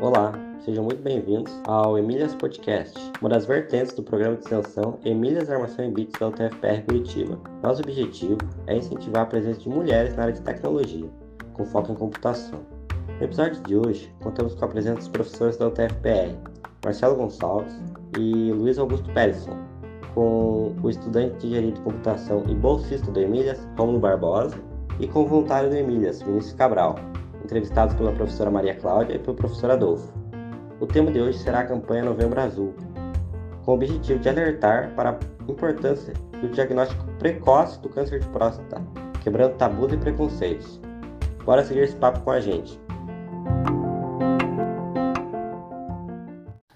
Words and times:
Olá, 0.00 0.32
sejam 0.58 0.82
muito 0.82 1.00
bem-vindos 1.00 1.52
ao 1.64 1.96
Emílias 1.96 2.34
Podcast, 2.34 2.98
uma 3.20 3.28
das 3.28 3.46
vertentes 3.46 3.94
do 3.94 4.02
programa 4.02 4.34
de 4.34 4.42
extensão 4.42 4.98
Emílias 5.04 5.48
Armação 5.48 5.84
em 5.84 5.92
Bits 5.92 6.18
da 6.18 6.26
UTFPR 6.26 6.82
Curitiba. 6.86 7.38
Nosso 7.62 7.82
objetivo 7.82 8.38
é 8.66 8.78
incentivar 8.78 9.22
a 9.22 9.26
presença 9.26 9.60
de 9.60 9.68
mulheres 9.68 10.16
na 10.16 10.22
área 10.24 10.34
de 10.34 10.42
tecnologia, 10.42 11.08
com 11.52 11.64
foco 11.64 11.92
em 11.92 11.94
computação. 11.94 12.58
No 13.20 13.24
episódio 13.24 13.62
de 13.62 13.76
hoje, 13.76 14.12
contamos 14.24 14.56
com 14.56 14.64
a 14.64 14.68
presença 14.68 14.96
dos 14.96 15.08
professores 15.08 15.56
da 15.56 15.68
UTFPR, 15.68 16.36
Marcelo 16.84 17.14
Gonçalves 17.14 17.80
e 18.18 18.50
Luiz 18.50 18.76
Augusto 18.76 19.08
Pereson, 19.12 19.56
com 20.16 20.74
o 20.82 20.90
estudante 20.90 21.36
de 21.36 21.46
engenharia 21.46 21.70
de 21.70 21.80
computação 21.82 22.42
e 22.48 22.56
bolsista 22.56 23.08
do 23.12 23.20
Emílias, 23.20 23.64
Romulo 23.76 24.00
Barbosa, 24.00 24.56
e 24.98 25.06
com 25.06 25.22
o 25.22 25.26
voluntário 25.26 25.70
do 25.70 25.76
Emílias, 25.76 26.22
Vinícius 26.22 26.54
Cabral, 26.54 26.96
entrevistados 27.44 27.94
pela 27.94 28.12
professora 28.12 28.50
Maria 28.50 28.74
Cláudia 28.74 29.16
e 29.16 29.18
pelo 29.18 29.36
professor 29.36 29.70
Adolfo. 29.70 30.12
O 30.80 30.86
tema 30.86 31.10
de 31.10 31.20
hoje 31.20 31.38
será 31.38 31.60
a 31.60 31.66
campanha 31.66 32.04
Novembro 32.04 32.40
Azul, 32.40 32.74
com 33.64 33.72
o 33.72 33.74
objetivo 33.74 34.18
de 34.18 34.28
alertar 34.28 34.94
para 34.94 35.10
a 35.10 35.50
importância 35.50 36.12
do 36.40 36.48
diagnóstico 36.48 37.04
precoce 37.18 37.80
do 37.80 37.88
câncer 37.88 38.20
de 38.20 38.28
próstata, 38.28 38.82
quebrando 39.22 39.56
tabus 39.56 39.92
e 39.92 39.96
preconceitos. 39.96 40.80
Bora 41.44 41.64
seguir 41.64 41.80
esse 41.80 41.96
papo 41.96 42.20
com 42.20 42.30
a 42.30 42.40
gente. 42.40 42.80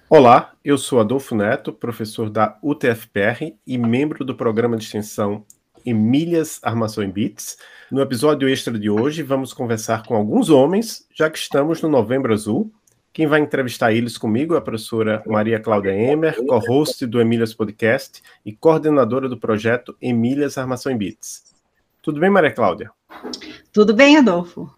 Olá, 0.09 0.52
eu 0.64 0.77
sou 0.77 0.98
Adolfo 1.00 1.34
Neto, 1.37 1.73
professor 1.73 2.28
da 2.28 2.59
UTFPR 2.62 3.56
e 3.66 3.78
membro 3.78 4.25
do 4.25 4.34
programa 4.34 4.77
de 4.77 4.84
extensão 4.84 5.45
Emílias 5.84 6.59
Armação 6.62 7.02
em 7.02 7.11
Bits. 7.11 7.59
No 7.91 8.01
episódio 8.01 8.48
extra 8.48 8.79
de 8.79 8.89
hoje, 8.89 9.23
vamos 9.23 9.52
conversar 9.52 10.06
com 10.06 10.15
alguns 10.15 10.48
homens, 10.51 11.06
já 11.15 11.29
que 11.29 11.39
estamos 11.39 11.83
no 11.83 11.89
Novembro 11.89 12.33
Azul. 12.33 12.72
Quem 13.12 13.27
vai 13.27 13.41
entrevistar 13.41 13.92
eles 13.92 14.17
comigo 14.17 14.55
é 14.55 14.59
a 14.59 14.61
professora 14.61 15.22
Maria 15.27 15.59
Cláudia 15.59 15.91
Emer, 15.91 16.37
co-host 16.47 17.05
do 17.06 17.20
Emílias 17.20 17.53
Podcast 17.53 18.22
e 18.47 18.53
coordenadora 18.53 19.28
do 19.28 19.37
projeto 19.37 19.97
Emílias 20.00 20.56
Armação 20.56 20.92
em 20.92 20.97
Bits. 20.97 21.53
Tudo 22.00 22.20
bem, 22.20 22.31
Maria 22.31 22.53
Cláudia? 22.53 22.91
Tudo 23.72 23.92
bem, 23.92 24.17
Adolfo. 24.17 24.72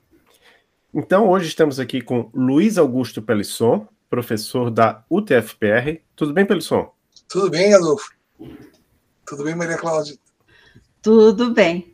Então, 0.95 1.29
hoje 1.29 1.49
estamos 1.49 1.79
aqui 1.79 2.01
com 2.01 2.31
Luiz 2.35 2.79
Augusto 2.79 3.21
Pelisson, 3.21 3.87
professor 4.09 4.71
da 4.71 5.05
UTFPR. 5.11 6.01
Tudo 6.17 6.33
bem, 6.33 6.47
Pelisson? 6.47 6.93
Tudo 7.29 7.51
bem, 7.51 7.75
Adolfo. 7.75 8.11
Tudo 9.27 9.45
bem, 9.45 9.55
Maria 9.55 9.77
Cláudia? 9.77 10.17
Tudo 11.03 11.53
bem 11.53 11.93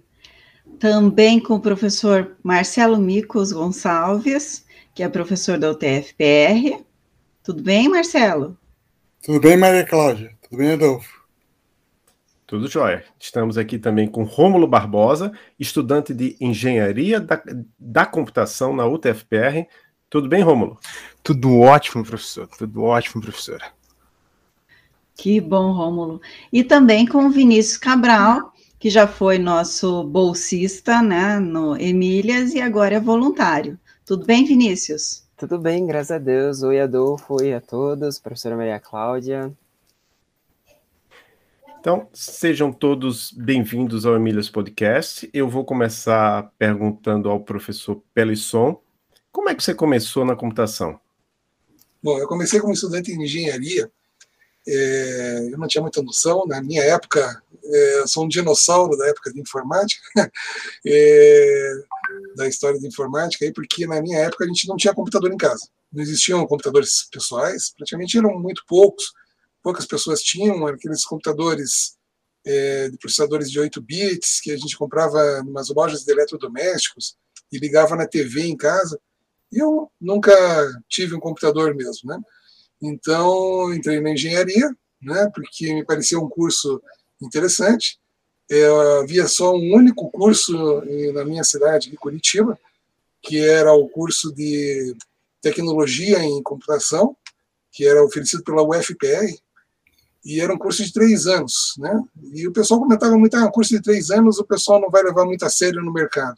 também 0.78 1.40
com 1.40 1.54
o 1.54 1.60
professor 1.60 2.36
Marcelo 2.42 2.96
Micos 2.96 3.52
Gonçalves, 3.52 4.64
que 4.94 5.02
é 5.02 5.08
professor 5.08 5.58
da 5.58 5.70
UTFPR. 5.70 6.84
Tudo 7.42 7.62
bem, 7.62 7.88
Marcelo? 7.88 8.56
Tudo 9.22 9.40
bem, 9.40 9.56
Maria 9.56 9.84
Cláudia? 9.84 10.32
Tudo 10.42 10.58
bem, 10.58 10.72
Adolfo? 10.72 11.18
Tudo 12.46 12.68
jóia. 12.68 13.04
Estamos 13.18 13.58
aqui 13.58 13.78
também 13.78 14.08
com 14.08 14.22
Rômulo 14.22 14.66
Barbosa, 14.66 15.32
estudante 15.58 16.14
de 16.14 16.36
Engenharia 16.40 17.20
da, 17.20 17.42
da 17.78 18.06
Computação 18.06 18.74
na 18.74 18.86
UTFPR. 18.86 19.66
Tudo 20.08 20.28
bem, 20.28 20.42
Rômulo? 20.42 20.78
Tudo 21.22 21.58
ótimo, 21.60 22.04
professor. 22.04 22.48
Tudo 22.56 22.84
ótimo, 22.84 23.20
professora. 23.20 23.72
Que 25.14 25.40
bom, 25.40 25.72
Rômulo. 25.72 26.22
E 26.52 26.62
também 26.62 27.06
com 27.06 27.26
o 27.26 27.30
Vinícius 27.30 27.76
Cabral, 27.76 28.52
que 28.78 28.88
já 28.88 29.08
foi 29.08 29.38
nosso 29.38 30.04
bolsista 30.04 31.02
né, 31.02 31.38
no 31.40 31.76
Emílias 31.76 32.54
e 32.54 32.60
agora 32.60 32.94
é 32.94 33.00
voluntário. 33.00 33.78
Tudo 34.06 34.24
bem, 34.24 34.44
Vinícius? 34.44 35.26
Tudo 35.36 35.58
bem, 35.58 35.86
graças 35.86 36.12
a 36.12 36.18
Deus. 36.18 36.62
Oi, 36.62 36.80
Adolfo. 36.80 37.34
Oi 37.40 37.52
a 37.52 37.60
todos. 37.60 38.18
Professora 38.18 38.56
Maria 38.56 38.78
Cláudia. 38.78 39.52
Então, 41.80 42.08
sejam 42.12 42.72
todos 42.72 43.32
bem-vindos 43.32 44.06
ao 44.06 44.14
Emílias 44.14 44.48
Podcast. 44.48 45.28
Eu 45.32 45.48
vou 45.48 45.64
começar 45.64 46.52
perguntando 46.58 47.28
ao 47.30 47.40
professor 47.40 48.02
Pelisson, 48.14 48.80
como 49.30 49.48
é 49.48 49.54
que 49.54 49.62
você 49.62 49.74
começou 49.74 50.24
na 50.24 50.34
computação? 50.34 50.98
Bom, 52.02 52.18
eu 52.18 52.28
comecei 52.28 52.60
como 52.60 52.72
estudante 52.72 53.12
de 53.12 53.22
engenharia 53.22 53.90
é, 54.70 55.48
eu 55.50 55.58
não 55.58 55.66
tinha 55.66 55.80
muita 55.80 56.02
noção. 56.02 56.44
Na 56.46 56.62
minha 56.62 56.82
época, 56.82 57.42
é, 57.64 58.04
sou 58.06 58.24
um 58.24 58.28
dinossauro 58.28 58.96
da 58.96 59.08
época 59.08 59.32
de 59.32 59.40
informática, 59.40 60.02
é, 60.86 61.72
da 62.36 62.46
história 62.46 62.78
de 62.78 62.86
informática, 62.86 63.44
aí, 63.44 63.52
porque 63.52 63.86
na 63.86 64.00
minha 64.02 64.18
época 64.18 64.44
a 64.44 64.46
gente 64.46 64.68
não 64.68 64.76
tinha 64.76 64.94
computador 64.94 65.32
em 65.32 65.36
casa. 65.36 65.68
Não 65.90 66.02
existiam 66.02 66.46
computadores 66.46 67.08
pessoais, 67.10 67.72
praticamente 67.74 68.18
eram 68.18 68.38
muito 68.38 68.62
poucos. 68.66 69.12
Poucas 69.62 69.86
pessoas 69.86 70.22
tinham 70.22 70.66
aqueles 70.66 71.04
computadores 71.04 71.96
é, 72.46 72.90
de 72.90 72.98
processadores 72.98 73.50
de 73.50 73.58
8 73.58 73.80
bits 73.80 74.40
que 74.40 74.50
a 74.50 74.56
gente 74.56 74.76
comprava 74.76 75.18
em 75.44 75.48
umas 75.48 75.68
lojas 75.70 76.04
de 76.04 76.12
eletrodomésticos 76.12 77.16
e 77.50 77.58
ligava 77.58 77.96
na 77.96 78.06
TV 78.06 78.42
em 78.42 78.56
casa. 78.56 79.00
E 79.50 79.58
eu 79.58 79.90
nunca 79.98 80.32
tive 80.88 81.14
um 81.14 81.20
computador 81.20 81.74
mesmo, 81.74 82.10
né? 82.10 82.20
Então, 82.80 83.72
entrei 83.72 84.00
na 84.00 84.10
engenharia, 84.10 84.74
né, 85.02 85.30
porque 85.34 85.72
me 85.72 85.84
parecia 85.84 86.18
um 86.18 86.28
curso 86.28 86.80
interessante. 87.20 87.98
É, 88.50 88.66
havia 89.00 89.26
só 89.26 89.54
um 89.54 89.74
único 89.74 90.10
curso 90.10 90.82
na 91.12 91.24
minha 91.24 91.44
cidade, 91.44 91.90
de 91.90 91.96
Curitiba, 91.96 92.58
que 93.22 93.38
era 93.38 93.72
o 93.72 93.88
curso 93.88 94.32
de 94.32 94.96
tecnologia 95.42 96.18
em 96.20 96.42
computação, 96.42 97.16
que 97.70 97.86
era 97.86 98.02
oferecido 98.04 98.42
pela 98.42 98.62
UFPR, 98.62 99.38
e 100.24 100.40
era 100.40 100.52
um 100.52 100.58
curso 100.58 100.84
de 100.84 100.92
três 100.92 101.26
anos, 101.26 101.74
né? 101.78 102.02
E 102.34 102.46
o 102.46 102.52
pessoal 102.52 102.80
comentava 102.80 103.16
muito, 103.16 103.34
ah, 103.36 103.46
um 103.46 103.50
curso 103.50 103.70
de 103.70 103.82
três 103.82 104.10
anos 104.10 104.38
o 104.38 104.44
pessoal 104.44 104.80
não 104.80 104.90
vai 104.90 105.02
levar 105.02 105.24
muito 105.24 105.44
a 105.44 105.50
sério 105.50 105.82
no 105.82 105.92
mercado. 105.92 106.36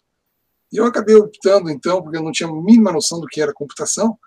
E 0.73 0.77
eu 0.77 0.85
acabei 0.85 1.17
optando, 1.17 1.71
então, 1.71 2.03
porque 2.03 2.17
eu 2.17 2.23
não 2.23 2.31
tinha 2.31 2.49
a 2.49 2.53
mínima 2.53 2.93
noção 2.93 3.21
do 3.21 3.27
que 3.27 3.41
era 3.41 3.53
computação, 3.53 4.19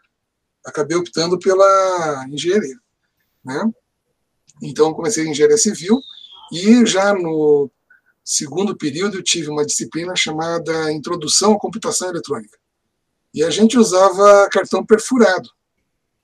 acabei 0.65 0.97
optando 0.97 1.37
pela 1.37 2.25
engenharia. 2.29 2.75
Né? 3.43 3.71
Então, 4.61 4.93
comecei 4.93 5.25
em 5.25 5.31
engenharia 5.31 5.57
civil 5.57 5.99
e 6.51 6.85
já 6.85 7.13
no 7.13 7.69
segundo 8.23 8.77
período 8.77 9.17
eu 9.17 9.23
tive 9.23 9.49
uma 9.49 9.65
disciplina 9.65 10.15
chamada 10.15 10.91
Introdução 10.91 11.53
à 11.53 11.59
Computação 11.59 12.09
Eletrônica. 12.09 12.57
E 13.33 13.43
a 13.43 13.49
gente 13.49 13.77
usava 13.77 14.47
cartão 14.49 14.85
perfurado. 14.85 15.49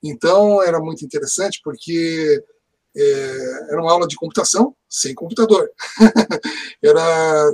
Então, 0.02 0.62
era 0.62 0.80
muito 0.80 1.04
interessante 1.04 1.60
porque 1.64 2.44
é, 2.96 3.72
era 3.72 3.82
uma 3.82 3.92
aula 3.92 4.08
de 4.08 4.16
computação 4.16 4.76
sem 4.88 5.14
computador. 5.14 5.70
era 6.82 7.52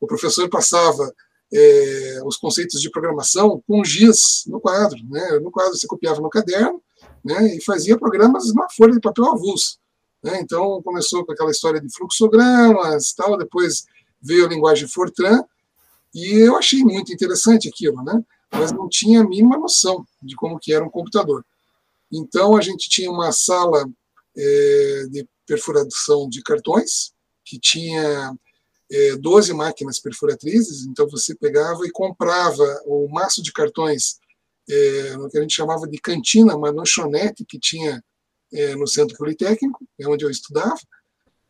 o 0.00 0.06
professor 0.06 0.48
passava 0.50 1.12
é, 1.52 2.20
os 2.24 2.36
conceitos 2.36 2.80
de 2.80 2.90
programação 2.90 3.62
com 3.66 3.84
giz 3.84 4.44
no 4.46 4.60
quadro. 4.60 4.98
Né? 5.08 5.38
No 5.40 5.50
quadro 5.50 5.76
você 5.76 5.86
copiava 5.86 6.20
no 6.20 6.30
caderno 6.30 6.82
né, 7.24 7.56
e 7.56 7.64
fazia 7.64 7.98
programas 7.98 8.52
na 8.54 8.68
folha 8.70 8.92
de 8.92 9.00
papel 9.00 9.26
avulso. 9.26 9.78
Né? 10.22 10.40
Então 10.40 10.82
começou 10.82 11.24
com 11.24 11.32
aquela 11.32 11.50
história 11.50 11.80
de 11.80 11.92
fluxogramas 11.94 13.12
tal, 13.12 13.36
depois 13.36 13.84
veio 14.20 14.46
a 14.46 14.48
linguagem 14.48 14.88
Fortran, 14.88 15.42
e 16.14 16.38
eu 16.38 16.56
achei 16.56 16.82
muito 16.82 17.12
interessante 17.12 17.68
aquilo, 17.68 18.02
né? 18.02 18.22
mas 18.50 18.72
não 18.72 18.88
tinha 18.88 19.20
a 19.20 19.28
mínima 19.28 19.58
noção 19.58 20.04
de 20.22 20.34
como 20.34 20.58
que 20.58 20.72
era 20.72 20.84
um 20.84 20.90
computador. 20.90 21.44
Então 22.12 22.56
a 22.56 22.60
gente 22.60 22.88
tinha 22.88 23.10
uma 23.10 23.32
sala 23.32 23.86
é, 24.36 25.06
de 25.10 25.28
perfuração 25.46 26.28
de 26.28 26.42
cartões, 26.42 27.12
que 27.44 27.58
tinha 27.58 28.34
é, 28.90 29.16
12 29.16 29.52
máquinas 29.52 29.98
perfuratrizes, 29.98 30.86
então 30.86 31.08
você 31.08 31.34
pegava 31.34 31.86
e 31.86 31.90
comprava 31.90 32.64
o 32.84 33.08
maço 33.08 33.42
de 33.42 33.52
cartões 33.52 34.18
é, 34.68 35.16
no 35.16 35.28
que 35.28 35.38
a 35.38 35.40
gente 35.40 35.54
chamava 35.54 35.86
de 35.86 35.98
cantina, 35.98 36.56
uma 36.56 36.70
lanchonete 36.70 37.44
que 37.44 37.58
tinha 37.58 38.02
é, 38.52 38.74
no 38.74 38.86
Centro 38.86 39.16
Politécnico, 39.16 39.86
é 39.98 40.08
onde 40.08 40.24
eu 40.24 40.30
estudava, 40.30 40.78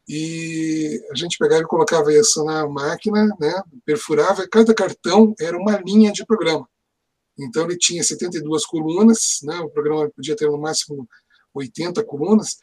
e 0.08 1.02
a 1.10 1.16
gente 1.16 1.36
pegava 1.36 1.62
e 1.62 1.66
colocava 1.66 2.12
isso 2.12 2.44
na 2.44 2.66
máquina, 2.68 3.26
né, 3.40 3.62
perfurava, 3.84 4.44
e 4.44 4.48
cada 4.48 4.74
cartão 4.74 5.34
era 5.40 5.56
uma 5.56 5.78
linha 5.78 6.12
de 6.12 6.24
programa. 6.24 6.68
Então 7.38 7.64
ele 7.64 7.76
tinha 7.76 8.02
72 8.02 8.64
colunas, 8.64 9.40
né, 9.42 9.58
o 9.60 9.68
programa 9.68 10.08
podia 10.10 10.36
ter 10.36 10.48
no 10.48 10.58
máximo 10.58 11.08
80 11.52 12.04
colunas, 12.04 12.58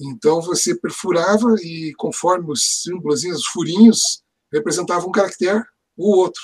então 0.00 0.40
você 0.40 0.74
perfurava 0.74 1.56
e 1.60 1.92
conforme 1.96 2.52
os 2.52 2.82
símbolos, 2.82 3.24
os 3.24 3.46
furinhos 3.46 4.22
representavam 4.52 5.08
um 5.08 5.12
caractere 5.12 5.62
ou 5.96 6.16
outro. 6.16 6.42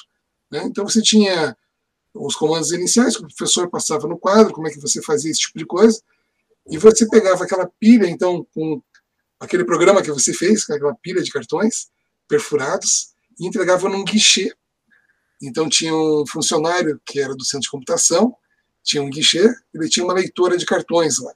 Né? 0.51 0.65
Então 0.65 0.87
você 0.87 1.03
tinha 1.03 1.56
os 2.15 2.37
comandos 2.37 2.71
iniciais 2.71 3.17
que 3.17 3.25
o 3.25 3.27
professor 3.27 3.69
passava 3.69 4.06
no 4.06 4.19
quadro, 4.19 4.53
como 4.53 4.69
é 4.69 4.71
que 4.71 4.81
você 4.81 5.03
fazia 5.03 5.31
esse 5.31 5.41
tipo 5.41 5.59
de 5.59 5.67
coisa, 5.67 6.01
e 6.69 6.79
você 6.79 7.09
pegava 7.09 7.45
aquela 7.45 7.69
pilha, 7.79 8.09
então, 8.09 8.47
com 8.55 8.81
aquele 9.39 9.65
programa 9.65 10.03
que 10.03 10.11
você 10.11 10.33
fez, 10.33 10.65
com 10.65 10.73
aquela 10.73 10.95
pilha 10.95 11.23
de 11.23 11.31
cartões 11.31 11.89
perfurados, 12.29 13.15
e 13.39 13.47
entregava 13.47 13.89
num 13.89 14.05
guichê 14.05 14.55
Então 15.43 15.69
tinha 15.69 15.95
um 15.95 16.25
funcionário 16.27 17.01
que 17.05 17.21
era 17.21 17.35
do 17.35 17.45
centro 17.45 17.62
de 17.62 17.71
computação, 17.71 18.35
tinha 18.83 19.03
um 19.03 19.11
guichê, 19.11 19.53
ele 19.75 19.89
tinha 19.89 20.05
uma 20.05 20.15
leitora 20.15 20.56
de 20.56 20.65
cartões 20.65 21.19
lá. 21.19 21.35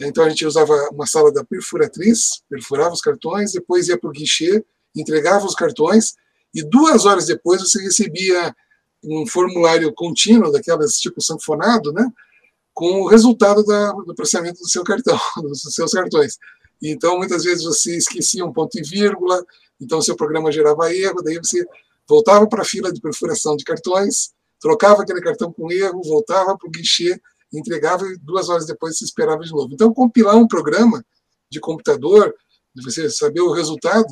Então 0.00 0.24
a 0.24 0.28
gente 0.28 0.46
usava 0.46 0.72
uma 0.92 1.06
sala 1.06 1.32
da 1.32 1.44
perfuratriz, 1.44 2.42
perfurava 2.48 2.94
os 2.94 3.00
cartões, 3.00 3.52
depois 3.52 3.88
ia 3.88 3.98
para 3.98 4.08
o 4.08 4.12
guichê, 4.12 4.64
entregava 4.94 5.46
os 5.46 5.54
cartões, 5.54 6.14
e 6.54 6.62
duas 6.62 7.06
horas 7.06 7.26
depois 7.26 7.60
você 7.60 7.82
recebia 7.82 8.54
um 9.02 9.26
formulário 9.26 9.92
contínuo, 9.94 10.52
daquelas 10.52 10.98
tipo 10.98 11.20
sanfonado, 11.20 11.92
né? 11.92 12.06
com 12.74 13.02
o 13.02 13.08
resultado 13.08 13.64
da, 13.64 13.92
do 13.92 14.14
processamento 14.14 14.60
do 14.60 14.68
seu 14.68 14.82
cartão, 14.82 15.18
dos 15.42 15.62
seus 15.62 15.92
cartões. 15.92 16.38
Então, 16.82 17.18
muitas 17.18 17.44
vezes 17.44 17.64
você 17.64 17.96
esquecia 17.96 18.44
um 18.44 18.52
ponto 18.52 18.78
e 18.78 18.82
vírgula, 18.82 19.44
então 19.80 20.00
seu 20.00 20.16
programa 20.16 20.50
gerava 20.50 20.92
erro, 20.92 21.22
daí 21.22 21.38
você 21.38 21.64
voltava 22.08 22.46
para 22.46 22.62
a 22.62 22.64
fila 22.64 22.92
de 22.92 23.00
perfuração 23.00 23.56
de 23.56 23.64
cartões, 23.64 24.32
trocava 24.60 25.02
aquele 25.02 25.20
cartão 25.20 25.52
com 25.52 25.70
erro, 25.70 26.02
voltava 26.02 26.56
para 26.56 26.68
o 26.68 26.70
guichê, 26.70 27.20
entregava 27.52 28.06
e 28.06 28.16
duas 28.18 28.48
horas 28.48 28.66
depois 28.66 28.96
se 28.96 29.04
esperava 29.04 29.42
de 29.42 29.52
novo. 29.52 29.72
Então, 29.72 29.92
compilar 29.92 30.36
um 30.36 30.46
programa 30.46 31.04
de 31.50 31.60
computador, 31.60 32.34
de 32.74 32.82
você 32.82 33.08
saber 33.10 33.42
o 33.42 33.52
resultado, 33.52 34.08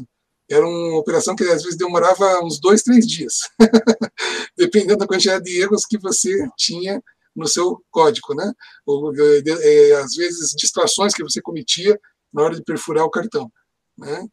era 0.51 0.67
uma 0.67 0.99
operação 0.99 1.37
que 1.37 1.45
às 1.45 1.63
vezes 1.63 1.79
demorava 1.79 2.41
uns 2.45 2.61
dois, 2.61 2.83
três 2.83 3.07
dias, 3.07 3.39
dependendo 4.57 4.99
da 4.99 5.07
quantidade 5.07 5.45
de 5.45 5.61
erros 5.61 5.87
que 5.87 5.97
você 5.97 6.49
tinha 6.57 7.01
no 7.35 7.47
seu 7.47 7.81
código, 7.91 8.35
né? 8.35 8.53
Ou, 8.85 9.13
é, 9.15 9.93
às 9.93 10.15
vezes, 10.15 10.51
distrações 10.57 11.15
que 11.15 11.23
você 11.23 11.41
cometia 11.41 11.99
na 12.33 12.43
hora 12.43 12.57
de 12.57 12.65
perfurar 12.65 13.05
o 13.05 13.11
cartão, 13.11 13.51
né? 13.97 14.27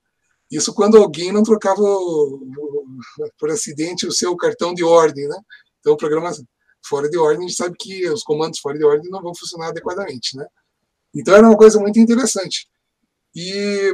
Isso 0.50 0.74
quando 0.74 0.98
alguém 0.98 1.31
não 1.31 1.44
trocava, 1.44 1.84
por 3.38 3.52
acidente, 3.52 4.08
o 4.08 4.12
seu 4.12 4.36
cartão 4.36 4.74
de 4.74 4.84
ordem, 4.84 5.28
né? 5.28 5.38
Então, 5.80 5.94
o 5.94 5.98
programa 5.98 6.31
fora 6.84 7.10
de 7.10 7.18
ordem, 7.18 7.46
a 7.46 7.48
gente 7.48 7.58
sabe 7.58 7.75
que 7.78 8.10
os 8.10 8.24
comandos 8.24 8.60
fora 8.60 8.78
de 8.78 8.84
ordem 8.84 9.12
não 9.12 9.22
vão 9.22 9.36
funcionar 9.36 9.68
adequadamente, 9.68 10.36
né? 10.36 10.46
Então, 11.14 11.36
era 11.36 11.46
uma 11.46 11.58
coisa 11.58 11.80
muito 11.80 12.00
interessante. 12.00 12.68
E, 13.36 13.94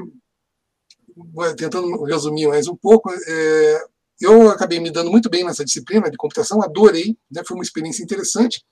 tentando 1.57 2.03
resumir 2.03 2.47
mais 2.47 2.67
um 2.67 2.75
pouco, 2.75 3.11
é, 3.11 3.85
eu 4.21 4.49
acabei 4.49 4.79
me 4.79 4.91
dando 4.91 5.11
muito 5.11 5.29
bem 5.29 5.43
nessa 5.43 5.65
disciplina 5.65 6.09
de 6.09 6.17
computação, 6.17 6.61
adorei, 6.61 7.17
né? 7.31 7.43
foi 7.45 7.55
uma 7.55 7.63
experiência 7.63 8.03
interessante. 8.03 8.63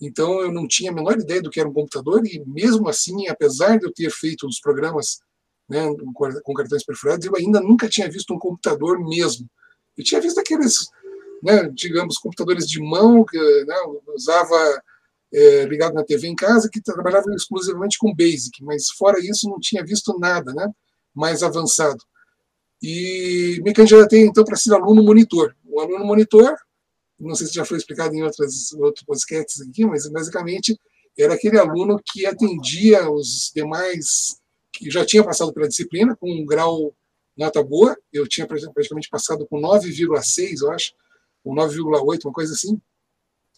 Então, 0.00 0.40
eu 0.40 0.52
não 0.52 0.68
tinha 0.68 0.90
a 0.90 0.94
menor 0.94 1.18
ideia 1.18 1.42
do 1.42 1.50
que 1.50 1.58
era 1.58 1.68
um 1.68 1.72
computador, 1.72 2.24
e 2.24 2.42
mesmo 2.46 2.88
assim, 2.88 3.26
apesar 3.28 3.78
de 3.78 3.86
eu 3.86 3.92
ter 3.92 4.10
feito 4.10 4.46
os 4.46 4.60
programas 4.60 5.18
né, 5.68 5.86
com 6.44 6.54
cartões 6.54 6.84
perfurados, 6.84 7.26
eu 7.26 7.34
ainda 7.36 7.60
nunca 7.60 7.88
tinha 7.88 8.10
visto 8.10 8.32
um 8.32 8.38
computador 8.38 8.98
mesmo. 9.00 9.48
Eu 9.96 10.04
tinha 10.04 10.20
visto 10.20 10.38
aqueles, 10.38 10.88
né, 11.42 11.68
digamos, 11.74 12.16
computadores 12.16 12.68
de 12.68 12.80
mão 12.80 13.24
que 13.24 13.38
né, 13.64 13.74
usava 14.14 14.82
é, 15.32 15.64
ligado 15.64 15.94
na 15.94 16.04
TV 16.04 16.28
em 16.28 16.36
casa, 16.36 16.70
que 16.72 16.80
trabalhavam 16.80 17.34
exclusivamente 17.34 17.98
com 17.98 18.14
BASIC, 18.14 18.62
mas 18.62 18.90
fora 18.90 19.18
isso 19.20 19.48
não 19.48 19.58
tinha 19.58 19.84
visto 19.84 20.16
nada 20.18 20.52
né, 20.54 20.70
mais 21.18 21.42
avançado. 21.42 22.02
E 22.82 23.60
me 23.64 23.72
candidatei 23.72 24.22
então 24.22 24.44
para 24.44 24.56
ser 24.56 24.72
aluno 24.72 25.02
monitor. 25.02 25.54
O 25.64 25.80
aluno 25.80 26.04
monitor 26.04 26.56
não 27.18 27.34
sei 27.34 27.48
se 27.48 27.54
já 27.54 27.64
foi 27.64 27.78
explicado 27.78 28.14
em 28.14 28.22
outras, 28.22 28.72
outros 28.74 29.04
podcasts 29.04 29.60
aqui, 29.60 29.84
mas 29.84 30.08
basicamente 30.08 30.78
era 31.18 31.34
aquele 31.34 31.58
aluno 31.58 32.00
que 32.12 32.24
atendia 32.24 33.10
os 33.10 33.50
demais, 33.54 34.40
que 34.72 34.88
já 34.88 35.04
tinha 35.04 35.24
passado 35.24 35.52
pela 35.52 35.66
disciplina, 35.66 36.16
com 36.16 36.30
um 36.30 36.46
grau 36.46 36.94
nota 37.36 37.62
boa, 37.62 37.96
eu 38.12 38.26
tinha 38.28 38.46
praticamente 38.46 39.08
passado 39.08 39.46
com 39.46 39.60
9,6, 39.60 40.62
eu 40.62 40.70
acho, 40.70 40.92
ou 41.44 41.54
9,8, 41.54 42.24
uma 42.24 42.32
coisa 42.32 42.52
assim, 42.52 42.80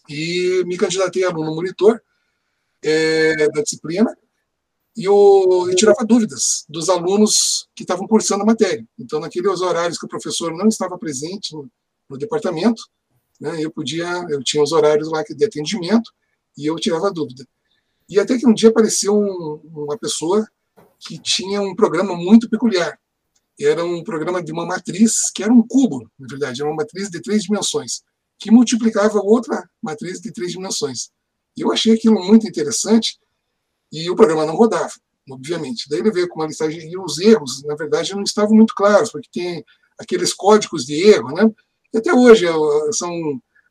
e 0.09 0.63
me 0.67 0.77
candidatei 0.79 1.25
a 1.25 1.29
aluno 1.29 1.55
monitor 1.55 2.03
é, 2.83 3.49
da 3.51 3.63
disciplina, 3.63 4.17
e 5.01 5.05
eu, 5.05 5.67
eu, 5.67 5.75
tirava 5.75 6.05
dúvidas 6.05 6.67
dos 6.69 6.91
alunos 6.91 7.67
que 7.75 7.85
estavam 7.85 8.07
cursando 8.07 8.43
a 8.43 8.47
matéria. 8.47 8.87
Então, 8.99 9.19
naqueles 9.19 9.63
horários 9.63 9.97
que 9.97 10.05
o 10.05 10.09
professor 10.09 10.55
não 10.55 10.69
estava 10.69 10.99
presente 10.99 11.55
no, 11.55 11.71
no 12.07 12.19
departamento, 12.19 12.83
né, 13.41 13.65
eu 13.65 13.71
podia, 13.71 14.07
eu 14.29 14.45
tinha 14.45 14.63
os 14.63 14.73
horários 14.73 15.11
lá 15.11 15.23
de 15.23 15.43
atendimento 15.43 16.13
e 16.55 16.67
eu 16.67 16.77
tirava 16.77 17.11
dúvida. 17.11 17.49
E 18.11 18.21
até 18.21 18.37
que 18.37 18.47
um 18.47 18.53
dia 18.53 18.69
apareceu 18.69 19.19
um, 19.19 19.63
uma 19.73 19.97
pessoa 19.97 20.47
que 20.99 21.19
tinha 21.19 21.63
um 21.63 21.75
programa 21.75 22.15
muito 22.15 22.51
peculiar. 22.51 23.01
Era 23.59 23.83
um 23.83 24.05
programa 24.05 24.43
de 24.43 24.53
uma 24.53 24.67
matriz 24.67 25.31
que 25.35 25.43
era 25.43 25.51
um 25.51 25.67
cubo, 25.67 26.11
na 26.19 26.27
verdade, 26.29 26.61
era 26.61 26.69
uma 26.69 26.77
matriz 26.77 27.09
de 27.09 27.23
três 27.23 27.45
dimensões, 27.45 28.03
que 28.39 28.51
multiplicava 28.51 29.19
outra 29.19 29.67
matriz 29.83 30.21
de 30.21 30.31
três 30.31 30.53
dimensões. 30.53 31.09
E 31.57 31.63
eu 31.63 31.73
achei 31.73 31.95
aquilo 31.95 32.23
muito 32.23 32.47
interessante 32.47 33.19
e 33.93 34.11
o 34.11 34.17
programa 34.17 34.47
não 34.47 34.55
rodava, 34.55 34.93
obviamente. 35.31 35.89
Daí 35.89 36.01
ele 36.01 36.11
veio 36.11 36.29
com 36.29 36.41
uma 36.41 36.47
listagem 36.47 36.91
e 36.91 36.99
os 36.99 37.19
erros, 37.19 37.63
na 37.65 37.75
verdade, 37.75 38.15
não 38.15 38.23
estavam 38.23 38.55
muito 38.55 38.75
claros, 38.75 39.11
porque 39.11 39.29
tem 39.33 39.65
aqueles 39.99 40.33
códigos 40.33 40.85
de 40.85 40.95
erro, 41.09 41.33
né? 41.35 41.51
E 41.93 41.99
até 41.99 42.13
hoje 42.13 42.47
são 42.93 43.13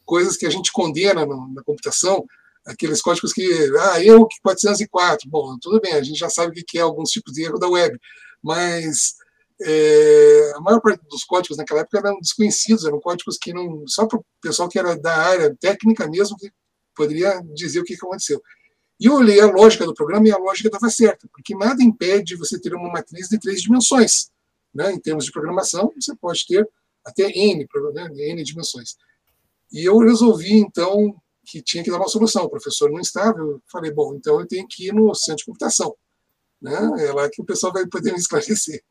coisas 0.05 0.35
que 0.37 0.45
a 0.45 0.49
gente 0.49 0.71
condena 0.71 1.25
na 1.25 1.63
computação, 1.63 2.25
aqueles 2.65 3.01
códigos 3.01 3.33
que, 3.33 3.47
ah, 3.79 4.03
erro 4.03 4.27
404. 4.43 5.29
Bom, 5.29 5.57
tudo 5.61 5.79
bem, 5.79 5.93
a 5.93 6.03
gente 6.03 6.19
já 6.19 6.29
sabe 6.29 6.51
o 6.51 6.65
que 6.65 6.77
é 6.77 6.81
alguns 6.81 7.09
tipos 7.09 7.33
de 7.33 7.43
erro 7.43 7.57
da 7.57 7.67
web, 7.67 7.97
mas 8.43 9.15
é, 9.61 10.53
a 10.55 10.61
maior 10.61 10.79
parte 10.79 11.01
dos 11.09 11.23
códigos 11.23 11.57
naquela 11.57 11.81
época 11.81 11.99
eram 11.99 12.19
desconhecidos, 12.19 12.85
eram 12.85 12.99
códigos 12.99 13.37
que 13.37 13.53
não. 13.53 13.83
só 13.87 14.05
para 14.05 14.19
o 14.19 14.25
pessoal 14.41 14.69
que 14.69 14.79
era 14.79 14.95
da 14.95 15.15
área 15.15 15.55
técnica 15.59 16.07
mesmo 16.07 16.37
que 16.37 16.51
poderia 16.95 17.41
dizer 17.53 17.79
o 17.79 17.83
que 17.83 17.95
aconteceu. 17.95 18.41
E 18.99 19.05
eu 19.05 19.13
olhei 19.13 19.39
a 19.39 19.47
lógica 19.47 19.85
do 19.85 19.93
programa 19.93 20.27
e 20.27 20.31
a 20.31 20.37
lógica 20.37 20.67
estava 20.67 20.89
certa, 20.89 21.27
porque 21.31 21.55
nada 21.55 21.81
impede 21.81 22.35
você 22.35 22.59
ter 22.59 22.73
uma 22.73 22.91
matriz 22.91 23.29
de 23.29 23.39
três 23.39 23.61
dimensões. 23.61 24.29
Né? 24.73 24.91
Em 24.91 24.99
termos 24.99 25.25
de 25.25 25.31
programação, 25.31 25.91
você 25.99 26.13
pode 26.15 26.45
ter 26.45 26.67
até 27.05 27.29
N, 27.29 27.65
né, 27.93 28.09
N 28.31 28.43
dimensões. 28.43 28.97
E 29.71 29.87
eu 29.87 29.97
resolvi, 29.99 30.53
então, 30.53 31.15
que 31.45 31.61
tinha 31.61 31.83
que 31.83 31.89
dar 31.89 31.97
uma 31.97 32.07
solução. 32.07 32.43
O 32.43 32.49
professor 32.49 32.91
não 32.91 32.99
estava, 32.99 33.39
eu 33.39 33.61
falei, 33.71 33.91
bom, 33.91 34.13
então 34.15 34.39
eu 34.39 34.47
tenho 34.47 34.67
que 34.67 34.87
ir 34.87 34.93
no 34.93 35.13
centro 35.15 35.37
de 35.37 35.45
computação. 35.45 35.95
Né? 36.61 36.75
É 36.99 37.13
lá 37.13 37.29
que 37.29 37.41
o 37.41 37.45
pessoal 37.45 37.71
vai 37.71 37.87
poder 37.87 38.11
me 38.11 38.19
esclarecer. 38.19 38.83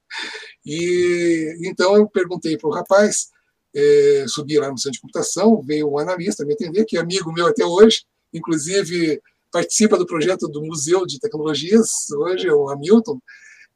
E 0.64 1.54
então 1.64 1.96
eu 1.96 2.08
perguntei 2.08 2.56
para 2.56 2.68
o 2.68 2.72
rapaz, 2.72 3.28
é, 3.74 4.24
subi 4.26 4.58
lá 4.58 4.70
no 4.70 4.78
centro 4.78 4.92
de 4.92 5.00
computação, 5.00 5.62
veio 5.62 5.90
um 5.90 5.98
analista 5.98 6.44
me 6.44 6.54
atender, 6.54 6.84
que 6.84 6.96
é 6.96 7.00
amigo 7.00 7.32
meu 7.32 7.46
até 7.46 7.64
hoje, 7.64 8.04
inclusive 8.32 9.20
participa 9.50 9.96
do 9.96 10.06
projeto 10.06 10.48
do 10.48 10.62
Museu 10.62 11.06
de 11.06 11.18
Tecnologias, 11.18 12.10
hoje 12.10 12.48
é 12.48 12.52
o 12.52 12.68
Hamilton, 12.68 13.18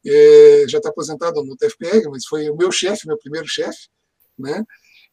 é, 0.04 0.64
já 0.68 0.78
está 0.78 0.90
aposentado 0.90 1.42
no 1.44 1.56
TFPR, 1.56 2.08
mas 2.10 2.26
foi 2.26 2.50
o 2.50 2.56
meu 2.56 2.72
chefe, 2.72 3.06
meu 3.06 3.18
primeiro 3.18 3.46
chefe, 3.46 3.88
né? 4.38 4.64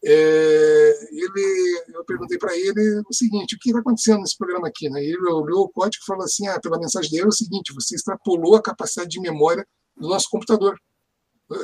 É, 0.04 1.00
ele, 1.12 1.84
eu 1.94 2.06
perguntei 2.06 2.38
para 2.38 2.58
ele 2.58 3.01
o 3.10 3.13
seguinte: 3.13 3.56
o 3.56 3.60
que 3.60 3.70
está 3.70 3.82
acontecendo 3.82 4.22
nesse 4.22 4.38
programa 4.38 4.68
aqui? 4.68 4.89
Né? 4.89 5.04
Ele 5.04 5.30
olhou 5.30 5.66
o 5.66 5.70
código 5.70 6.01
e 6.01 6.06
falou 6.06 6.24
assim: 6.24 6.48
ah, 6.48 6.60
pela 6.60 6.80
mensagem 6.80 7.12
dele 7.12 7.25
é 7.25 7.28
o 7.28 7.32
seguinte, 7.32 7.74
você 7.74 7.96
extrapolou 7.96 8.56
a 8.56 8.62
capacidade 8.62 9.10
de 9.10 9.20
memória 9.20 9.68
do 9.98 10.08
nosso 10.08 10.30
computador. 10.30 10.80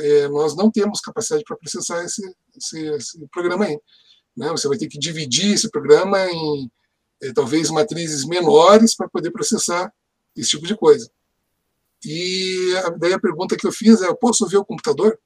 É, 0.02 0.28
nós 0.28 0.56
não 0.56 0.70
temos 0.70 1.00
capacidade 1.00 1.44
para 1.48 1.58
processar 1.58 2.04
esse, 2.04 2.22
esse, 2.58 2.86
esse, 2.88 3.28
programa 3.32 3.66
aí. 3.66 3.80
Né? 4.36 4.50
Você 4.50 4.68
vai 4.68 4.78
ter 4.78 4.88
que 4.88 5.00
dividir 5.00 5.54
esse 5.54 5.70
programa 5.70 6.20
em 6.30 6.70
talvez 7.34 7.70
matrizes 7.70 8.26
menores 8.26 8.96
para 8.96 9.10
poder 9.10 9.32
processar 9.32 9.92
esse 10.36 10.50
tipo 10.50 10.68
de 10.68 10.76
coisa. 10.76 11.10
E 12.04 12.72
daí 13.00 13.14
a 13.14 13.20
pergunta 13.20 13.56
que 13.56 13.66
eu 13.66 13.72
fiz 13.72 14.02
é: 14.02 14.14
posso 14.14 14.48
ver 14.48 14.58
o 14.58 14.66
computador? 14.66 15.18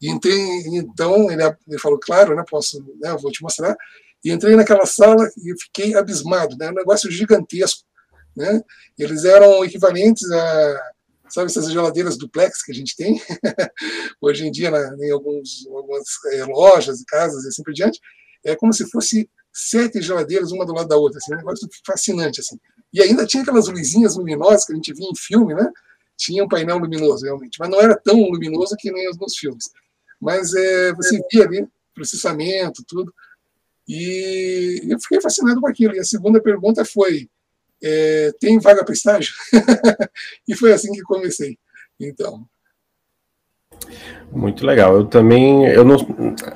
E 0.00 0.10
entrei, 0.10 0.38
então, 0.68 1.30
ele, 1.30 1.42
ele 1.66 1.78
falou, 1.78 1.98
claro, 1.98 2.34
né, 2.34 2.44
posso, 2.48 2.84
né, 3.00 3.16
vou 3.20 3.30
te 3.30 3.42
mostrar. 3.42 3.76
E 4.22 4.30
entrei 4.30 4.54
naquela 4.54 4.84
sala 4.84 5.26
e 5.38 5.54
fiquei 5.62 5.94
abismado, 5.94 6.56
né, 6.56 6.70
um 6.70 6.74
negócio 6.74 7.10
gigantesco. 7.10 7.82
Né? 8.36 8.62
Eles 8.98 9.24
eram 9.24 9.64
equivalentes 9.64 10.30
a, 10.30 10.92
sabe, 11.30 11.46
essas 11.46 11.70
geladeiras 11.70 12.18
duplex 12.18 12.62
que 12.62 12.72
a 12.72 12.74
gente 12.74 12.94
tem 12.94 13.20
hoje 14.20 14.46
em 14.46 14.50
dia 14.50 14.70
em 15.00 15.10
alguns, 15.10 15.66
algumas 15.68 16.04
é, 16.32 16.44
lojas, 16.44 17.02
casas 17.04 17.44
e 17.44 17.48
assim 17.48 17.62
por 17.62 17.72
diante. 17.72 17.98
É 18.44 18.54
como 18.54 18.72
se 18.72 18.88
fosse 18.90 19.28
sete 19.56 20.02
geladeiras 20.02 20.52
uma 20.52 20.66
do 20.66 20.74
lado 20.74 20.88
da 20.88 20.96
outra, 20.96 21.18
assim, 21.18 21.32
um 21.32 21.38
negócio 21.38 21.66
fascinante 21.84 22.40
assim. 22.40 22.58
E 22.92 23.00
ainda 23.00 23.26
tinha 23.26 23.42
aquelas 23.42 23.68
luzinhas 23.68 24.16
luminosas 24.16 24.66
que 24.66 24.72
a 24.72 24.76
gente 24.76 24.92
via 24.92 25.08
em 25.08 25.16
filme, 25.16 25.54
né? 25.54 25.70
Tinha 26.16 26.44
um 26.44 26.48
painel 26.48 26.78
luminoso 26.78 27.24
realmente, 27.24 27.58
mas 27.58 27.70
não 27.70 27.80
era 27.80 27.96
tão 27.96 28.16
luminoso 28.16 28.76
que 28.78 28.92
nem 28.92 29.08
os 29.08 29.18
nos 29.18 29.36
filmes. 29.36 29.70
Mas 30.20 30.54
é, 30.54 30.92
você 30.92 31.20
via 31.32 31.44
ali 31.44 31.68
processamento, 31.94 32.84
tudo. 32.86 33.12
E 33.88 34.82
eu 34.88 35.00
fiquei 35.00 35.20
fascinado 35.20 35.60
com 35.60 35.68
aquilo. 35.68 35.94
E 35.94 36.00
a 36.00 36.04
segunda 36.04 36.40
pergunta 36.40 36.84
foi: 36.84 37.28
é, 37.82 38.32
tem 38.38 38.58
vaga 38.58 38.84
para 38.84 38.94
estágio? 38.94 39.34
e 40.46 40.54
foi 40.54 40.72
assim 40.72 40.92
que 40.92 41.02
comecei. 41.02 41.58
Então. 41.98 42.46
Muito 44.32 44.66
legal. 44.66 44.94
Eu 44.94 45.04
também, 45.04 45.66
eu 45.66 45.84
não, 45.84 45.96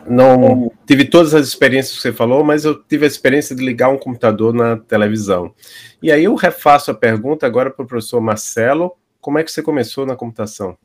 não 0.06 0.72
tive 0.86 1.04
todas 1.04 1.34
as 1.34 1.46
experiências 1.46 1.96
que 1.96 2.02
você 2.02 2.12
falou, 2.12 2.44
mas 2.44 2.64
eu 2.64 2.74
tive 2.82 3.04
a 3.04 3.08
experiência 3.08 3.54
de 3.54 3.64
ligar 3.64 3.88
um 3.88 3.98
computador 3.98 4.52
na 4.52 4.76
televisão. 4.76 5.54
E 6.02 6.10
aí 6.10 6.24
eu 6.24 6.34
refaço 6.34 6.90
a 6.90 6.94
pergunta 6.94 7.46
agora 7.46 7.70
para 7.70 7.84
o 7.84 7.88
professor 7.88 8.20
Marcelo. 8.20 8.92
Como 9.20 9.38
é 9.38 9.44
que 9.44 9.52
você 9.52 9.62
começou 9.62 10.04
na 10.04 10.16
computação? 10.16 10.76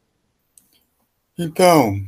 Então, 1.38 2.00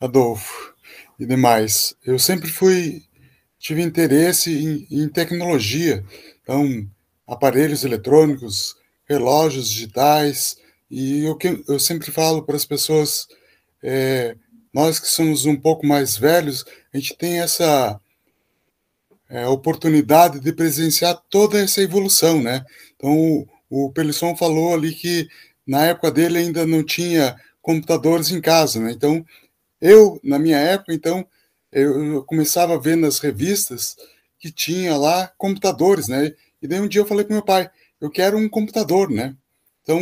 Adolfo 0.00 0.74
e 1.18 1.26
demais, 1.26 1.94
eu 2.04 2.18
sempre 2.18 2.50
fui 2.50 3.02
tive 3.64 3.80
interesse 3.80 4.52
em, 4.90 5.04
em 5.04 5.08
tecnologia, 5.08 6.04
então 6.42 6.86
aparelhos 7.26 7.82
eletrônicos, 7.82 8.76
relógios 9.08 9.70
digitais 9.70 10.58
e 10.90 11.26
o 11.28 11.34
que 11.34 11.64
eu 11.66 11.78
sempre 11.78 12.10
falo 12.10 12.42
para 12.42 12.56
as 12.56 12.66
pessoas 12.66 13.26
é, 13.84 14.34
nós 14.72 14.98
que 14.98 15.08
somos 15.08 15.44
um 15.44 15.54
pouco 15.54 15.86
mais 15.86 16.16
velhos, 16.16 16.64
a 16.92 16.96
gente 16.96 17.14
tem 17.16 17.40
essa 17.40 18.00
é, 19.28 19.46
oportunidade 19.46 20.40
de 20.40 20.52
presenciar 20.52 21.22
toda 21.28 21.60
essa 21.60 21.82
evolução, 21.82 22.42
né? 22.42 22.64
Então, 22.96 23.46
o, 23.70 23.86
o 23.86 23.92
Pelisson 23.92 24.34
falou 24.34 24.74
ali 24.74 24.94
que 24.94 25.28
na 25.66 25.84
época 25.84 26.10
dele 26.10 26.38
ainda 26.38 26.66
não 26.66 26.82
tinha 26.82 27.36
computadores 27.60 28.30
em 28.30 28.40
casa, 28.40 28.80
né? 28.80 28.90
Então, 28.90 29.24
eu, 29.80 30.18
na 30.24 30.38
minha 30.38 30.58
época, 30.58 30.94
então, 30.94 31.26
eu 31.70 32.24
começava 32.24 32.74
a 32.74 32.78
ver 32.78 32.96
nas 32.96 33.18
revistas 33.18 33.96
que 34.38 34.50
tinha 34.50 34.96
lá 34.96 35.30
computadores, 35.36 36.08
né? 36.08 36.32
E 36.62 36.66
daí 36.66 36.80
um 36.80 36.88
dia 36.88 37.02
eu 37.02 37.06
falei 37.06 37.24
para 37.24 37.34
meu 37.34 37.44
pai, 37.44 37.70
eu 38.00 38.10
quero 38.10 38.38
um 38.38 38.48
computador, 38.48 39.10
né? 39.10 39.36
Então, 39.82 40.00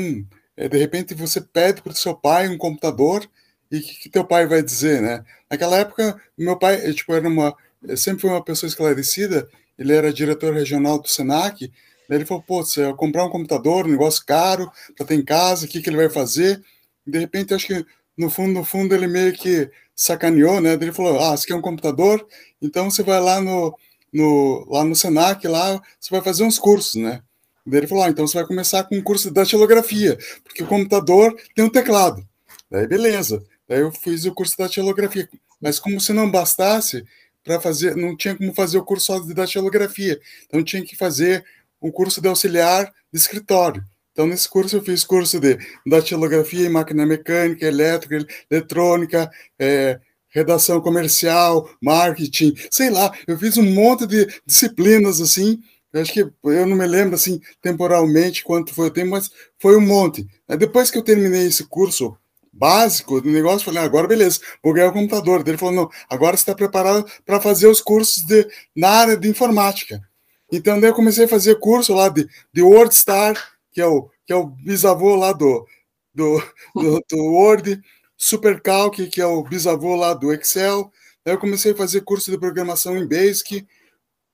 é, 0.57 0.69
de 0.69 0.79
repente 0.79 1.15
você 1.15 1.41
pede 1.41 1.83
para 1.83 1.93
o 1.93 1.97
seu 1.97 2.15
pai 2.15 2.49
um 2.49 2.59
computador 2.59 3.29
e 3.73 3.79
o 3.79 3.83
que, 3.83 3.95
que, 3.95 4.09
teu 4.11 4.23
pai 4.23 4.47
vai 4.47 4.63
dizer, 4.63 5.01
né? 5.01 5.25
Naquela 5.51 5.79
época, 5.79 6.21
meu 6.37 6.59
pai, 6.59 6.93
tipo, 6.93 7.15
era 7.15 7.27
uma, 7.27 7.57
sempre 7.97 8.21
foi 8.21 8.31
uma 8.31 8.45
pessoa 8.45 8.69
esclarecida, 8.69 9.49
ele 9.79 9.95
era 9.95 10.13
diretor 10.13 10.53
regional 10.53 11.01
do 11.01 11.09
Senac, 11.09 11.73
daí 12.07 12.19
ele 12.19 12.27
falou, 12.27 12.43
pô, 12.43 12.63
você 12.63 12.85
vai 12.85 12.95
comprar 12.95 13.25
um 13.25 13.31
computador, 13.31 13.87
um 13.87 13.91
negócio 13.91 14.25
caro, 14.27 14.71
para 14.95 15.07
ter 15.07 15.15
em 15.15 15.25
casa, 15.25 15.65
o 15.65 15.69
que, 15.69 15.81
que 15.81 15.89
ele 15.89 15.97
vai 15.97 16.11
fazer? 16.11 16.63
De 17.07 17.19
repente, 17.19 17.55
acho 17.55 17.67
que 17.67 17.87
no 18.17 18.29
fundo, 18.29 18.53
no 18.53 18.65
fundo, 18.65 18.95
ele 18.95 19.07
meio 19.07 19.33
que 19.33 19.71
sacaneou, 19.97 20.61
né? 20.61 20.75
Ele 20.75 20.93
falou, 20.93 21.19
ah, 21.19 21.35
você 21.35 21.47
quer 21.47 21.55
um 21.55 21.63
computador? 21.63 22.27
Então 22.61 22.91
você 22.91 23.03
vai 23.03 23.21
lá 23.21 23.41
no, 23.41 23.75
no, 24.13 24.67
lá 24.71 24.85
no 24.85 24.95
Senac, 24.95 25.47
lá, 25.49 25.81
você 25.99 26.11
vai 26.11 26.21
fazer 26.21 26.45
uns 26.45 26.59
cursos, 26.59 26.97
né? 26.97 27.23
Daí 27.65 27.81
ele 27.81 27.87
falou, 27.87 28.05
ah, 28.05 28.11
então 28.11 28.27
você 28.27 28.37
vai 28.37 28.47
começar 28.47 28.85
com 28.85 28.97
um 28.97 29.03
curso 29.03 29.29
de 29.29 29.35
datilografia, 29.35 30.19
porque 30.45 30.63
o 30.63 30.67
computador 30.67 31.35
tem 31.55 31.65
um 31.65 31.71
teclado. 31.71 32.27
Daí, 32.71 32.87
beleza. 32.87 33.43
Daí 33.73 33.81
eu 33.81 33.91
fiz 33.91 34.27
o 34.27 34.35
curso 34.35 34.55
de 34.55 34.63
datilografia. 34.63 35.27
Mas 35.59 35.79
como 35.79 35.99
se 35.99 36.13
não 36.13 36.31
bastasse, 36.31 37.07
para 37.43 37.59
fazer, 37.59 37.97
não 37.97 38.15
tinha 38.15 38.37
como 38.37 38.53
fazer 38.53 38.77
o 38.77 38.85
curso 38.85 39.07
só 39.07 39.19
de 39.19 39.33
datilografia. 39.33 40.21
Então 40.45 40.63
tinha 40.63 40.85
que 40.85 40.95
fazer 40.95 41.43
um 41.81 41.91
curso 41.91 42.21
de 42.21 42.29
auxiliar 42.29 42.93
de 43.11 43.19
escritório. 43.19 43.83
Então, 44.13 44.27
nesse 44.27 44.47
curso, 44.47 44.77
eu 44.77 44.83
fiz 44.83 45.05
curso 45.05 45.41
de 45.41 45.57
datilografia 45.87 46.69
máquina 46.69 47.07
mecânica, 47.07 47.65
elétrica, 47.65 48.27
eletrônica, 48.51 49.31
é, 49.59 49.99
redação 50.29 50.79
comercial, 50.83 51.67
marketing, 51.81 52.55
sei 52.71 52.91
lá, 52.91 53.11
eu 53.27 53.39
fiz 53.39 53.57
um 53.57 53.73
monte 53.73 54.07
de 54.07 54.27
disciplinas 54.45 55.19
assim. 55.19 55.59
Eu 55.95 56.03
acho 56.03 56.13
que 56.13 56.21
eu 56.21 56.67
não 56.67 56.77
me 56.77 56.87
lembro 56.87 57.15
assim 57.15 57.41
temporalmente 57.63 58.45
quanto 58.45 58.75
foi 58.75 58.89
o 58.89 58.91
tempo, 58.91 59.13
mas 59.13 59.31
foi 59.59 59.79
um 59.79 59.87
monte. 59.87 60.27
Depois 60.59 60.91
que 60.91 60.99
eu 60.99 61.03
terminei 61.03 61.47
esse 61.47 61.65
curso 61.65 62.19
básico 62.53 63.21
do 63.21 63.31
negócio, 63.31 63.65
falei, 63.65 63.81
ah, 63.81 63.85
agora 63.85 64.07
beleza, 64.07 64.41
vou 64.63 64.73
ganhar 64.73 64.89
o 64.89 64.93
computador. 64.93 65.43
Ele 65.47 65.57
falou, 65.57 65.75
não, 65.75 65.91
agora 66.09 66.37
você 66.37 66.43
está 66.43 66.55
preparado 66.55 67.07
para 67.25 67.41
fazer 67.41 67.67
os 67.67 67.81
cursos 67.81 68.23
de, 68.25 68.47
na 68.77 68.91
área 68.91 69.17
de 69.17 69.29
informática. 69.29 70.03
Então, 70.51 70.79
daí 70.79 70.91
eu 70.91 70.95
comecei 70.95 71.25
a 71.25 71.29
fazer 71.29 71.59
curso 71.59 71.95
lá 71.95 72.09
de, 72.11 72.29
de 72.53 72.63
WordStar, 72.63 73.35
que 73.73 73.81
é 73.81 73.87
o, 73.87 74.11
que 74.27 74.33
é 74.33 74.37
o 74.37 74.47
bisavô 74.47 75.17
lá 75.17 75.33
do, 75.33 75.67
do, 76.15 76.43
do, 76.77 77.03
do 77.11 77.25
Word, 77.25 77.81
SuperCalc, 78.17 79.07
que 79.09 79.21
é 79.21 79.27
o 79.27 79.43
bisavô 79.43 79.97
lá 79.97 80.13
do 80.13 80.33
Excel. 80.33 80.93
Daí 81.25 81.35
eu 81.35 81.39
comecei 81.39 81.73
a 81.73 81.77
fazer 81.77 82.03
curso 82.03 82.31
de 82.31 82.39
programação 82.39 82.97
em 82.99 83.09
Basic, 83.09 83.67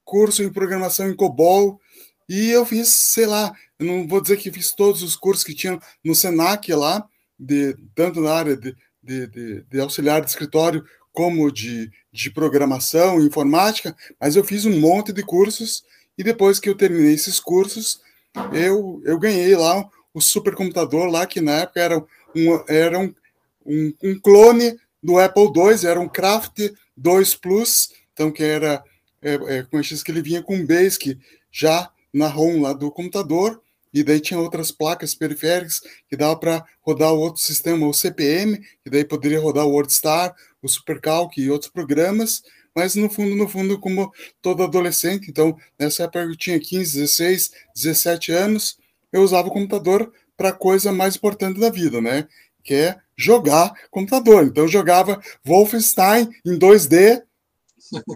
curso 0.05 0.43
em 0.43 0.53
programação 0.53 1.09
em 1.09 1.15
COBOL, 1.15 1.81
e 2.29 2.51
eu 2.51 2.67
fiz, 2.67 2.89
sei 2.89 3.27
lá, 3.27 3.53
não 3.79 4.07
vou 4.07 4.21
dizer 4.21 4.37
que 4.37 4.51
fiz 4.51 4.73
todos 4.73 5.03
os 5.03 5.15
cursos 5.15 5.45
que 5.45 5.55
tinham 5.55 5.81
no 6.05 6.15
Senac 6.15 6.71
lá, 6.73 7.07
de, 7.39 7.77
tanto 7.95 8.21
na 8.21 8.33
área 8.33 8.57
de, 8.57 8.75
de, 9.03 9.27
de, 9.27 9.63
de 9.63 9.81
auxiliar 9.81 10.21
de 10.21 10.31
escritório 10.31 10.85
como 11.13 11.51
de, 11.51 11.91
de 12.13 12.31
programação 12.31 13.21
informática, 13.21 13.97
mas 14.21 14.37
eu 14.37 14.45
fiz 14.45 14.65
um 14.65 14.79
monte 14.79 15.13
de 15.13 15.23
cursos 15.23 15.83
e 16.17 16.23
depois 16.23 16.59
que 16.59 16.69
eu 16.69 16.77
terminei 16.77 17.13
esses 17.13 17.39
cursos, 17.41 18.01
eu, 18.53 19.01
eu 19.05 19.19
ganhei 19.19 19.55
lá 19.57 19.89
o 20.13 20.21
supercomputador 20.21 21.07
lá, 21.07 21.27
que 21.27 21.41
na 21.41 21.61
época 21.61 21.81
era 21.81 21.99
um, 21.99 22.65
era 22.69 22.99
um, 22.99 23.15
um, 23.65 23.93
um 24.03 24.21
clone 24.21 24.77
do 25.03 25.19
Apple 25.19 25.45
II, 25.45 25.87
era 25.89 26.01
um 26.01 26.09
Craft 26.09 26.73
2 26.97 27.35
Plus, 27.37 27.91
então 28.13 28.33
que 28.33 28.43
era, 28.43 28.83
é, 29.23 29.35
é, 29.35 29.63
com 29.63 29.81
que 29.81 30.11
ele 30.11 30.23
vinha 30.23 30.43
com 30.43 30.67
Basic 30.67 31.19
já 31.51 31.91
na 32.13 32.27
ROM 32.27 32.61
lá 32.63 32.73
do 32.73 32.91
computador, 32.91 33.63
e 33.93 34.03
daí 34.03 34.21
tinha 34.21 34.39
outras 34.41 34.71
placas 34.71 35.15
periféricas 35.15 35.81
que 36.09 36.17
dava 36.17 36.37
para 36.37 36.65
rodar 36.83 37.13
outro 37.13 37.41
sistema, 37.41 37.87
o 37.87 37.95
CPM, 37.95 38.59
que 38.83 38.91
daí 38.91 39.05
poderia 39.05 39.41
rodar 39.41 39.67
o 39.67 39.71
WordStar, 39.71 40.35
o 40.63 40.69
SuperCalc 40.69 41.37
e 41.39 41.51
outros 41.51 41.71
programas, 41.71 42.43
mas 42.75 42.95
no 42.95 43.11
fundo, 43.11 43.35
no 43.35 43.49
fundo, 43.49 43.79
como 43.81 44.13
todo 44.41 44.63
adolescente, 44.63 45.31
então 45.31 45.57
nessa 45.79 46.05
época 46.05 46.21
eu 46.21 46.37
tinha 46.37 46.61
15, 46.61 47.01
16, 47.01 47.51
17 47.75 48.33
anos, 48.33 48.79
eu 49.13 49.23
usava 49.23 49.49
o 49.49 49.53
computador 49.53 50.13
para 50.37 50.51
a 50.51 50.53
coisa 50.53 50.93
mais 50.93 51.17
importante 51.17 51.59
da 51.59 51.71
vida, 51.71 52.01
né? 52.01 52.29
Que 52.63 52.75
é 52.75 52.97
jogar 53.17 53.73
computador. 53.91 54.45
Então 54.45 54.65
eu 54.65 54.69
jogava 54.69 55.21
Wolfenstein 55.45 56.29
em 56.47 56.57
2D, 56.57 57.23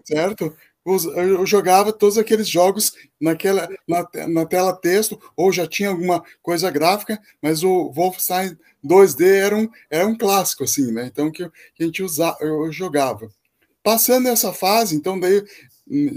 certo? 0.04 0.56
Eu 0.84 1.46
jogava 1.46 1.92
todos 1.92 2.18
aqueles 2.18 2.48
jogos 2.48 2.92
naquela 3.20 3.68
na, 3.86 4.06
na, 4.26 4.44
tela 4.44 4.72
texto 4.74 5.20
ou 5.36 5.52
já 5.52 5.66
tinha 5.66 5.90
alguma 5.90 6.24
coisa 6.42 6.70
gráfica, 6.70 7.20
mas 7.40 7.62
o 7.62 7.90
Wolfenstein 7.92 8.56
2D 8.84 9.24
era 9.24 9.56
um, 9.56 9.68
era 9.88 10.06
um 10.06 10.16
clássico 10.16 10.64
assim, 10.64 10.90
né? 10.90 11.06
Então 11.06 11.30
que, 11.30 11.48
que 11.74 11.82
a 11.82 11.86
gente 11.86 12.02
usava, 12.02 12.36
eu 12.40 12.70
jogava. 12.72 13.30
Passando 13.82 14.28
essa 14.28 14.52
fase, 14.52 14.96
então 14.96 15.18
daí 15.18 15.44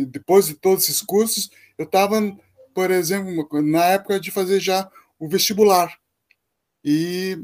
depois 0.07 0.47
de 0.47 0.55
todos 0.55 0.83
esses 0.83 1.01
cursos, 1.01 1.49
eu 1.77 1.85
estava, 1.85 2.19
por 2.73 2.91
exemplo, 2.91 3.47
na 3.61 3.85
época 3.85 4.19
de 4.19 4.31
fazer 4.31 4.59
já 4.59 4.89
o 5.19 5.27
vestibular. 5.27 5.97
E 6.83 7.37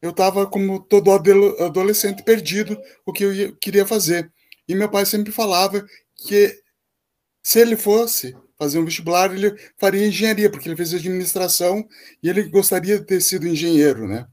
eu 0.00 0.10
estava 0.10 0.46
como 0.46 0.80
todo 0.80 1.10
adolescente 1.10 2.22
perdido 2.22 2.78
o 3.04 3.12
que 3.12 3.24
eu 3.24 3.56
queria 3.56 3.86
fazer. 3.86 4.30
E 4.68 4.74
meu 4.74 4.88
pai 4.88 5.06
sempre 5.06 5.32
falava 5.32 5.86
que 6.16 6.62
se 7.42 7.60
ele 7.60 7.76
fosse 7.76 8.36
fazer 8.58 8.78
um 8.78 8.84
vestibular, 8.84 9.32
ele 9.32 9.54
faria 9.76 10.06
engenharia, 10.06 10.50
porque 10.50 10.68
ele 10.68 10.76
fez 10.76 10.94
administração 10.94 11.86
e 12.22 12.28
ele 12.28 12.44
gostaria 12.44 12.98
de 12.98 13.04
ter 13.04 13.20
sido 13.20 13.46
engenheiro, 13.46 14.08
né? 14.08 14.26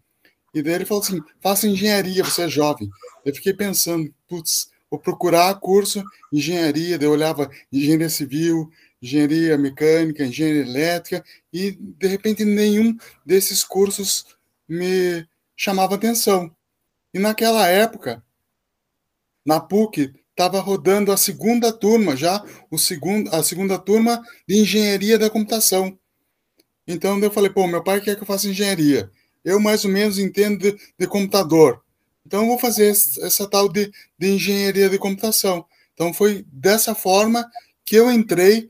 E 0.54 0.62
daí 0.62 0.74
ele 0.74 0.86
falou 0.86 1.04
assim: 1.04 1.22
faça 1.42 1.68
engenharia, 1.68 2.24
você 2.24 2.44
é 2.44 2.48
jovem. 2.48 2.90
Eu 3.26 3.34
fiquei 3.34 3.54
pensando, 3.54 4.14
putz, 4.28 4.72
vou 4.90 5.00
procurar 5.00 5.60
curso 5.60 6.04
engenharia, 6.32 6.98
daí 6.98 7.08
eu 7.08 7.12
olhava 7.12 7.50
engenharia 7.72 8.10
civil, 8.10 8.70
engenharia 9.02 9.58
mecânica, 9.58 10.26
engenharia 10.26 10.62
elétrica, 10.62 11.26
e 11.52 11.72
de 11.72 12.08
repente 12.08 12.46
nenhum 12.46 12.96
desses 13.26 13.64
cursos 13.64 14.26
me 14.68 15.28
chamava 15.56 15.96
atenção. 15.96 16.56
E 17.14 17.20
naquela 17.20 17.68
época, 17.68 18.24
na 19.46 19.60
PUC, 19.60 20.14
estava 20.34 20.60
rodando 20.60 21.12
a 21.12 21.18
segunda 21.18 21.72
turma 21.72 22.16
já, 22.16 22.44
o 22.70 22.78
segundo, 22.78 23.34
a 23.34 23.44
segunda 23.44 23.78
turma 23.78 24.22
de 24.48 24.58
engenharia 24.58 25.18
da 25.18 25.30
computação. 25.30 25.98
Então 26.88 27.20
eu 27.20 27.32
falei, 27.32 27.50
pô, 27.50 27.66
meu 27.68 27.84
pai 27.84 28.02
quer 28.02 28.16
que 28.16 28.24
eu 28.24 28.28
faça 28.28 28.50
engenharia. 28.50 29.10
Eu 29.46 29.60
mais 29.60 29.86
ou 29.86 29.92
menos 29.92 30.18
entendo 30.18 30.60
de, 30.60 30.78
de 30.98 31.08
computador. 31.08 31.82
Então 32.26 32.42
eu 32.42 32.48
vou 32.48 32.60
fazer 32.60 32.88
essa, 32.88 33.48
tal 33.48 33.70
de, 33.70 33.92
de 34.18 34.28
engenharia 34.28 34.90
de 34.90 34.98
computação. 34.98 35.66
Então 35.94 36.14
foi 36.14 36.46
dessa 36.52 36.96
forma 36.96 37.50
que 37.86 37.96
eu 37.96 38.12
entrei, 38.12 38.70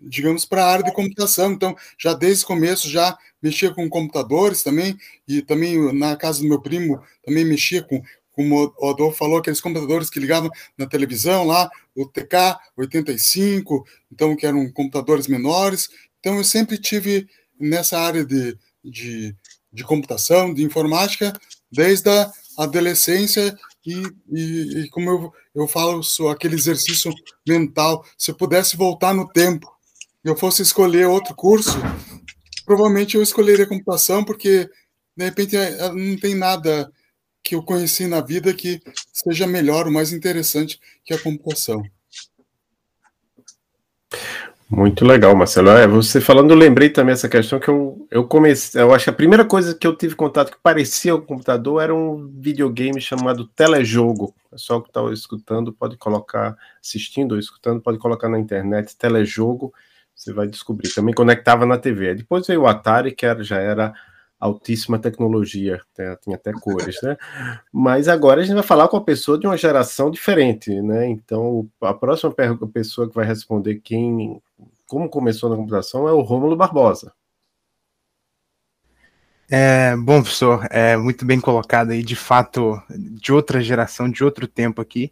digamos, 0.00 0.44
para 0.44 0.64
a 0.64 0.70
área 0.70 0.84
de 0.84 0.92
computação. 0.92 1.52
Então 1.52 1.74
já 1.98 2.12
desde 2.12 2.44
o 2.44 2.48
começo 2.48 2.88
já 2.88 3.16
mexia 3.40 3.72
com 3.72 3.88
computadores 3.88 4.62
também 4.62 4.96
e 5.26 5.40
também 5.40 5.92
na 5.94 6.16
casa 6.16 6.40
do 6.40 6.48
meu 6.48 6.60
primo 6.60 7.00
também 7.24 7.44
mexia 7.44 7.82
com 7.82 8.02
como 8.38 8.72
o 8.78 8.90
Adolfo 8.90 9.18
falou, 9.18 9.38
aqueles 9.38 9.60
computadores 9.60 10.08
que 10.08 10.20
ligavam 10.20 10.48
na 10.76 10.86
televisão 10.86 11.44
lá, 11.44 11.68
o 11.92 12.06
TK-85, 12.06 13.82
então 14.12 14.36
que 14.36 14.46
eram 14.46 14.70
computadores 14.70 15.26
menores. 15.26 15.88
Então 16.20 16.36
eu 16.36 16.44
sempre 16.44 16.78
tive 16.78 17.28
nessa 17.58 17.98
área 17.98 18.24
de, 18.24 18.56
de, 18.84 19.34
de 19.72 19.82
computação, 19.82 20.54
de 20.54 20.62
informática, 20.62 21.32
desde 21.68 22.08
a 22.08 22.30
adolescência 22.56 23.58
e, 23.84 24.04
e, 24.30 24.82
e, 24.82 24.88
como 24.90 25.10
eu, 25.10 25.32
eu 25.52 25.66
falo, 25.66 26.00
sou 26.04 26.28
aquele 26.28 26.54
exercício 26.54 27.12
mental. 27.44 28.04
Se 28.16 28.30
eu 28.30 28.36
pudesse 28.36 28.76
voltar 28.76 29.12
no 29.12 29.26
tempo, 29.26 29.68
eu 30.22 30.36
fosse 30.36 30.62
escolher 30.62 31.08
outro 31.08 31.34
curso, 31.34 31.76
provavelmente 32.64 33.16
eu 33.16 33.22
escolheria 33.22 33.66
computação, 33.66 34.22
porque 34.22 34.70
de 35.16 35.24
repente 35.24 35.56
é, 35.56 35.92
não 35.92 36.16
tem 36.16 36.36
nada 36.36 36.88
que 37.48 37.54
eu 37.54 37.62
conheci 37.62 38.06
na 38.06 38.20
vida 38.20 38.52
que 38.52 38.78
seja 39.10 39.46
melhor, 39.46 39.86
ou 39.86 39.92
mais 39.92 40.12
interessante 40.12 40.78
que 41.02 41.14
a 41.14 41.18
computação. 41.18 41.82
Muito 44.68 45.02
legal, 45.02 45.34
Marcelo. 45.34 45.70
É, 45.70 45.86
você 45.86 46.20
falando, 46.20 46.50
eu 46.50 46.58
lembrei 46.58 46.90
também 46.90 47.14
essa 47.14 47.26
questão 47.26 47.58
que 47.58 47.68
eu, 47.68 48.06
eu 48.10 48.28
comecei. 48.28 48.82
Eu 48.82 48.92
acho 48.92 49.04
que 49.04 49.10
a 49.10 49.14
primeira 49.14 49.46
coisa 49.46 49.74
que 49.74 49.86
eu 49.86 49.96
tive 49.96 50.14
contato 50.14 50.50
que 50.50 50.58
parecia 50.62 51.14
o 51.14 51.22
computador 51.22 51.82
era 51.82 51.94
um 51.94 52.30
videogame 52.38 53.00
chamado 53.00 53.46
Telejogo. 53.46 54.34
O 54.44 54.50
pessoal 54.50 54.82
que 54.82 54.90
está 54.90 55.02
escutando 55.10 55.72
pode 55.72 55.96
colocar, 55.96 56.54
assistindo 56.84 57.32
ou 57.32 57.38
escutando, 57.38 57.80
pode 57.80 57.96
colocar 57.96 58.28
na 58.28 58.38
internet 58.38 58.94
Telejogo, 58.94 59.72
você 60.14 60.34
vai 60.34 60.46
descobrir. 60.46 60.92
Também 60.92 61.14
conectava 61.14 61.64
na 61.64 61.78
TV. 61.78 62.16
Depois 62.16 62.46
veio 62.46 62.60
o 62.60 62.66
Atari, 62.66 63.12
que 63.12 63.24
era, 63.24 63.42
já 63.42 63.56
era 63.56 63.94
altíssima 64.38 64.98
tecnologia, 64.98 65.80
tinha 66.22 66.36
até 66.36 66.52
cores, 66.52 67.00
né? 67.02 67.16
Mas 67.72 68.06
agora 68.06 68.40
a 68.40 68.44
gente 68.44 68.54
vai 68.54 68.62
falar 68.62 68.88
com 68.88 68.96
a 68.96 69.04
pessoa 69.04 69.38
de 69.38 69.46
uma 69.46 69.56
geração 69.56 70.10
diferente, 70.10 70.70
né? 70.80 71.08
Então, 71.08 71.68
a 71.80 71.92
próxima 71.92 72.32
pessoa 72.72 73.08
que 73.08 73.14
vai 73.14 73.26
responder 73.26 73.80
quem, 73.80 74.40
como 74.86 75.08
começou 75.08 75.50
na 75.50 75.56
computação 75.56 76.08
é 76.08 76.12
o 76.12 76.20
Rômulo 76.20 76.56
Barbosa. 76.56 77.12
É, 79.50 79.96
bom, 79.96 80.20
professor, 80.20 80.66
é 80.70 80.96
muito 80.96 81.24
bem 81.24 81.40
colocado 81.40 81.90
aí, 81.90 82.02
de 82.02 82.14
fato, 82.14 82.80
de 82.90 83.32
outra 83.32 83.62
geração, 83.62 84.08
de 84.08 84.22
outro 84.22 84.46
tempo 84.46 84.80
aqui. 84.80 85.10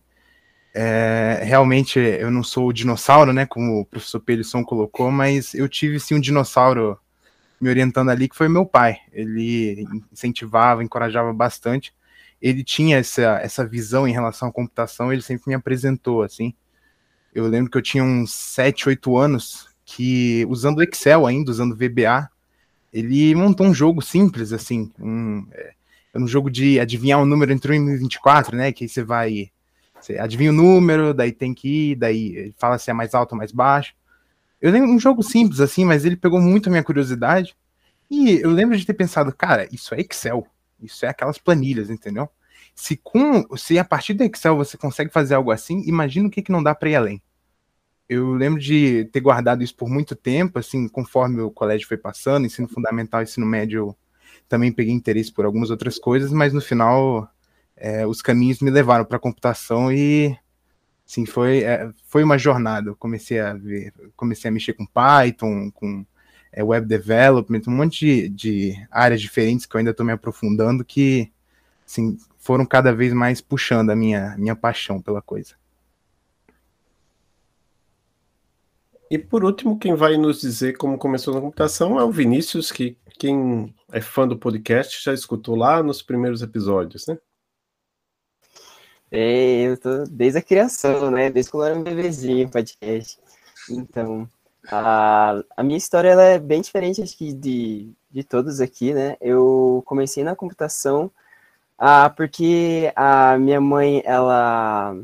É, 0.75 1.41
realmente, 1.43 1.99
eu 1.99 2.31
não 2.31 2.43
sou 2.43 2.69
o 2.69 2.73
dinossauro, 2.73 3.33
né, 3.33 3.47
como 3.47 3.81
o 3.81 3.87
professor 3.87 4.21
Pelisson 4.21 4.63
colocou, 4.63 5.11
mas 5.11 5.55
eu 5.55 5.67
tive, 5.69 5.99
sim, 5.99 6.17
um 6.17 6.21
dinossauro 6.21 6.99
me 7.61 7.69
orientando 7.69 8.11
ali, 8.11 8.29
que 8.29 8.37
foi 8.37 8.49
meu 8.49 8.67
pai. 8.67 8.99
Ele 9.13 9.87
incentivava, 10.13 10.85
encorajava 10.85 11.33
bastante. 11.33 11.95
Ele 12.41 12.63
tinha 12.63 12.99
essa, 12.99 13.39
essa 13.43 13.67
visão 13.67 14.07
em 14.07 14.13
relação 14.13 14.49
à 14.49 14.53
computação, 14.53 15.13
ele 15.13 15.23
sempre 15.23 15.45
me 15.49 15.55
apresentou, 15.55 16.23
assim. 16.23 16.55
Eu 17.35 17.47
lembro 17.47 17.71
que 17.71 17.79
eu 17.79 17.83
tinha 17.83 18.05
uns 18.05 18.33
7, 18.33 18.89
8 18.89 19.17
anos, 19.17 19.69
que 19.85 20.45
usando 20.49 20.83
Excel 20.83 21.27
ainda, 21.27 21.51
usando 21.51 21.77
VBA, 21.77 22.29
ele 22.93 23.35
montou 23.35 23.67
um 23.67 23.75
jogo 23.75 24.01
simples, 24.01 24.53
assim, 24.53 24.91
um, 24.99 25.47
é, 25.53 25.73
um 26.15 26.27
jogo 26.27 26.51
de 26.51 26.81
adivinhar 26.81 27.21
um 27.21 27.27
número 27.27 27.53
entre 27.53 27.79
1 27.79 27.91
e 27.91 27.97
24, 27.99 28.57
né, 28.57 28.73
que 28.73 28.85
aí 28.85 28.89
você 28.89 29.03
vai, 29.03 29.51
você 30.01 30.19
adivinha 30.19 30.51
o 30.51 30.55
número, 30.55 31.13
daí 31.13 31.31
tem 31.31 31.53
que 31.53 31.91
ir, 31.91 31.97
daí 31.97 32.55
fala 32.57 32.79
se 32.79 32.91
é 32.91 32.95
mais 32.95 33.15
alto 33.15 33.33
ou 33.33 33.39
mais 33.39 33.53
baixo. 33.53 33.95
Eu 34.61 34.71
lembro 34.71 34.91
um 34.91 34.99
jogo 34.99 35.23
simples 35.23 35.61
assim, 35.61 35.85
mas 35.85 36.05
ele 36.05 36.17
pegou 36.17 36.41
muito 36.41 36.69
a 36.69 36.71
minha 36.71 36.85
curiosidade. 36.85 37.57
E 38.11 38.41
eu 38.41 38.51
lembro 38.51 38.77
de 38.77 38.87
ter 38.87 38.95
pensado, 38.95 39.35
cara, 39.35 39.69
isso 39.73 39.95
é 39.95 40.01
Excel. 40.01 40.47
Isso 40.81 41.05
é 41.05 41.09
aquelas 41.09 41.39
planilhas, 41.39 41.91
entendeu? 41.91 42.29
Se 42.75 42.97
com, 42.97 43.57
se 43.57 43.79
a 43.79 43.85
partir 43.85 44.15
do 44.15 44.23
Excel 44.25 44.57
você 44.57 44.77
consegue 44.77 45.13
fazer 45.13 45.35
algo 45.35 45.51
assim, 45.51 45.83
imagina 45.87 46.29
o 46.29 46.31
que, 46.31 46.43
que 46.43 46.53
não 46.53 46.63
dá 46.63 46.75
para 46.75 46.91
ir 46.91 46.97
além. 46.97 47.23
Eu 48.09 48.35
lembro 48.35 48.61
de 48.61 49.07
ter 49.07 49.21
guardado 49.21 49.65
isso 49.65 49.75
por 49.75 49.89
muito 49.89 50.15
tempo, 50.15 50.59
assim, 50.59 50.89
conforme 50.89 51.41
o 51.41 51.51
colégio 51.51 51.89
foi 51.89 51.97
passando, 51.97 52.47
ensino 52.47 52.69
fundamental, 52.69 53.23
ensino 53.23 53.45
médio, 53.45 53.97
também 54.49 54.71
peguei 54.71 54.95
interesse 54.95 55.33
por 55.33 55.45
algumas 55.45 55.71
outras 55.71 55.99
coisas, 55.99 56.33
mas 56.33 56.53
no 56.53 56.61
final 56.61 57.29
é, 57.77 58.07
os 58.07 58.23
caminhos 58.23 58.61
me 58.61 58.71
levaram 58.71 59.05
para 59.05 59.17
a 59.17 59.21
computação 59.21 59.93
e 59.93 60.37
Sim, 61.07 61.25
foi, 61.25 61.63
é, 61.63 61.89
foi 62.09 62.25
uma 62.25 62.37
jornada. 62.37 62.91
Eu 62.91 62.97
comecei 62.97 63.39
a 63.39 63.55
ver, 63.55 63.93
comecei 64.17 64.49
a 64.49 64.53
mexer 64.53 64.73
com 64.73 64.85
Python, 64.85 65.71
com 65.71 66.05
é, 66.53 66.65
web 66.65 66.87
development, 66.87 67.63
um 67.69 67.71
monte 67.71 68.01
de, 68.01 68.29
de, 68.29 68.89
áreas 68.91 69.21
diferentes 69.21 69.67
que 69.67 69.77
eu 69.77 69.79
ainda 69.79 69.93
estou 69.93 70.05
me 70.05 70.13
aprofundando 70.13 70.85
que 70.85 71.31
assim, 71.87 72.19
foram 72.39 72.67
cada 72.67 72.93
vez 72.93 73.13
mais 73.13 73.41
puxando 73.41 73.91
a 73.91 73.97
minha, 73.97 74.37
minha 74.37 74.57
paixão 74.57 75.01
pela 75.01 75.23
coisa. 75.23 75.55
E 79.09 79.17
por 79.17 79.45
último, 79.45 79.79
quem 79.79 79.95
vai 79.95 80.17
nos 80.17 80.41
dizer 80.41 80.77
como 80.77 80.99
começou 80.99 81.33
na 81.33 81.41
computação 81.41 82.01
é 82.01 82.05
o 82.05 82.11
Vinícius, 82.11 82.73
que 82.73 82.97
quem 83.19 83.73
é 83.93 84.01
fã 84.01 84.27
do 84.27 84.37
podcast 84.37 85.03
já 85.05 85.15
escutou 85.15 85.55
lá 85.55 85.81
nos 85.83 86.03
primeiros 86.03 86.43
episódios, 86.43 87.07
né? 87.07 87.17
Eu 89.11 89.77
tô 89.77 90.05
desde 90.11 90.39
a 90.39 90.43
criação, 90.43 91.11
né? 91.11 91.31
Desde 91.31 91.51
quando 91.51 91.65
eu 91.65 91.71
era 91.71 91.79
um 91.79 91.83
bebezinho 91.83 92.49
podcast. 92.51 93.19
Então, 93.71 94.29
a, 94.69 95.43
a 95.57 95.63
minha 95.63 95.79
história 95.79 96.09
ela 96.09 96.23
é 96.23 96.39
bem 96.39 96.61
diferente 96.61 97.03
acho 97.03 97.17
que 97.17 97.33
de, 97.33 97.93
de 98.11 98.25
todos 98.25 98.61
aqui, 98.61 98.93
né? 98.93 99.17
Eu 99.21 99.83
comecei 99.87 100.25
na 100.25 100.35
computação 100.35 101.11
ah, 101.79 102.09
porque 102.11 102.91
a 102.97 103.39
minha 103.39 103.61
mãe, 103.61 104.03
ela, 104.05 104.97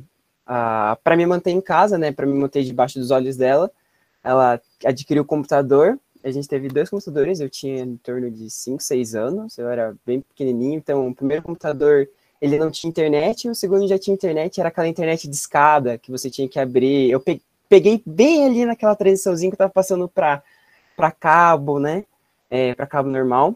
ah, 0.46 0.96
para 1.04 1.16
me 1.16 1.26
manter 1.26 1.50
em 1.50 1.60
casa, 1.60 1.98
né? 1.98 2.12
Para 2.12 2.26
me 2.26 2.34
manter 2.34 2.64
debaixo 2.64 2.98
dos 2.98 3.10
olhos 3.10 3.36
dela, 3.36 3.70
ela 4.24 4.60
adquiriu 4.84 5.22
o 5.22 5.26
computador. 5.26 5.98
A 6.24 6.30
gente 6.30 6.48
teve 6.48 6.68
dois 6.68 6.88
computadores, 6.88 7.40
eu 7.40 7.50
tinha 7.50 7.80
em 7.82 7.96
torno 7.96 8.30
de 8.30 8.48
5, 8.48 8.82
6 8.82 9.14
anos, 9.14 9.58
eu 9.58 9.68
era 9.68 9.94
bem 10.06 10.20
pequenininho, 10.20 10.76
então 10.76 11.08
o 11.08 11.14
primeiro 11.14 11.42
computador 11.42 12.08
ele 12.42 12.58
não 12.58 12.72
tinha 12.72 12.90
internet, 12.90 13.44
e 13.44 13.50
o 13.50 13.54
segundo 13.54 13.86
já 13.86 13.96
tinha 13.96 14.12
internet, 14.12 14.58
era 14.58 14.68
aquela 14.68 14.88
internet 14.88 15.28
de 15.28 15.36
escada 15.36 15.96
que 15.96 16.10
você 16.10 16.28
tinha 16.28 16.48
que 16.48 16.58
abrir. 16.58 17.08
Eu 17.08 17.22
peguei 17.68 18.02
bem 18.04 18.44
ali 18.44 18.66
naquela 18.66 18.96
transiçãozinha 18.96 19.48
que 19.48 19.54
eu 19.54 19.58
tava 19.58 19.72
passando 19.72 20.08
para 20.08 20.42
cabo, 21.12 21.78
né? 21.78 22.04
É, 22.50 22.74
para 22.74 22.84
cabo 22.84 23.08
normal. 23.08 23.54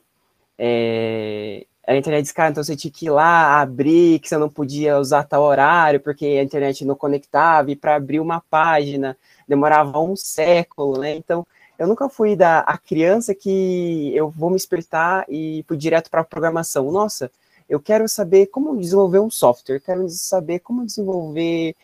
É, 0.56 1.66
a 1.84 1.96
internet 1.96 2.22
de 2.22 2.28
escada, 2.28 2.50
então 2.50 2.62
você 2.62 2.76
tinha 2.76 2.92
que 2.92 3.06
ir 3.06 3.10
lá 3.10 3.60
abrir, 3.60 4.20
que 4.20 4.28
você 4.28 4.36
não 4.36 4.48
podia 4.48 5.00
usar 5.00 5.24
tal 5.24 5.42
horário, 5.42 5.98
porque 5.98 6.24
a 6.24 6.42
internet 6.44 6.84
não 6.84 6.94
conectava, 6.94 7.72
e 7.72 7.76
para 7.76 7.96
abrir 7.96 8.20
uma 8.20 8.40
página 8.40 9.16
demorava 9.48 10.00
um 10.00 10.14
século, 10.14 11.00
né? 11.00 11.16
Então, 11.16 11.44
eu 11.76 11.88
nunca 11.88 12.08
fui 12.08 12.36
da 12.36 12.60
a 12.60 12.78
criança 12.78 13.34
que 13.34 14.12
eu 14.14 14.30
vou 14.30 14.48
me 14.48 14.56
espertar 14.56 15.24
e 15.28 15.64
fui 15.66 15.76
direto 15.76 16.08
para 16.08 16.20
a 16.20 16.24
programação. 16.24 16.90
Nossa, 16.92 17.30
eu 17.68 17.80
quero 17.80 18.08
saber 18.08 18.46
como 18.46 18.76
desenvolver 18.76 19.18
um 19.18 19.30
software, 19.30 19.80
quero 19.80 20.08
saber 20.08 20.60
como 20.60 20.86
desenvolver. 20.86 21.74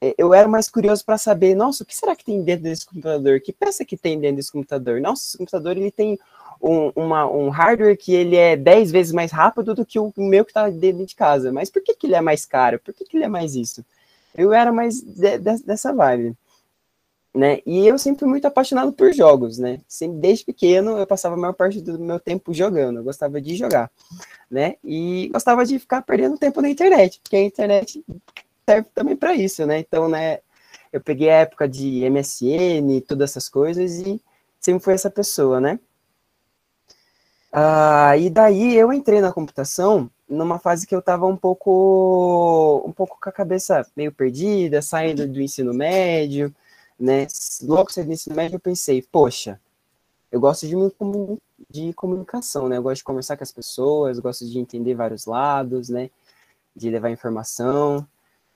É, 0.00 0.14
eu 0.18 0.32
era 0.34 0.48
mais 0.48 0.68
curioso 0.68 1.04
para 1.04 1.18
saber, 1.18 1.54
nossa, 1.54 1.82
o 1.82 1.86
que 1.86 1.94
será 1.96 2.14
que 2.14 2.24
tem 2.24 2.42
dentro 2.42 2.64
desse 2.64 2.86
computador? 2.86 3.40
Que 3.40 3.52
peça 3.52 3.84
que 3.84 3.96
tem 3.96 4.18
dentro 4.18 4.36
desse 4.36 4.52
computador? 4.52 5.00
Nossa, 5.00 5.24
esse 5.24 5.38
computador 5.38 5.76
ele 5.76 5.90
tem 5.90 6.18
um, 6.60 6.90
uma, 6.94 7.26
um 7.30 7.48
hardware 7.48 7.96
que 7.96 8.12
ele 8.12 8.36
é 8.36 8.56
10 8.56 8.90
vezes 8.90 9.12
mais 9.12 9.30
rápido 9.32 9.74
do 9.74 9.84
que 9.84 9.98
o 9.98 10.12
meu 10.16 10.44
que 10.44 10.50
está 10.50 10.68
dentro 10.70 11.04
de 11.04 11.14
casa. 11.14 11.52
Mas 11.52 11.70
por 11.70 11.82
que, 11.82 11.94
que 11.94 12.06
ele 12.06 12.14
é 12.14 12.20
mais 12.20 12.46
caro? 12.46 12.78
Por 12.78 12.94
que, 12.94 13.04
que 13.04 13.16
ele 13.16 13.24
é 13.24 13.28
mais 13.28 13.54
isso? 13.54 13.84
Eu 14.34 14.52
era 14.52 14.72
mais 14.72 15.00
de, 15.00 15.38
de, 15.38 15.62
dessa 15.64 15.92
vibe 15.92 16.36
né? 17.36 17.60
E 17.66 17.86
eu 17.86 17.98
sempre 17.98 18.24
muito 18.24 18.46
apaixonado 18.46 18.92
por 18.92 19.12
jogos, 19.12 19.58
né? 19.58 19.80
Sempre, 19.86 20.18
desde 20.20 20.44
pequeno 20.44 20.98
eu 20.98 21.06
passava 21.06 21.34
a 21.34 21.38
maior 21.38 21.52
parte 21.52 21.82
do 21.82 21.98
meu 21.98 22.18
tempo 22.18 22.52
jogando, 22.54 22.98
eu 23.00 23.04
gostava 23.04 23.40
de 23.40 23.54
jogar, 23.54 23.90
né? 24.50 24.76
E 24.82 25.28
gostava 25.32 25.64
de 25.66 25.78
ficar 25.78 26.00
perdendo 26.02 26.38
tempo 26.38 26.62
na 26.62 26.70
internet, 26.70 27.20
porque 27.22 27.36
a 27.36 27.42
internet 27.42 28.02
serve 28.66 28.88
também 28.94 29.14
para 29.14 29.34
isso, 29.34 29.66
né? 29.66 29.78
Então, 29.78 30.08
né, 30.08 30.38
eu 30.92 31.00
peguei 31.00 31.28
a 31.28 31.40
época 31.40 31.68
de 31.68 32.08
MSN, 32.08 33.02
todas 33.06 33.30
essas 33.30 33.48
coisas 33.50 33.98
e 33.98 34.20
sempre 34.58 34.82
fui 34.82 34.94
essa 34.94 35.10
pessoa, 35.10 35.60
né? 35.60 35.78
Ah, 37.52 38.16
e 38.16 38.30
daí 38.30 38.74
eu 38.76 38.92
entrei 38.92 39.20
na 39.20 39.32
computação 39.32 40.10
numa 40.28 40.58
fase 40.58 40.86
que 40.86 40.94
eu 40.94 40.98
estava 41.00 41.26
um 41.26 41.36
pouco 41.36 42.82
um 42.86 42.92
pouco 42.92 43.18
com 43.20 43.28
a 43.28 43.32
cabeça 43.32 43.86
meio 43.96 44.12
perdida, 44.12 44.82
saindo 44.82 45.26
do 45.26 45.40
ensino 45.40 45.72
médio, 45.72 46.54
né? 46.98 47.26
Logo 47.62 47.92
cedo 47.92 48.06
no 48.06 48.12
ensino 48.12 48.36
médio 48.36 48.56
eu 48.56 48.60
pensei, 48.60 49.02
poxa, 49.02 49.60
eu 50.30 50.40
gosto 50.40 50.66
de, 50.66 50.74
de 51.70 51.92
comunicação, 51.94 52.68
né? 52.68 52.76
Eu 52.78 52.82
gosto 52.82 52.98
de 52.98 53.04
conversar 53.04 53.36
com 53.36 53.44
as 53.44 53.52
pessoas, 53.52 54.18
gosto 54.18 54.46
de 54.46 54.58
entender 54.58 54.94
vários 54.94 55.26
lados, 55.26 55.88
né? 55.88 56.10
De 56.74 56.90
levar 56.90 57.10
informação. 57.10 58.06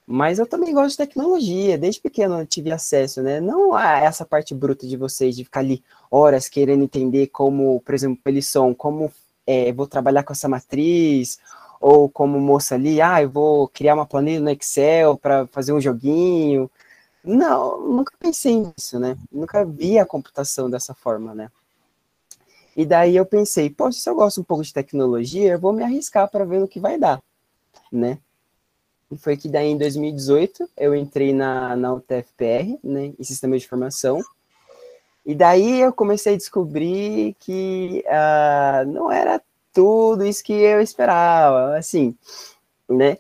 Mas 0.07 0.39
eu 0.39 0.47
também 0.47 0.75
gosto 0.75 0.91
de 0.91 0.97
tecnologia, 0.97 1.79
desde 1.79 2.01
pequeno 2.01 2.41
eu 2.41 2.47
tive 2.47 2.73
acesso, 2.73 3.23
né? 3.23 3.41
Não 3.41 3.75
a 3.75 3.99
essa 4.01 4.25
parte 4.25 4.55
bruta 4.55 4.87
de 4.87 4.97
vocês, 4.97 5.37
de 5.37 5.45
ficar 5.45 5.61
ali 5.61 5.85
horas 6.11 6.49
querendo 6.49 6.83
entender 6.83 7.29
como, 7.29 7.81
por 7.81 7.95
exemplo, 7.95 8.21
eles 8.27 8.47
são, 8.47 8.75
como 8.75 9.13
é, 9.47 9.73
vou 9.73 9.87
trabalhar 9.87 10.25
com 10.25 10.33
essa 10.33 10.49
matriz, 10.49 11.39
ou 11.81 12.09
como 12.09 12.39
moça 12.41 12.75
ali, 12.75 13.01
ah, 13.01 13.23
eu 13.23 13.31
vou 13.31 13.69
criar 13.69 13.95
uma 13.95 14.07
planilha 14.07 14.41
no 14.41 14.51
Excel 14.51 15.17
para 15.17 15.47
fazer 15.49 15.73
um 15.73 15.81
joguinho. 15.81 16.71
Não, 17.23 17.81
nunca 17.87 18.13
pensei 18.19 18.57
nisso, 18.57 18.99
né? 18.99 19.17
Nunca 19.31 19.65
vi 19.65 19.99
a 19.99 20.07
computação 20.07 20.71
dessa 20.71 20.95
forma, 20.95 21.35
né? 21.35 21.51
E 22.77 22.87
daí 22.87 23.17
eu 23.17 23.27
pensei, 23.27 23.69
poxa, 23.69 23.99
se 23.99 24.09
eu 24.09 24.15
gosto 24.15 24.41
um 24.41 24.45
pouco 24.45 24.63
de 24.65 24.73
tecnologia, 24.73 25.53
eu 25.53 25.59
vou 25.59 25.73
me 25.73 25.83
arriscar 25.83 26.31
para 26.31 26.45
ver 26.45 26.61
no 26.61 26.69
que 26.69 26.81
vai 26.81 26.99
dar. 26.99 27.23
né? 27.93 28.19
E 29.11 29.17
foi 29.17 29.37
que 29.37 29.49
daí 29.49 29.69
em 29.69 29.77
2018 29.79 30.69
eu 30.77 30.95
entrei 30.95 31.33
na, 31.35 31.75
na 31.77 31.93
UTFPR, 31.93 32.79
né, 32.83 33.13
em 33.19 33.25
Sistema 33.25 33.59
de 33.59 33.65
Informação, 33.65 34.21
e 35.27 35.35
daí 35.35 35.81
eu 35.81 35.93
comecei 35.93 36.35
a 36.35 36.37
descobrir 36.37 37.35
que 37.41 38.05
uh, 38.07 38.91
não 38.91 39.11
era 39.11 39.43
tudo 39.73 40.25
isso 40.25 40.43
que 40.43 40.53
eu 40.53 40.81
esperava, 40.81 41.77
assim, 41.77 42.17
né? 42.89 43.19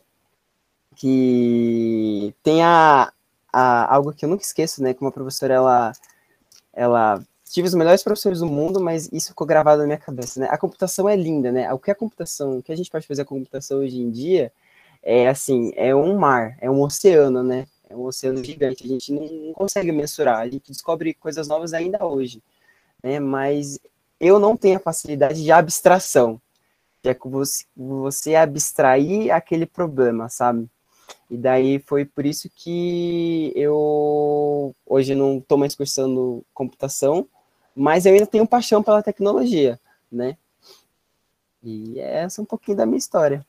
Que 0.96 2.34
tem 2.42 2.62
a, 2.62 3.12
a, 3.52 3.94
algo 3.94 4.12
que 4.12 4.24
eu 4.24 4.28
nunca 4.28 4.42
esqueço, 4.42 4.82
né? 4.82 4.94
Como 4.94 5.08
a 5.08 5.12
professora, 5.12 5.54
ela, 5.54 5.92
ela 6.72 7.24
tive 7.50 7.66
os 7.66 7.74
melhores 7.74 8.02
professores 8.02 8.40
do 8.40 8.46
mundo, 8.46 8.80
mas 8.80 9.08
isso 9.12 9.28
ficou 9.28 9.46
gravado 9.46 9.80
na 9.82 9.86
minha 9.86 9.98
cabeça, 9.98 10.40
né? 10.40 10.48
A 10.50 10.58
computação 10.58 11.08
é 11.08 11.16
linda, 11.16 11.50
né? 11.50 11.72
O 11.72 11.78
que 11.78 11.90
a 11.90 11.94
computação, 11.94 12.58
o 12.58 12.62
que 12.62 12.72
a 12.72 12.76
gente 12.76 12.90
pode 12.90 13.06
fazer 13.06 13.24
com 13.24 13.34
a 13.34 13.38
computação 13.38 13.78
hoje 13.78 14.00
em 14.00 14.10
dia 14.10 14.52
é 15.02 15.28
assim, 15.28 15.72
é 15.74 15.94
um 15.94 16.16
mar, 16.16 16.56
é 16.60 16.70
um 16.70 16.80
oceano, 16.80 17.42
né? 17.42 17.66
É 17.88 17.96
um 17.96 18.04
oceano 18.04 18.42
gigante, 18.44 18.84
a 18.84 18.88
gente 18.88 19.12
não, 19.12 19.52
consegue 19.52 19.90
mensurar, 19.90 20.38
a 20.38 20.48
gente 20.48 20.70
descobre 20.70 21.12
coisas 21.14 21.48
novas 21.48 21.72
ainda 21.72 22.04
hoje, 22.06 22.40
né? 23.02 23.18
Mas 23.18 23.80
eu 24.20 24.38
não 24.38 24.56
tenho 24.56 24.76
a 24.76 24.80
facilidade 24.80 25.42
de 25.42 25.50
abstração, 25.50 26.40
que 27.02 27.08
é 27.08 27.16
você, 27.24 27.64
você 27.76 28.34
abstrair 28.36 29.34
aquele 29.34 29.66
problema, 29.66 30.28
sabe? 30.28 30.68
E 31.30 31.36
daí 31.36 31.78
foi 31.78 32.04
por 32.04 32.26
isso 32.26 32.50
que 32.54 33.52
eu 33.54 34.74
hoje 34.86 35.14
não 35.14 35.38
estou 35.38 35.56
mais 35.56 35.74
cursando 35.74 36.44
computação, 36.52 37.28
mas 37.74 38.04
eu 38.04 38.12
ainda 38.12 38.26
tenho 38.26 38.46
paixão 38.46 38.82
pela 38.82 39.02
tecnologia, 39.02 39.78
né? 40.10 40.36
E 41.62 41.98
essa 42.00 42.40
é 42.40 42.42
um 42.42 42.46
pouquinho 42.46 42.76
da 42.76 42.86
minha 42.86 42.98
história. 42.98 43.46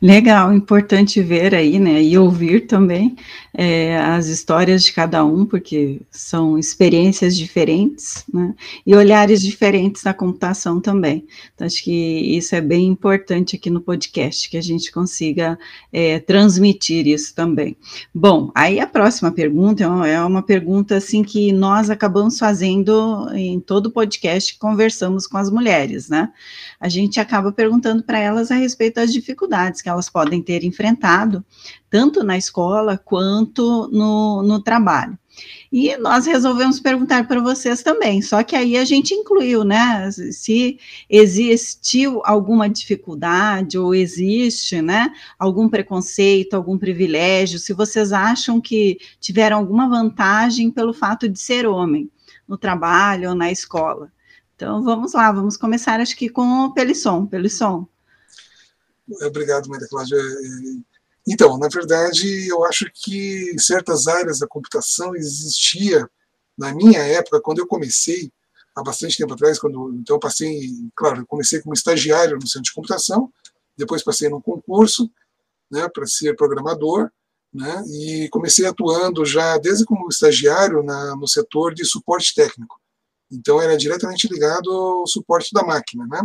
Legal, 0.00 0.54
importante 0.54 1.20
ver 1.20 1.52
aí, 1.56 1.80
né, 1.80 2.00
e 2.00 2.16
ouvir 2.16 2.68
também 2.68 3.16
é, 3.52 3.98
as 3.98 4.28
histórias 4.28 4.84
de 4.84 4.92
cada 4.92 5.24
um, 5.24 5.44
porque 5.44 6.00
são 6.08 6.56
experiências 6.56 7.36
diferentes, 7.36 8.24
né, 8.32 8.54
e 8.86 8.94
olhares 8.94 9.42
diferentes 9.42 10.04
na 10.04 10.14
computação 10.14 10.80
também. 10.80 11.26
Então, 11.52 11.66
acho 11.66 11.82
que 11.82 11.90
isso 11.90 12.54
é 12.54 12.60
bem 12.60 12.86
importante 12.86 13.56
aqui 13.56 13.70
no 13.70 13.80
podcast, 13.80 14.48
que 14.48 14.56
a 14.56 14.62
gente 14.62 14.92
consiga 14.92 15.58
é, 15.92 16.20
transmitir 16.20 17.08
isso 17.08 17.34
também. 17.34 17.76
Bom, 18.14 18.52
aí 18.54 18.78
a 18.78 18.86
próxima 18.86 19.32
pergunta 19.32 19.82
é 19.82 20.20
uma 20.22 20.42
pergunta, 20.42 20.96
assim, 20.98 21.24
que 21.24 21.50
nós 21.50 21.90
acabamos 21.90 22.38
fazendo 22.38 23.28
em 23.34 23.58
todo 23.58 23.86
o 23.86 23.90
podcast 23.90 24.52
que 24.52 24.60
conversamos 24.60 25.26
com 25.26 25.38
as 25.38 25.50
mulheres, 25.50 26.08
né, 26.08 26.30
a 26.80 26.88
gente 26.88 27.18
acaba 27.18 27.50
perguntando 27.50 28.02
para 28.02 28.18
elas 28.18 28.50
a 28.50 28.54
respeito 28.54 28.96
das 28.96 29.12
dificuldades 29.12 29.82
que 29.82 29.88
elas 29.88 30.08
podem 30.08 30.42
ter 30.42 30.64
enfrentado, 30.64 31.44
tanto 31.90 32.22
na 32.22 32.36
escola 32.36 32.96
quanto 32.96 33.88
no, 33.88 34.42
no 34.42 34.62
trabalho. 34.62 35.18
E 35.70 35.96
nós 35.98 36.26
resolvemos 36.26 36.80
perguntar 36.80 37.26
para 37.28 37.40
vocês 37.40 37.82
também, 37.82 38.22
só 38.22 38.42
que 38.42 38.56
aí 38.56 38.76
a 38.76 38.84
gente 38.84 39.14
incluiu, 39.14 39.64
né? 39.64 40.10
Se 40.10 40.78
existiu 41.08 42.22
alguma 42.24 42.68
dificuldade 42.68 43.78
ou 43.78 43.94
existe, 43.94 44.80
né? 44.80 45.12
Algum 45.38 45.68
preconceito, 45.68 46.54
algum 46.54 46.78
privilégio, 46.78 47.58
se 47.58 47.72
vocês 47.72 48.12
acham 48.12 48.60
que 48.60 48.98
tiveram 49.20 49.58
alguma 49.58 49.88
vantagem 49.88 50.70
pelo 50.70 50.92
fato 50.92 51.28
de 51.28 51.38
ser 51.38 51.66
homem 51.66 52.10
no 52.46 52.56
trabalho 52.56 53.30
ou 53.30 53.34
na 53.34 53.52
escola. 53.52 54.10
Então 54.58 54.82
vamos 54.82 55.12
lá, 55.12 55.30
vamos 55.30 55.56
começar 55.56 56.00
acho 56.00 56.16
que 56.16 56.28
com 56.28 56.64
o 56.64 56.74
Pelisson. 56.74 57.24
Pelisson. 57.26 57.86
Obrigado, 59.22 59.68
Maria 59.68 59.86
Cláudia. 59.86 60.16
É, 60.16 60.98
então, 61.28 61.56
na 61.58 61.68
verdade, 61.68 62.48
eu 62.48 62.64
acho 62.64 62.90
que 62.92 63.52
em 63.54 63.58
certas 63.58 64.08
áreas 64.08 64.40
da 64.40 64.48
computação 64.48 65.14
existia, 65.14 66.10
na 66.58 66.74
minha 66.74 66.98
época, 66.98 67.40
quando 67.40 67.60
eu 67.60 67.68
comecei, 67.68 68.32
há 68.74 68.82
bastante 68.82 69.16
tempo 69.16 69.32
atrás, 69.32 69.60
quando 69.60 69.94
então 69.94 70.16
eu 70.16 70.20
passei, 70.20 70.72
claro, 70.96 71.20
eu 71.20 71.26
comecei 71.26 71.62
como 71.62 71.72
estagiário 71.72 72.36
no 72.36 72.48
centro 72.48 72.64
de 72.64 72.74
computação, 72.74 73.32
depois 73.76 74.02
passei 74.02 74.28
num 74.28 74.40
concurso, 74.40 75.08
né, 75.70 75.88
para 75.88 76.04
ser 76.04 76.34
programador, 76.34 77.08
né, 77.54 77.84
e 77.86 78.28
comecei 78.32 78.66
atuando 78.66 79.24
já 79.24 79.56
desde 79.56 79.84
como 79.84 80.08
estagiário 80.08 80.82
na, 80.82 81.14
no 81.14 81.28
setor 81.28 81.72
de 81.72 81.84
suporte 81.84 82.34
técnico. 82.34 82.80
Então 83.30 83.60
era 83.60 83.76
diretamente 83.76 84.26
ligado 84.28 84.70
ao 84.70 85.06
suporte 85.06 85.50
da 85.52 85.62
máquina, 85.62 86.06
né? 86.06 86.20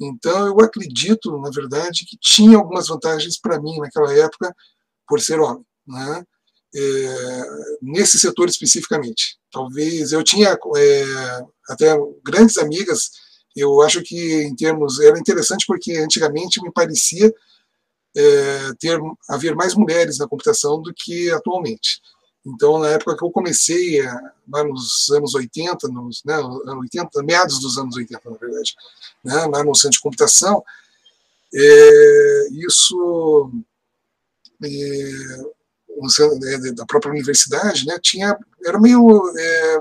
Então, 0.00 0.46
eu 0.46 0.58
acredito, 0.60 1.38
na 1.38 1.50
verdade, 1.50 2.06
que 2.06 2.16
tinha 2.18 2.56
algumas 2.56 2.88
vantagens 2.88 3.38
para 3.38 3.60
mim 3.60 3.76
naquela 3.78 4.12
época, 4.16 4.54
por 5.06 5.20
ser 5.20 5.38
homem, 5.38 5.64
né? 5.86 6.24
É, 6.74 7.42
nesse 7.82 8.18
setor 8.18 8.48
especificamente. 8.48 9.38
Talvez 9.52 10.12
eu 10.12 10.22
tinha 10.22 10.56
é, 10.76 11.04
até 11.68 11.94
grandes 12.24 12.56
amigas. 12.56 13.10
Eu 13.54 13.82
acho 13.82 14.02
que 14.02 14.42
em 14.44 14.54
termos 14.54 15.00
era 15.00 15.18
interessante 15.18 15.66
porque 15.66 15.92
antigamente 15.98 16.62
me 16.62 16.72
parecia 16.72 17.34
é, 18.16 18.72
ter 18.78 18.98
haver 19.28 19.54
mais 19.54 19.74
mulheres 19.74 20.18
na 20.18 20.28
computação 20.28 20.80
do 20.80 20.94
que 20.94 21.30
atualmente. 21.30 22.00
Então, 22.44 22.78
na 22.78 22.88
época 22.88 23.16
que 23.16 23.24
eu 23.24 23.30
comecei, 23.30 24.00
eh, 24.00 24.20
lá 24.50 24.64
nos 24.64 25.10
anos 25.10 25.34
80, 25.34 25.88
nos, 25.88 26.24
né, 26.24 26.38
80 26.38 27.22
meados 27.22 27.60
dos 27.60 27.76
anos 27.76 27.96
80, 27.96 28.30
na 28.30 28.36
verdade, 28.36 28.74
né, 29.22 29.46
lá 29.46 29.62
no 29.62 29.74
centro 29.74 29.98
de 29.98 30.00
computação, 30.00 30.64
é, 31.52 32.48
isso, 32.52 33.50
é, 34.64 36.72
da 36.72 36.86
própria 36.86 37.10
universidade, 37.10 37.86
né, 37.86 37.98
tinha, 38.00 38.38
era 38.64 38.80
meio 38.80 39.22
é, 39.36 39.80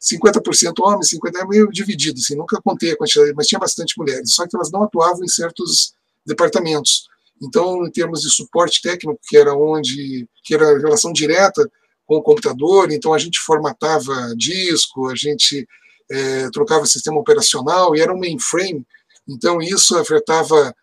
50% 0.00 0.74
homens, 0.80 1.10
50% 1.10 1.48
meio 1.48 1.68
dividido, 1.68 2.20
assim, 2.20 2.36
nunca 2.36 2.60
contei 2.62 2.92
a 2.92 2.96
quantidade, 2.96 3.34
mas 3.34 3.48
tinha 3.48 3.58
bastante 3.58 3.98
mulheres, 3.98 4.34
só 4.34 4.46
que 4.46 4.54
elas 4.54 4.70
não 4.70 4.84
atuavam 4.84 5.24
em 5.24 5.28
certos 5.28 5.94
departamentos. 6.24 7.08
Então, 7.42 7.84
em 7.84 7.90
termos 7.90 8.22
de 8.22 8.30
suporte 8.30 8.80
técnico, 8.82 9.18
que 9.26 9.36
era 9.36 9.52
onde, 9.54 10.28
que 10.44 10.54
era 10.54 10.68
a 10.68 10.78
relação 10.78 11.12
direta 11.12 11.68
com 12.08 12.16
o 12.16 12.22
computador, 12.22 12.90
então 12.90 13.12
a 13.12 13.18
gente 13.18 13.38
formatava 13.38 14.34
disco, 14.34 15.10
a 15.10 15.14
gente 15.14 15.68
é, 16.10 16.48
trocava 16.50 16.86
sistema 16.86 17.18
operacional 17.20 17.94
e 17.94 18.00
era 18.00 18.12
um 18.12 18.18
mainframe, 18.18 18.84
então 19.28 19.60
isso 19.60 19.94
afetava 19.98 20.74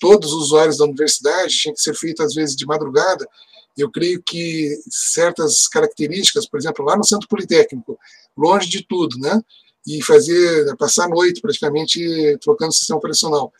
todos 0.00 0.32
os 0.32 0.44
usuários 0.44 0.78
da 0.78 0.86
universidade, 0.86 1.54
tinha 1.54 1.74
que 1.74 1.82
ser 1.82 1.94
feito 1.94 2.22
às 2.22 2.34
vezes 2.34 2.56
de 2.56 2.64
madrugada. 2.64 3.28
Eu 3.76 3.90
creio 3.90 4.22
que 4.22 4.74
certas 4.88 5.68
características, 5.68 6.48
por 6.48 6.58
exemplo, 6.58 6.84
lá 6.84 6.96
no 6.96 7.04
Centro 7.04 7.28
Politécnico, 7.28 7.98
longe 8.36 8.68
de 8.68 8.86
tudo, 8.86 9.18
né? 9.18 9.42
E 9.86 10.00
fazer, 10.00 10.76
passar 10.76 11.06
a 11.06 11.08
noite 11.08 11.42
praticamente 11.42 12.38
trocando 12.40 12.72
sistema 12.72 12.98
operacional. 12.98 13.52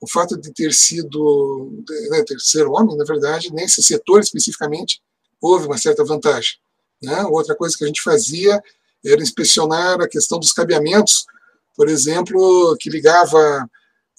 O 0.00 0.08
fato 0.08 0.38
de 0.38 0.52
ter 0.52 0.74
sido, 0.74 1.82
né, 2.10 2.22
homem, 2.68 2.96
na 2.96 3.04
verdade, 3.04 3.52
nesse 3.52 3.82
setor 3.82 4.20
especificamente, 4.20 5.00
houve 5.42 5.66
uma 5.66 5.76
certa 5.76 6.04
vantagem. 6.04 6.52
Né? 7.02 7.24
Outra 7.24 7.56
coisa 7.56 7.76
que 7.76 7.82
a 7.82 7.86
gente 7.88 8.00
fazia 8.00 8.62
era 9.04 9.20
inspecionar 9.20 10.00
a 10.00 10.08
questão 10.08 10.38
dos 10.38 10.52
cabeamentos, 10.52 11.26
por 11.76 11.88
exemplo, 11.88 12.76
que 12.78 12.88
ligava 12.88 13.68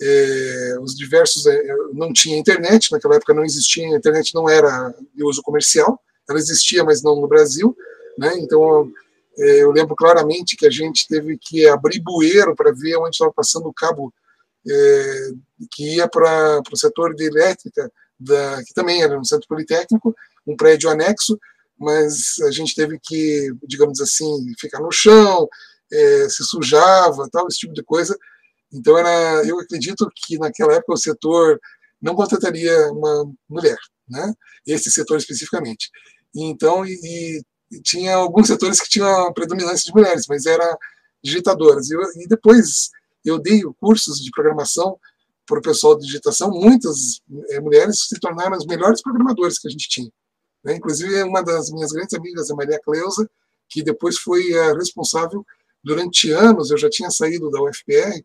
é, 0.01 0.77
os 0.81 0.95
diversos. 0.95 1.45
É, 1.45 1.63
não 1.93 2.11
tinha 2.11 2.37
internet, 2.37 2.91
naquela 2.91 3.15
época 3.15 3.33
não 3.33 3.45
existia, 3.45 3.87
a 3.87 3.97
internet 3.97 4.35
não 4.35 4.49
era 4.49 4.93
de 5.15 5.23
uso 5.23 5.41
comercial, 5.41 5.99
ela 6.29 6.39
existia, 6.39 6.83
mas 6.83 7.01
não 7.01 7.15
no 7.15 7.27
Brasil. 7.27 7.75
Né? 8.17 8.33
Então, 8.39 8.91
é, 9.37 9.63
eu 9.63 9.71
lembro 9.71 9.95
claramente 9.95 10.57
que 10.57 10.65
a 10.65 10.69
gente 10.69 11.07
teve 11.07 11.37
que 11.37 11.65
abrir 11.67 12.01
bueiro 12.01 12.55
para 12.55 12.71
ver 12.71 12.97
onde 12.97 13.11
estava 13.11 13.31
passando 13.31 13.67
o 13.67 13.73
cabo 13.73 14.13
é, 14.69 15.29
que 15.71 15.95
ia 15.95 16.07
para 16.07 16.61
o 16.71 16.77
setor 16.77 17.15
de 17.15 17.25
elétrica, 17.25 17.91
da, 18.19 18.63
que 18.63 18.73
também 18.73 19.01
era 19.01 19.17
no 19.17 19.25
Centro 19.25 19.47
Politécnico, 19.47 20.15
um 20.45 20.55
prédio 20.55 20.89
anexo, 20.89 21.37
mas 21.77 22.39
a 22.41 22.51
gente 22.51 22.75
teve 22.75 22.99
que, 23.01 23.51
digamos 23.67 23.99
assim, 23.99 24.25
ficar 24.59 24.79
no 24.79 24.91
chão, 24.91 25.47
é, 25.91 26.29
se 26.29 26.43
sujava, 26.43 27.27
tal, 27.31 27.47
esse 27.47 27.59
tipo 27.59 27.73
de 27.73 27.83
coisa. 27.83 28.17
Então, 28.71 28.97
era, 28.97 29.45
eu 29.45 29.59
acredito 29.59 30.09
que 30.15 30.37
naquela 30.37 30.73
época 30.73 30.93
o 30.93 30.97
setor 30.97 31.59
não 32.01 32.15
contrataria 32.15 32.91
uma 32.91 33.31
mulher, 33.49 33.77
né? 34.09 34.33
esse 34.65 34.91
setor 34.91 35.17
especificamente. 35.17 35.89
Então, 36.35 36.85
e, 36.85 37.43
e, 37.71 37.81
tinha 37.81 38.15
alguns 38.15 38.47
setores 38.47 38.79
que 38.79 38.89
tinham 38.89 39.33
predominância 39.33 39.85
de 39.85 39.93
mulheres, 39.93 40.25
mas 40.27 40.45
eram 40.45 40.77
digitadoras. 41.23 41.89
E, 41.89 42.27
depois 42.27 42.89
eu 43.23 43.39
dei 43.39 43.61
cursos 43.79 44.19
de 44.19 44.31
programação 44.31 44.97
para 45.45 45.59
o 45.59 45.61
pessoal 45.61 45.97
de 45.97 46.05
digitação, 46.05 46.49
muitas 46.51 47.21
é, 47.49 47.59
mulheres 47.59 48.07
se 48.07 48.19
tornaram 48.19 48.55
as 48.55 48.65
melhores 48.65 49.01
programadores 49.01 49.59
que 49.59 49.67
a 49.67 49.71
gente 49.71 49.89
tinha. 49.89 50.09
Né? 50.63 50.75
Inclusive, 50.75 51.23
uma 51.23 51.43
das 51.43 51.71
minhas 51.71 51.91
grandes 51.91 52.13
amigas, 52.13 52.49
a 52.49 52.55
Maria 52.55 52.79
Cleusa, 52.79 53.29
que 53.69 53.83
depois 53.83 54.17
foi 54.17 54.57
a 54.57 54.73
responsável 54.73 55.45
durante 55.83 56.31
anos, 56.31 56.71
eu 56.71 56.77
já 56.77 56.89
tinha 56.89 57.09
saído 57.09 57.49
da 57.49 57.61
UFPR, 57.61 58.23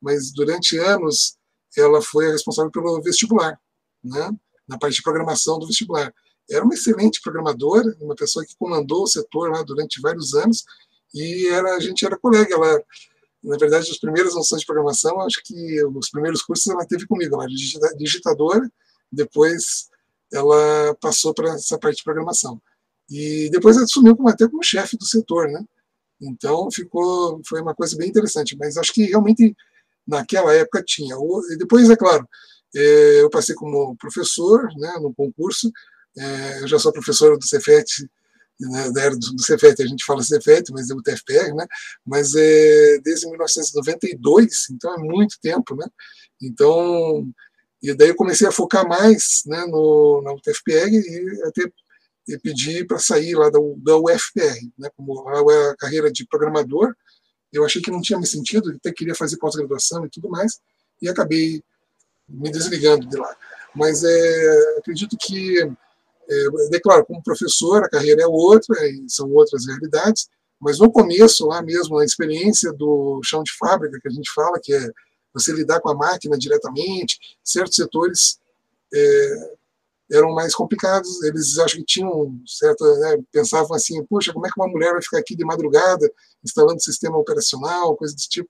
mas 0.00 0.32
durante 0.32 0.76
anos 0.78 1.36
ela 1.76 2.02
foi 2.02 2.28
a 2.28 2.32
responsável 2.32 2.70
pelo 2.70 3.00
vestibular. 3.02 3.58
Né? 4.02 4.30
na 4.68 4.78
parte 4.78 4.96
de 4.96 5.02
programação 5.02 5.58
do 5.58 5.66
vestibular. 5.66 6.12
Era 6.50 6.64
uma 6.64 6.74
excelente 6.74 7.20
programadora, 7.22 7.96
uma 8.00 8.14
pessoa 8.14 8.44
que 8.44 8.56
comandou 8.56 9.04
o 9.04 9.06
setor 9.06 9.50
lá 9.50 9.62
durante 9.62 10.00
vários 10.00 10.34
anos, 10.34 10.64
e 11.14 11.48
era, 11.48 11.74
a 11.74 11.80
gente 11.80 12.04
era 12.04 12.18
colega. 12.18 12.54
Ela, 12.54 12.82
na 13.42 13.56
verdade, 13.56 13.90
as 13.90 13.98
primeiras 13.98 14.34
noções 14.34 14.60
de 14.60 14.66
programação, 14.66 15.20
acho 15.22 15.42
que 15.42 15.84
os 15.84 16.10
primeiros 16.10 16.42
cursos 16.42 16.66
ela 16.66 16.86
teve 16.86 17.06
comigo, 17.06 17.34
ela 17.34 17.44
era 17.44 17.96
digitadora, 17.96 18.70
depois 19.10 19.88
ela 20.32 20.94
passou 21.00 21.34
para 21.34 21.54
essa 21.54 21.78
parte 21.78 21.98
de 21.98 22.04
programação. 22.04 22.60
E 23.10 23.48
depois 23.50 23.76
ela 23.76 23.84
assumiu 23.84 24.16
como, 24.16 24.28
até 24.28 24.46
como 24.48 24.62
chefe 24.62 24.96
do 24.96 25.04
setor, 25.04 25.48
né? 25.48 25.64
Então 26.20 26.70
ficou, 26.70 27.40
foi 27.46 27.62
uma 27.62 27.74
coisa 27.74 27.96
bem 27.96 28.08
interessante, 28.08 28.56
mas 28.58 28.76
acho 28.76 28.92
que 28.92 29.04
realmente 29.04 29.56
naquela 30.06 30.54
época 30.54 30.82
tinha. 30.84 31.16
E 31.50 31.56
depois, 31.56 31.88
é 31.88 31.96
claro, 31.96 32.28
é, 32.74 33.22
eu 33.22 33.30
passei 33.30 33.54
como 33.54 33.96
professor 33.96 34.68
né, 34.76 34.94
no 35.00 35.14
concurso, 35.14 35.70
é, 36.16 36.62
eu 36.62 36.68
já 36.68 36.78
sou 36.78 36.92
professor 36.92 37.38
do 37.38 37.44
Cefet, 37.44 38.08
né, 38.60 38.90
da 38.90 39.02
era 39.02 39.16
do 39.16 39.42
Cefet, 39.42 39.80
a 39.80 39.86
gente 39.86 40.04
fala 40.04 40.22
Cefet, 40.22 40.72
mas 40.72 40.90
é 40.90 40.94
o 40.94 41.02
TFPR, 41.02 41.54
né? 41.54 41.66
Mas 42.04 42.34
é 42.34 42.98
desde 43.04 43.26
1992, 43.28 44.70
então 44.70 44.92
é 44.94 44.98
muito 44.98 45.36
tempo, 45.40 45.76
né? 45.76 45.86
Então, 46.42 47.30
e 47.82 47.94
daí 47.94 48.08
eu 48.08 48.16
comecei 48.16 48.46
a 48.46 48.52
focar 48.52 48.86
mais 48.88 49.42
né, 49.46 49.64
no, 49.66 50.22
na 50.22 50.32
UTFPR 50.32 50.90
e 50.90 51.42
até 51.44 51.70
e 52.28 52.38
pedi 52.38 52.84
para 52.84 52.98
sair 52.98 53.34
lá 53.34 53.48
da, 53.48 53.58
da 53.78 53.96
UFPR, 53.96 54.70
né, 54.78 54.90
como 54.94 55.26
a, 55.28 55.70
a 55.70 55.76
carreira 55.76 56.12
de 56.12 56.26
programador. 56.26 56.94
Eu 57.50 57.64
achei 57.64 57.80
que 57.80 57.90
não 57.90 58.02
tinha 58.02 58.18
mais 58.18 58.30
sentido, 58.30 58.70
até 58.70 58.92
queria 58.92 59.14
fazer 59.14 59.38
pós-graduação 59.38 60.04
e 60.04 60.10
tudo 60.10 60.28
mais, 60.28 60.60
e 61.00 61.08
acabei 61.08 61.62
me 62.28 62.50
desligando 62.50 63.06
de 63.06 63.16
lá. 63.16 63.34
Mas 63.74 64.04
é, 64.04 64.78
acredito 64.78 65.16
que, 65.18 65.58
é, 65.62 66.76
é 66.76 66.80
claro, 66.80 67.06
como 67.06 67.22
professor, 67.22 67.82
a 67.82 67.88
carreira 67.88 68.22
é 68.22 68.26
outra, 68.26 68.76
são 69.08 69.30
outras 69.32 69.66
realidades, 69.66 70.28
mas 70.60 70.78
no 70.78 70.92
começo, 70.92 71.46
lá 71.46 71.62
mesmo, 71.62 71.98
a 71.98 72.04
experiência 72.04 72.72
do 72.72 73.20
chão 73.24 73.42
de 73.42 73.52
fábrica, 73.56 73.98
que 74.02 74.08
a 74.08 74.12
gente 74.12 74.30
fala, 74.34 74.60
que 74.62 74.74
é 74.74 74.90
você 75.38 75.52
lidar 75.52 75.80
com 75.80 75.90
a 75.90 75.94
máquina 75.94 76.36
diretamente, 76.38 77.18
certos 77.42 77.76
setores 77.76 78.38
é, 78.92 79.56
eram 80.12 80.34
mais 80.34 80.54
complicados. 80.54 81.22
Eles 81.22 81.58
acho 81.58 81.76
que 81.76 81.84
tinham 81.84 82.40
certa, 82.46 82.84
né, 82.98 83.18
pensavam 83.30 83.74
assim, 83.74 84.04
puxa, 84.06 84.32
como 84.32 84.46
é 84.46 84.50
que 84.50 84.60
uma 84.60 84.68
mulher 84.68 84.92
vai 84.92 85.02
ficar 85.02 85.18
aqui 85.18 85.36
de 85.36 85.44
madrugada 85.44 86.10
instalando 86.44 86.82
sistema 86.82 87.18
operacional, 87.18 87.96
coisa 87.96 88.14
desse 88.14 88.28
tipo. 88.28 88.48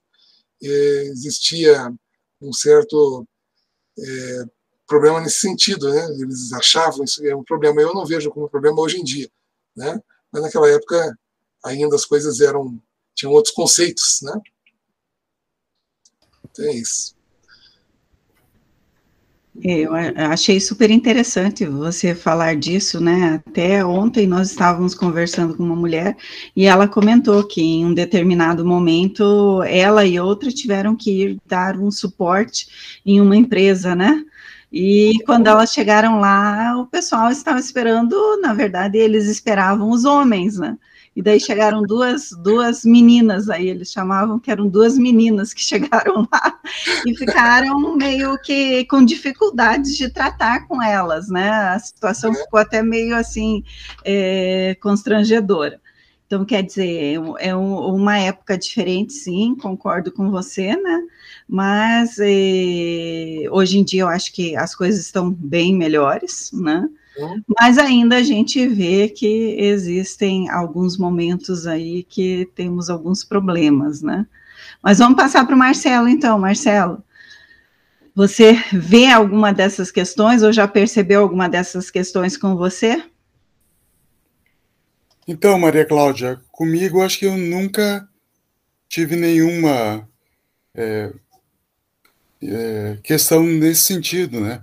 Existia 0.61 1.93
um 2.41 2.53
certo 2.53 3.27
é, 3.97 4.43
problema 4.87 5.21
nesse 5.21 5.39
sentido, 5.39 5.89
né? 5.89 6.05
Eles 6.19 6.51
achavam 6.53 7.03
isso 7.03 7.25
é 7.25 7.35
um 7.35 7.43
problema. 7.43 7.81
Eu 7.81 7.93
não 7.93 8.05
vejo 8.05 8.29
como 8.31 8.49
problema 8.49 8.81
hoje 8.81 8.99
em 8.99 9.03
dia, 9.03 9.29
né? 9.75 10.01
Mas 10.31 10.41
naquela 10.41 10.69
época 10.69 11.17
ainda 11.63 11.95
as 11.95 12.05
coisas 12.05 12.39
eram 12.39 12.81
tinham 13.15 13.33
outros 13.33 13.53
conceitos, 13.53 14.19
né? 14.21 14.33
É 16.57 16.71
isso. 16.73 17.15
Eu 19.61 19.93
achei 19.93 20.57
super 20.59 20.89
interessante 20.89 21.65
você 21.65 22.15
falar 22.15 22.55
disso, 22.55 23.01
né? 23.01 23.41
Até 23.45 23.83
ontem 23.83 24.25
nós 24.25 24.51
estávamos 24.51 24.95
conversando 24.95 25.55
com 25.55 25.63
uma 25.63 25.75
mulher 25.75 26.15
e 26.55 26.65
ela 26.65 26.87
comentou 26.87 27.45
que 27.45 27.61
em 27.61 27.85
um 27.85 27.93
determinado 27.93 28.65
momento 28.65 29.61
ela 29.63 30.05
e 30.05 30.17
outra 30.19 30.49
tiveram 30.49 30.95
que 30.95 31.23
ir 31.23 31.37
dar 31.45 31.77
um 31.77 31.91
suporte 31.91 33.01
em 33.05 33.19
uma 33.19 33.35
empresa, 33.35 33.93
né? 33.95 34.23
E 34.71 35.13
quando 35.25 35.47
elas 35.47 35.73
chegaram 35.73 36.19
lá, 36.19 36.77
o 36.77 36.85
pessoal 36.85 37.29
estava 37.29 37.59
esperando, 37.59 38.39
na 38.39 38.53
verdade, 38.53 38.97
eles 38.97 39.25
esperavam 39.27 39.89
os 39.89 40.05
homens, 40.05 40.57
né? 40.57 40.77
E 41.19 41.21
daí 41.21 41.37
chegaram 41.37 41.83
duas, 41.83 42.29
duas 42.41 42.85
meninas, 42.85 43.49
aí 43.49 43.67
eles 43.67 43.91
chamavam 43.91 44.39
que 44.39 44.49
eram 44.49 44.69
duas 44.69 44.97
meninas 44.97 45.53
que 45.53 45.59
chegaram 45.61 46.25
lá 46.31 46.57
e 47.05 47.13
ficaram 47.13 47.97
meio 47.97 48.37
que 48.37 48.85
com 48.85 49.03
dificuldades 49.03 49.97
de 49.97 50.07
tratar 50.07 50.65
com 50.65 50.81
elas, 50.81 51.27
né? 51.27 51.49
A 51.49 51.77
situação 51.77 52.33
ficou 52.33 52.57
até 52.57 52.81
meio 52.81 53.17
assim 53.17 53.65
é, 54.05 54.77
constrangedora. 54.81 55.81
Então, 56.25 56.45
quer 56.45 56.63
dizer, 56.63 57.19
é 57.39 57.53
uma 57.53 58.17
época 58.17 58.57
diferente, 58.57 59.11
sim, 59.11 59.57
concordo 59.61 60.13
com 60.13 60.31
você, 60.31 60.73
né? 60.77 61.01
Mas 61.45 62.15
é, 62.17 63.43
hoje 63.51 63.77
em 63.77 63.83
dia 63.83 64.03
eu 64.03 64.07
acho 64.07 64.31
que 64.31 64.55
as 64.55 64.73
coisas 64.73 65.01
estão 65.01 65.29
bem 65.29 65.75
melhores, 65.75 66.49
né? 66.53 66.87
Mas 67.59 67.77
ainda 67.77 68.17
a 68.17 68.23
gente 68.23 68.67
vê 68.67 69.09
que 69.09 69.55
existem 69.59 70.49
alguns 70.49 70.97
momentos 70.97 71.67
aí 71.67 72.03
que 72.03 72.49
temos 72.55 72.89
alguns 72.89 73.23
problemas, 73.23 74.01
né? 74.01 74.25
Mas 74.81 74.99
vamos 74.99 75.15
passar 75.15 75.45
para 75.45 75.55
o 75.55 75.57
Marcelo, 75.57 76.07
então. 76.07 76.39
Marcelo, 76.39 77.03
você 78.15 78.53
vê 78.71 79.07
alguma 79.07 79.53
dessas 79.53 79.91
questões 79.91 80.43
ou 80.43 80.51
já 80.51 80.67
percebeu 80.67 81.21
alguma 81.21 81.47
dessas 81.47 81.89
questões 81.89 82.37
com 82.37 82.55
você? 82.55 83.03
Então, 85.27 85.59
Maria 85.59 85.85
Cláudia, 85.85 86.41
comigo 86.51 87.01
acho 87.01 87.19
que 87.19 87.25
eu 87.25 87.37
nunca 87.37 88.07
tive 88.87 89.15
nenhuma 89.15 90.09
é, 90.73 91.13
é, 92.41 92.97
questão 93.03 93.43
nesse 93.43 93.83
sentido, 93.83 94.39
né? 94.39 94.61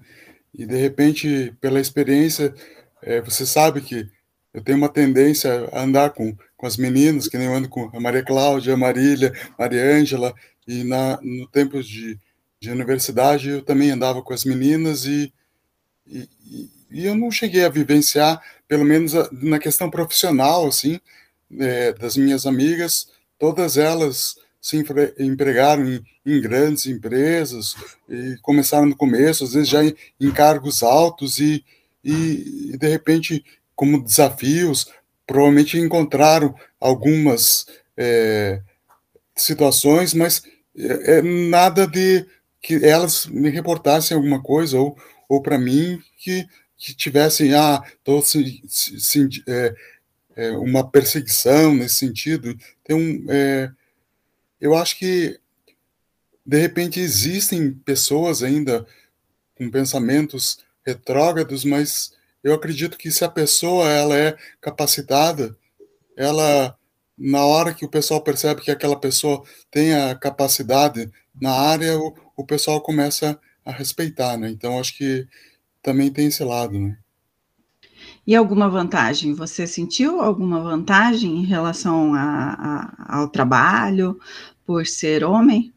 E 0.59 0.65
de 0.65 0.77
repente, 0.77 1.55
pela 1.61 1.81
experiência, 1.81 2.55
é, 3.03 3.21
você 3.21 3.45
sabe 3.45 3.81
que 3.81 4.09
eu 4.55 4.63
tenho 4.63 4.79
uma 4.79 4.89
tendência 4.89 5.69
a 5.71 5.83
andar 5.83 6.11
com, 6.11 6.35
com 6.57 6.67
as 6.67 6.79
meninas, 6.79 7.29
que 7.29 7.37
nem 7.37 7.47
eu 7.47 7.55
ando 7.55 7.69
com 7.69 7.91
a 7.93 8.01
Maria 8.01 8.23
Cláudia, 8.23 8.73
a 8.73 8.77
Marília, 8.77 9.33
Maria 9.59 9.85
Ângela, 9.85 10.35
e 10.67 10.83
na, 10.83 11.19
no 11.23 11.47
tempo 11.47 11.83
de, 11.83 12.19
de 12.59 12.71
universidade 12.71 13.51
eu 13.51 13.63
também 13.63 13.91
andava 13.91 14.23
com 14.23 14.33
as 14.33 14.45
meninas 14.45 15.05
e, 15.05 15.33
e, 16.07 16.29
e 16.91 17.05
eu 17.05 17.15
não 17.15 17.31
cheguei 17.31 17.65
a 17.65 17.69
vivenciar, 17.69 18.43
pelo 18.67 18.85
menos 18.85 19.13
na 19.31 19.59
questão 19.59 19.91
profissional, 19.91 20.67
assim, 20.67 20.99
é, 21.61 21.93
das 21.93 22.17
minhas 22.17 22.47
amigas, 22.47 23.09
todas 23.39 23.77
elas 23.77 24.37
se 24.67 24.85
empregaram 25.21 25.89
em, 25.89 26.05
em, 26.27 26.41
grandes 26.41 26.87
empresas 26.87 27.77
e 28.09 28.37
começaram 28.43 28.85
no 28.85 28.97
começo, 28.97 29.45
às 29.45 29.53
vezes 29.53 29.69
já 29.69 29.85
em, 29.85 29.95
em 30.21 30.33
cargos 30.33 30.83
altos 30.83 31.39
e, 31.39 31.65
e, 32.03 32.73
e, 32.73 32.77
de 32.77 32.89
repente, 32.89 33.45
como 33.77 34.03
desafios, 34.03 34.91
provavelmente 35.25 35.79
encontraram 35.79 36.53
algumas 36.81 37.65
é, 37.97 38.61
situações, 39.37 40.13
mas 40.13 40.43
é, 40.77 41.19
é, 41.19 41.23
nada 41.23 41.87
de 41.87 42.27
que 42.61 42.85
elas 42.85 43.27
me 43.27 43.51
reportassem 43.51 44.17
alguma 44.17 44.43
coisa 44.43 44.81
ou, 44.81 44.99
ou 45.29 45.41
para 45.41 45.59
mim 45.59 46.03
que, 46.19 46.45
que 46.77 46.93
tivessem 46.93 47.55
ah, 47.55 47.81
é, 49.47 49.75
é, 50.35 50.51
uma 50.59 50.91
perseguição 50.91 51.73
nesse 51.73 51.95
sentido. 51.95 52.57
Tem 52.83 52.97
um, 52.97 53.27
é, 53.31 53.71
eu 54.61 54.77
acho 54.77 54.99
que, 54.99 55.39
de 56.45 56.59
repente, 56.59 57.01
existem 57.01 57.73
pessoas 57.73 58.43
ainda 58.43 58.87
com 59.57 59.71
pensamentos 59.71 60.59
retrógrados, 60.85 61.65
mas 61.65 62.13
eu 62.43 62.55
acredito 62.55 62.97
que 62.97 63.11
se 63.11 63.25
a 63.25 63.29
pessoa 63.29 63.89
ela 63.89 64.17
é 64.17 64.37
capacitada, 64.61 65.57
ela 66.17 66.79
na 67.19 67.45
hora 67.45 67.75
que 67.75 67.85
o 67.85 67.89
pessoal 67.89 68.21
percebe 68.21 68.61
que 68.61 68.71
aquela 68.71 68.99
pessoa 68.99 69.43
tem 69.71 69.95
a 69.95 70.15
capacidade 70.15 71.11
na 71.41 71.51
área, 71.51 71.99
o, 71.99 72.15
o 72.37 72.45
pessoal 72.45 72.81
começa 72.81 73.41
a 73.65 73.73
respeitar, 73.73 74.37
né? 74.37 74.51
Então 74.51 74.79
acho 74.79 74.97
que 74.97 75.27
também 75.83 76.13
tem 76.13 76.27
esse 76.27 76.45
lado, 76.45 76.79
né? 76.79 76.99
E 78.27 78.35
alguma 78.35 78.69
vantagem? 78.69 79.35
Você 79.35 79.67
sentiu 79.67 80.21
alguma 80.21 80.61
vantagem 80.61 81.37
em 81.39 81.45
relação 81.45 82.13
a, 82.15 82.19
a, 82.19 83.19
ao 83.19 83.29
trabalho 83.29 84.19
por 84.65 84.87
ser 84.87 85.23
homem? 85.23 85.73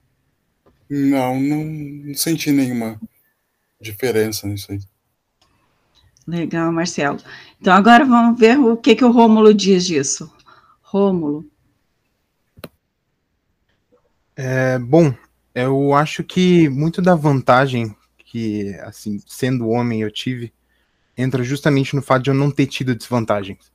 Não, 0.90 1.40
não, 1.40 1.64
não 1.64 2.14
senti 2.16 2.52
nenhuma 2.52 3.00
diferença 3.80 4.48
nisso 4.48 4.72
aí. 4.72 4.80
Legal, 6.26 6.72
Marcelo. 6.72 7.20
Então 7.62 7.74
agora 7.74 8.04
vamos 8.04 8.40
ver 8.40 8.60
o 8.60 8.76
que, 8.76 8.96
que 8.96 9.06
o 9.06 9.12
Rômulo 9.12 9.54
diz 9.54 9.86
disso. 9.86 10.32
Rômulo. 10.82 11.46
É, 14.36 14.80
bom, 14.80 15.14
eu 15.54 15.94
acho 15.94 16.24
que 16.24 16.70
muito 16.70 17.02
da 17.02 17.14
vantagem 17.14 17.96
que, 18.26 18.74
assim, 18.82 19.20
sendo 19.28 19.70
homem 19.70 20.02
eu 20.02 20.12
tive, 20.12 20.54
entra 21.20 21.44
justamente 21.44 21.96
no 21.96 22.02
fato 22.02 22.24
de 22.24 22.30
eu 22.30 22.34
não 22.34 22.50
ter 22.50 22.66
tido 22.66 22.96
desvantagens. 22.96 23.72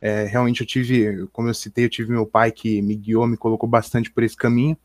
É, 0.00 0.24
realmente 0.24 0.62
eu 0.62 0.66
tive, 0.66 1.28
como 1.32 1.48
eu 1.48 1.54
citei, 1.54 1.84
eu 1.84 1.88
tive 1.88 2.10
meu 2.10 2.26
pai 2.26 2.50
que 2.50 2.82
me 2.82 2.96
guiou, 2.96 3.26
me 3.28 3.36
colocou 3.36 3.68
bastante 3.68 4.10
por 4.10 4.24
esse 4.24 4.36
caminho, 4.36 4.76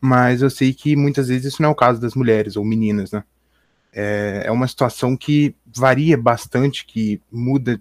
mas 0.00 0.42
eu 0.42 0.50
sei 0.50 0.74
que 0.74 0.96
muitas 0.96 1.28
vezes 1.28 1.52
isso 1.52 1.62
não 1.62 1.68
é 1.68 1.72
o 1.72 1.76
caso 1.76 2.00
das 2.00 2.14
mulheres 2.14 2.56
ou 2.56 2.64
meninas, 2.64 3.12
né? 3.12 3.22
É, 3.92 4.42
é 4.46 4.50
uma 4.50 4.66
situação 4.66 5.16
que 5.16 5.54
varia 5.64 6.18
bastante, 6.18 6.84
que 6.84 7.20
muda 7.30 7.80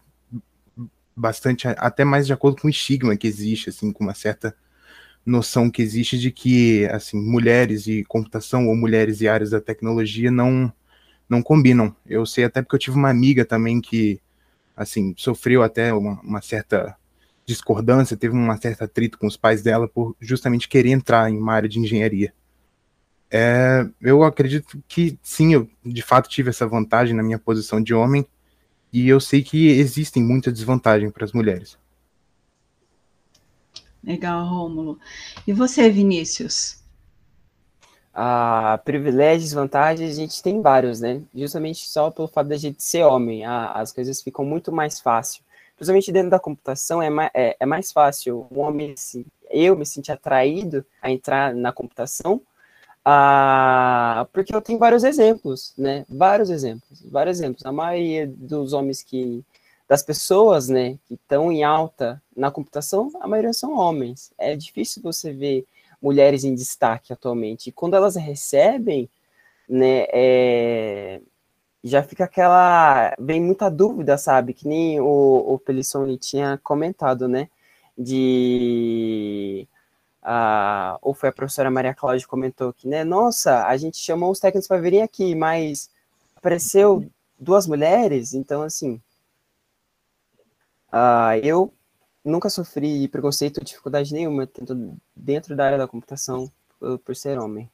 bastante, 1.16 1.68
até 1.68 2.06
mais 2.06 2.28
de 2.28 2.34
acordo 2.34 2.62
com 2.62 2.68
o 2.68 2.72
estigma 2.72 3.18
que 3.18 3.28
existe, 3.28 3.70
assim, 3.70 3.92
com 3.92 4.04
uma 4.04 4.14
certa 4.14 4.56
noção 5.26 5.72
que 5.72 5.82
existe 5.82 6.20
de 6.20 6.30
que, 6.30 6.86
assim, 6.92 7.20
mulheres 7.20 7.88
e 7.88 8.04
computação 8.04 8.68
ou 8.68 8.76
mulheres 8.76 9.22
e 9.22 9.28
áreas 9.28 9.50
da 9.50 9.60
tecnologia 9.60 10.30
não 10.30 10.72
não 11.30 11.42
combinam. 11.42 11.96
Eu 12.06 12.26
sei 12.26 12.44
até 12.44 12.62
porque 12.62 12.76
eu 12.76 12.80
tive 12.80 12.98
uma 12.98 13.10
amiga 13.10 13.46
também 13.46 13.82
que, 13.82 14.20
assim, 14.76 15.14
sofreu 15.18 15.64
até 15.64 15.94
uma, 15.94 16.20
uma 16.22 16.42
certa 16.42 16.96
discordância, 17.46 18.18
teve 18.18 18.34
uma 18.34 18.58
certa 18.58 18.86
atrito 18.86 19.18
com 19.18 19.28
os 19.28 19.38
pais 19.38 19.62
dela 19.62 19.88
por 19.88 20.16
justamente 20.20 20.68
querer 20.68 20.90
entrar 20.90 21.30
em 21.30 21.38
uma 21.38 21.54
área 21.54 21.70
de 21.70 21.80
engenharia. 21.80 22.34
É, 23.30 23.88
eu 24.02 24.24
acredito 24.24 24.82
que 24.88 25.18
sim, 25.22 25.54
eu 25.54 25.70
de 25.84 26.02
fato 26.02 26.30
tive 26.30 26.50
essa 26.50 26.68
vantagem 26.68 27.16
na 27.16 27.24
minha 27.24 27.40
posição 27.40 27.82
de 27.82 27.94
homem, 27.94 28.26
e 28.92 29.10
eu 29.10 29.20
sei 29.20 29.44
que 29.44 29.68
existem 29.68 30.24
muitas 30.24 30.54
desvantagens 30.54 31.12
para 31.12 31.26
as 31.26 31.34
mulheres. 31.34 31.78
Legal, 34.02 34.48
Rômulo. 34.48 35.00
E 35.46 35.52
você, 35.52 35.90
Vinícius? 35.90 36.85
Ah, 38.18 38.80
privilégios, 38.86 39.52
vantagens, 39.52 40.12
a 40.12 40.14
gente 40.16 40.42
tem 40.42 40.62
vários, 40.62 41.02
né? 41.02 41.22
Justamente 41.36 41.86
só 41.90 42.10
pelo 42.10 42.30
fato 42.30 42.48
da 42.48 42.56
gente 42.56 42.82
ser 42.82 43.04
homem, 43.04 43.44
ah, 43.46 43.74
as 43.74 43.92
coisas 43.92 44.22
ficam 44.22 44.46
muito 44.46 44.72
mais 44.72 45.02
fácil. 45.02 45.44
Principalmente 45.76 46.12
dentro 46.14 46.30
da 46.30 46.40
computação, 46.40 47.02
é, 47.02 47.10
mais, 47.10 47.30
é, 47.34 47.58
é 47.60 47.66
mais 47.66 47.92
fácil 47.92 48.48
um 48.50 48.62
homem, 48.62 48.94
assim, 48.94 49.26
eu 49.52 49.76
me 49.76 49.86
sentir 49.86 50.14
atraído 50.14 50.86
a 51.02 51.12
entrar 51.12 51.54
na 51.54 51.74
computação, 51.74 52.42
ah, 53.04 54.26
porque 54.34 54.56
eu 54.56 54.62
tenho 54.62 54.80
vários 54.80 55.04
exemplos, 55.04 55.74
né? 55.78 56.06
Vários 56.10 56.50
exemplos, 56.50 57.02
vários 57.12 57.38
exemplos. 57.38 57.66
A 57.66 57.72
maioria 57.72 58.26
dos 58.28 58.72
homens 58.74 59.04
que, 59.04 59.44
das 59.90 60.02
pessoas, 60.04 60.70
né, 60.70 60.98
que 61.08 61.16
estão 61.16 61.52
em 61.52 61.64
alta 61.64 62.22
na 62.36 62.50
computação, 62.50 63.12
a 63.22 63.28
maioria 63.28 63.54
são 63.54 63.78
homens. 63.78 64.32
É 64.38 64.56
difícil 64.56 65.02
você 65.04 65.34
ver 65.34 65.66
mulheres 66.06 66.44
em 66.44 66.54
destaque 66.54 67.12
atualmente. 67.12 67.70
E 67.70 67.72
quando 67.72 67.96
elas 67.96 68.16
recebem, 68.16 69.10
né, 69.68 70.06
é, 70.14 71.20
já 71.84 72.04
fica 72.04 72.26
aquela. 72.26 73.16
Vem 73.20 73.42
muita 73.42 73.70
dúvida, 73.70 74.18
sabe? 74.18 74.54
Que 74.54 74.68
nem 74.68 75.00
o, 75.00 75.06
o 75.54 75.60
Pelissoni 75.60 76.18
tinha 76.18 76.60
comentado, 76.64 77.28
né? 77.28 77.50
De. 77.98 79.68
Uh, 80.24 80.98
ou 81.02 81.14
foi 81.14 81.30
a 81.30 81.32
professora 81.32 81.70
Maria 81.72 81.94
Cláudia 81.94 82.22
que 82.22 82.30
comentou 82.30 82.74
que, 82.74 82.88
né? 82.88 83.04
Nossa, 83.04 83.66
a 83.68 83.78
gente 83.78 83.98
chamou 83.98 84.32
os 84.32 84.40
técnicos 84.40 84.68
para 84.68 84.82
virem 84.82 85.04
aqui, 85.04 85.36
mas 85.36 85.90
apareceu 86.36 87.06
duas 87.40 87.68
mulheres, 87.68 88.34
então, 88.34 88.62
assim. 88.64 89.02
Uh, 90.92 91.38
eu 91.44 91.74
nunca 92.26 92.50
sofri 92.50 93.08
preconceito 93.08 93.60
ou 93.60 93.64
dificuldade 93.64 94.12
nenhuma 94.12 94.50
dentro 95.16 95.56
da 95.56 95.66
área 95.66 95.78
da 95.78 95.88
computação 95.88 96.52
por, 96.80 97.00
por 97.00 97.16
ser 97.16 97.38
homem. 97.38 97.70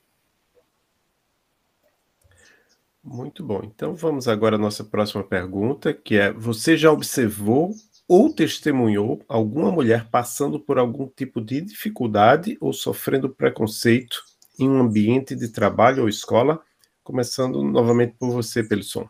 Muito 3.03 3.43
bom. 3.43 3.61
Então 3.63 3.95
vamos 3.95 4.27
agora 4.27 4.57
à 4.57 4.59
nossa 4.59 4.83
próxima 4.83 5.23
pergunta, 5.23 5.93
que 5.93 6.15
é: 6.15 6.31
você 6.31 6.77
já 6.77 6.91
observou 6.91 7.73
ou 8.07 8.31
testemunhou 8.31 9.23
alguma 9.27 9.71
mulher 9.71 10.07
passando 10.09 10.59
por 10.59 10.77
algum 10.77 11.07
tipo 11.07 11.41
de 11.41 11.61
dificuldade 11.61 12.57
ou 12.59 12.73
sofrendo 12.73 13.29
preconceito 13.29 14.23
em 14.59 14.69
um 14.69 14.81
ambiente 14.81 15.35
de 15.35 15.47
trabalho 15.47 16.03
ou 16.03 16.09
escola? 16.09 16.61
Começando 17.03 17.63
novamente 17.63 18.15
por 18.19 18.29
você, 18.29 18.63
Pelisson. 18.63 19.09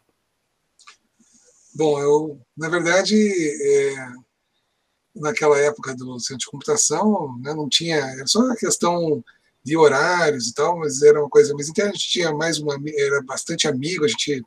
Bom, 1.73 1.99
eu, 1.99 2.39
na 2.55 2.69
verdade, 2.69 3.15
é, 3.15 3.95
naquela 5.15 5.57
época 5.59 5.95
do 5.95 6.19
centro 6.19 6.39
de 6.39 6.45
computação, 6.47 7.37
né, 7.39 7.53
não 7.53 7.67
tinha, 7.67 7.97
era 7.97 8.25
só 8.27 8.39
a 8.51 8.55
questão 8.55 9.23
de 9.63 9.77
horários 9.77 10.47
e 10.47 10.53
tal, 10.53 10.79
mas 10.79 11.01
era 11.01 11.19
uma 11.19 11.29
coisa, 11.29 11.53
mas 11.53 11.69
então 11.69 11.85
a 11.85 11.91
gente 11.91 12.09
tinha 12.09 12.31
mais 12.33 12.57
uma, 12.57 12.75
era 12.97 13.21
bastante 13.21 13.67
amigo, 13.67 14.05
a 14.05 14.07
gente, 14.07 14.43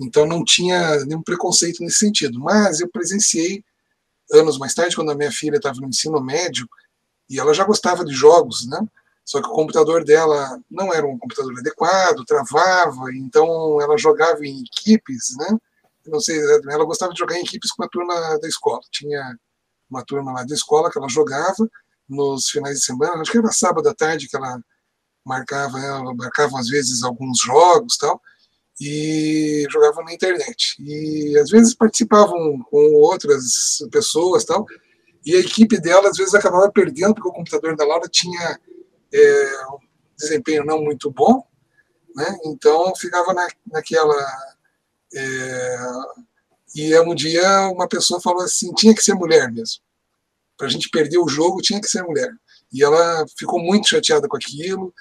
então 0.00 0.26
não 0.26 0.44
tinha 0.44 1.04
nenhum 1.04 1.22
preconceito 1.22 1.82
nesse 1.82 1.98
sentido, 1.98 2.38
mas 2.38 2.80
eu 2.80 2.88
presenciei 2.88 3.64
anos 4.32 4.58
mais 4.58 4.74
tarde, 4.74 4.94
quando 4.94 5.10
a 5.10 5.14
minha 5.14 5.32
filha 5.32 5.56
estava 5.56 5.80
no 5.80 5.88
ensino 5.88 6.20
médio, 6.20 6.68
e 7.28 7.40
ela 7.40 7.54
já 7.54 7.64
gostava 7.64 8.04
de 8.04 8.12
jogos, 8.12 8.66
né, 8.66 8.78
só 9.24 9.42
que 9.42 9.48
o 9.48 9.52
computador 9.52 10.04
dela 10.04 10.60
não 10.70 10.92
era 10.92 11.06
um 11.06 11.18
computador 11.18 11.58
adequado, 11.58 12.24
travava, 12.24 13.12
então 13.14 13.80
ela 13.80 13.96
jogava 13.96 14.44
em 14.44 14.62
equipes, 14.62 15.34
né, 15.38 15.58
não 16.06 16.20
sei, 16.20 16.38
ela 16.70 16.84
gostava 16.84 17.12
de 17.12 17.18
jogar 17.18 17.36
em 17.36 17.42
equipes 17.42 17.72
com 17.72 17.82
a 17.82 17.88
turma 17.88 18.14
da 18.38 18.46
escola, 18.46 18.80
tinha 18.92 19.36
uma 19.90 20.04
turma 20.04 20.32
lá 20.32 20.44
da 20.44 20.54
escola 20.54 20.90
que 20.90 20.98
ela 20.98 21.08
jogava 21.08 21.68
nos 22.08 22.48
finais 22.48 22.78
de 22.78 22.84
semana, 22.84 23.20
acho 23.20 23.32
que 23.32 23.38
era 23.38 23.50
sábado 23.50 23.88
à 23.88 23.94
tarde 23.94 24.28
que 24.28 24.36
ela 24.36 24.60
marcava, 25.24 25.78
ela 25.78 26.14
marcava 26.14 26.58
às 26.58 26.68
vezes 26.68 27.02
alguns 27.02 27.40
jogos 27.40 27.96
tal, 27.96 28.20
e 28.80 29.66
jogavam 29.70 30.04
na 30.04 30.12
internet. 30.12 30.76
E 30.80 31.36
às 31.38 31.50
vezes 31.50 31.74
participavam 31.74 32.62
com 32.70 32.94
outras 32.94 33.78
pessoas 33.90 34.44
tal, 34.44 34.64
e 35.24 35.34
a 35.34 35.40
equipe 35.40 35.80
dela 35.80 36.08
às 36.08 36.16
vezes 36.16 36.34
acabava 36.34 36.70
perdendo 36.70 37.14
porque 37.14 37.28
o 37.28 37.32
computador 37.32 37.74
da 37.74 37.84
Laura 37.84 38.08
tinha 38.08 38.60
é, 39.12 39.66
um 39.72 39.78
desempenho 40.16 40.64
não 40.64 40.80
muito 40.80 41.10
bom, 41.10 41.44
né? 42.14 42.38
então 42.44 42.94
ficava 42.96 43.34
na, 43.34 43.46
naquela. 43.66 44.14
É, 45.14 45.78
e 46.74 46.98
um 47.00 47.14
dia 47.14 47.68
uma 47.68 47.88
pessoa 47.88 48.20
falou 48.20 48.42
assim: 48.42 48.72
tinha 48.74 48.94
que 48.94 49.02
ser 49.02 49.14
mulher 49.14 49.50
mesmo. 49.50 49.80
Para 50.56 50.66
a 50.66 50.70
gente 50.70 50.88
perder 50.88 51.18
o 51.18 51.28
jogo, 51.28 51.62
tinha 51.62 51.80
que 51.80 51.88
ser 51.88 52.02
mulher. 52.02 52.30
E 52.72 52.82
ela 52.82 53.26
ficou 53.38 53.60
muito 53.60 53.88
chateada 53.88 54.26
com 54.28 54.36
aquilo. 54.36 54.92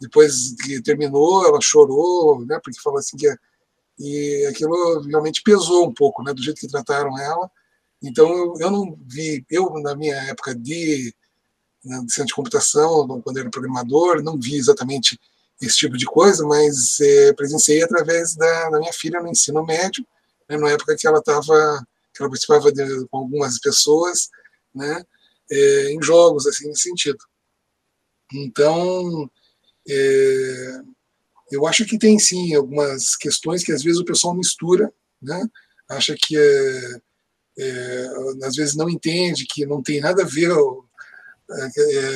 Depois 0.00 0.54
que 0.62 0.82
terminou, 0.82 1.46
ela 1.46 1.60
chorou, 1.60 2.44
né? 2.44 2.60
Porque 2.62 2.80
falou 2.80 2.98
assim 2.98 3.16
que. 3.16 3.32
E 3.98 4.46
aquilo 4.50 5.02
realmente 5.02 5.42
pesou 5.42 5.86
um 5.88 5.94
pouco, 5.94 6.22
né? 6.22 6.34
Do 6.34 6.42
jeito 6.42 6.60
que 6.60 6.68
trataram 6.68 7.18
ela. 7.18 7.50
Então 8.02 8.54
eu, 8.58 8.70
não 8.70 8.98
vi, 9.06 9.44
eu 9.48 9.70
na 9.80 9.94
minha 9.94 10.16
época 10.24 10.54
de, 10.54 11.14
né, 11.84 11.98
centro 12.08 12.26
de 12.26 12.34
computação, 12.34 13.20
quando 13.22 13.38
era 13.38 13.48
programador, 13.48 14.22
não 14.22 14.38
vi 14.38 14.56
exatamente 14.56 15.18
esse 15.62 15.76
tipo 15.76 15.96
de 15.96 16.04
coisa, 16.04 16.44
mas 16.46 17.00
é, 17.00 17.32
presenciei 17.32 17.82
através 17.82 18.34
da, 18.34 18.70
da 18.70 18.78
minha 18.78 18.92
filha 18.92 19.20
no 19.20 19.28
ensino 19.28 19.64
médio 19.64 20.04
né, 20.48 20.56
na 20.56 20.70
época 20.70 20.96
que 20.98 21.06
ela 21.06 21.18
estava, 21.18 21.86
que 22.12 22.22
ela 22.22 22.30
participava 22.30 22.72
de, 22.72 23.06
com 23.08 23.18
algumas 23.18 23.58
pessoas, 23.58 24.28
né, 24.74 25.04
é, 25.50 25.92
em 25.92 26.02
jogos, 26.02 26.46
assim, 26.46 26.68
nesse 26.68 26.82
sentido. 26.82 27.18
Então, 28.32 29.30
é, 29.88 30.80
eu 31.50 31.66
acho 31.66 31.84
que 31.84 31.98
tem 31.98 32.18
sim 32.18 32.54
algumas 32.54 33.16
questões 33.16 33.62
que 33.62 33.72
às 33.72 33.82
vezes 33.82 34.00
o 34.00 34.04
pessoal 34.04 34.34
mistura, 34.34 34.92
né, 35.20 35.46
acha 35.88 36.14
que 36.18 36.36
é, 36.36 37.00
é, 37.58 38.06
às 38.42 38.56
vezes 38.56 38.74
não 38.74 38.88
entende 38.88 39.46
que 39.46 39.66
não 39.66 39.82
tem 39.82 40.00
nada 40.00 40.22
a 40.22 40.26
ver 40.26 40.50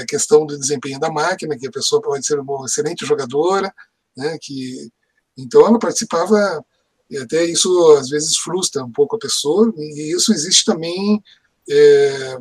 a 0.01 0.07
questão 0.07 0.47
do 0.47 0.59
desempenho 0.59 0.99
da 0.99 1.13
máquina, 1.13 1.57
que 1.57 1.67
a 1.67 1.71
pessoa 1.71 2.01
pode 2.01 2.27
ser 2.27 2.41
uma 2.41 2.65
excelente 2.65 3.05
jogadora, 3.05 3.73
né, 4.17 4.39
que 4.41 4.91
então 5.37 5.65
ela 5.67 5.79
participava 5.79 6.65
e 7.11 7.17
até 7.19 7.45
isso 7.45 7.97
às 7.99 8.09
vezes 8.09 8.37
frustra 8.37 8.85
um 8.85 8.93
pouco 8.93 9.17
a 9.17 9.19
pessoa, 9.19 9.73
e 9.77 10.15
isso 10.15 10.33
existe 10.33 10.65
também, 10.65 11.23
é, 11.69 12.39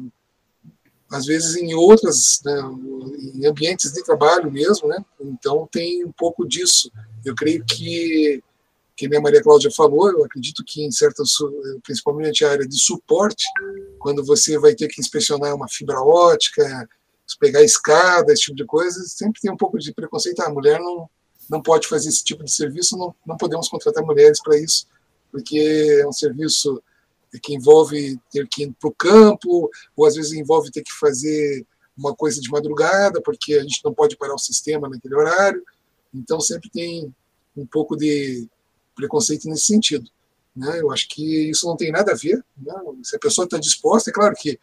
às 1.12 1.26
vezes, 1.26 1.56
em 1.56 1.74
outras, 1.74 2.42
né, 2.44 2.62
em 3.36 3.46
ambientes 3.46 3.94
de 3.94 4.04
trabalho 4.04 4.52
mesmo, 4.52 4.88
né? 4.88 5.04
então 5.20 5.68
tem 5.72 6.04
um 6.04 6.12
pouco 6.12 6.46
disso. 6.46 6.92
Eu 7.26 7.34
creio 7.34 7.64
que, 7.66 8.44
que 8.96 9.08
nem 9.08 9.20
a 9.20 9.22
Maria 9.22 9.42
Cláudia 9.42 9.72
falou, 9.72 10.12
eu 10.12 10.26
acredito 10.26 10.64
que 10.66 10.84
em 10.84 10.92
certas, 10.92 11.32
principalmente 11.84 12.44
a 12.44 12.52
área 12.52 12.68
de 12.68 12.78
suporte, 12.78 13.46
quando 14.00 14.24
você 14.24 14.60
vai 14.60 14.76
ter 14.76 14.88
que 14.90 15.00
inspecionar 15.00 15.56
uma 15.56 15.70
fibra 15.70 16.00
ótica, 16.02 16.88
pegar 17.40 17.64
escada, 17.64 18.32
esse 18.32 18.44
tipo 18.44 18.56
de 18.56 18.66
coisa, 18.66 19.04
sempre 19.06 19.42
tem 19.42 19.52
um 19.52 19.58
pouco 19.58 19.78
de 19.78 19.94
preconceito. 19.94 20.40
Ah, 20.42 20.48
a 20.48 20.54
mulher 20.54 20.80
não, 20.80 21.10
não 21.50 21.62
pode 21.62 21.88
fazer 21.88 22.10
esse 22.10 22.24
tipo 22.24 22.44
de 22.44 22.52
serviço, 22.52 22.98
não, 22.98 23.16
não 23.26 23.38
podemos 23.38 23.68
contratar 23.70 24.04
mulheres 24.04 24.42
para 24.42 24.58
isso, 24.58 24.88
porque 25.32 25.58
é 26.02 26.08
um 26.08 26.12
serviço 26.12 26.82
que 27.42 27.54
envolve 27.54 28.20
ter 28.32 28.48
que 28.48 28.64
ir 28.64 28.74
para 28.80 28.90
o 28.90 28.94
campo, 28.94 29.70
ou 29.96 30.06
às 30.06 30.16
vezes 30.16 30.34
envolve 30.34 30.72
ter 30.72 30.82
que 30.82 30.94
fazer 30.94 31.66
uma 31.98 32.16
coisa 32.16 32.40
de 32.40 32.50
madrugada, 32.50 33.22
porque 33.22 33.56
a 33.56 33.62
gente 33.62 33.82
não 33.84 33.94
pode 33.94 34.16
parar 34.18 34.36
o 34.36 34.40
sistema 34.40 34.88
naquele 34.88 35.16
horário. 35.16 35.64
Então, 36.14 36.40
sempre 36.40 36.70
tem 36.70 37.14
um 37.56 37.66
pouco 37.66 37.96
de 37.96 38.48
preconceito 38.96 39.48
nesse 39.48 39.66
sentido. 39.66 40.10
Né? 40.56 40.80
Eu 40.80 40.92
acho 40.92 41.08
que 41.10 41.50
isso 41.50 41.68
não 41.68 41.76
tem 41.76 41.92
nada 41.92 42.12
a 42.12 42.16
ver. 42.16 42.44
Né? 42.58 42.74
Se 43.04 43.16
a 43.16 43.20
pessoa 43.20 43.46
está 43.46 43.58
disposta, 43.58 44.10
é 44.10 44.14
claro 44.14 44.36
que 44.38 44.60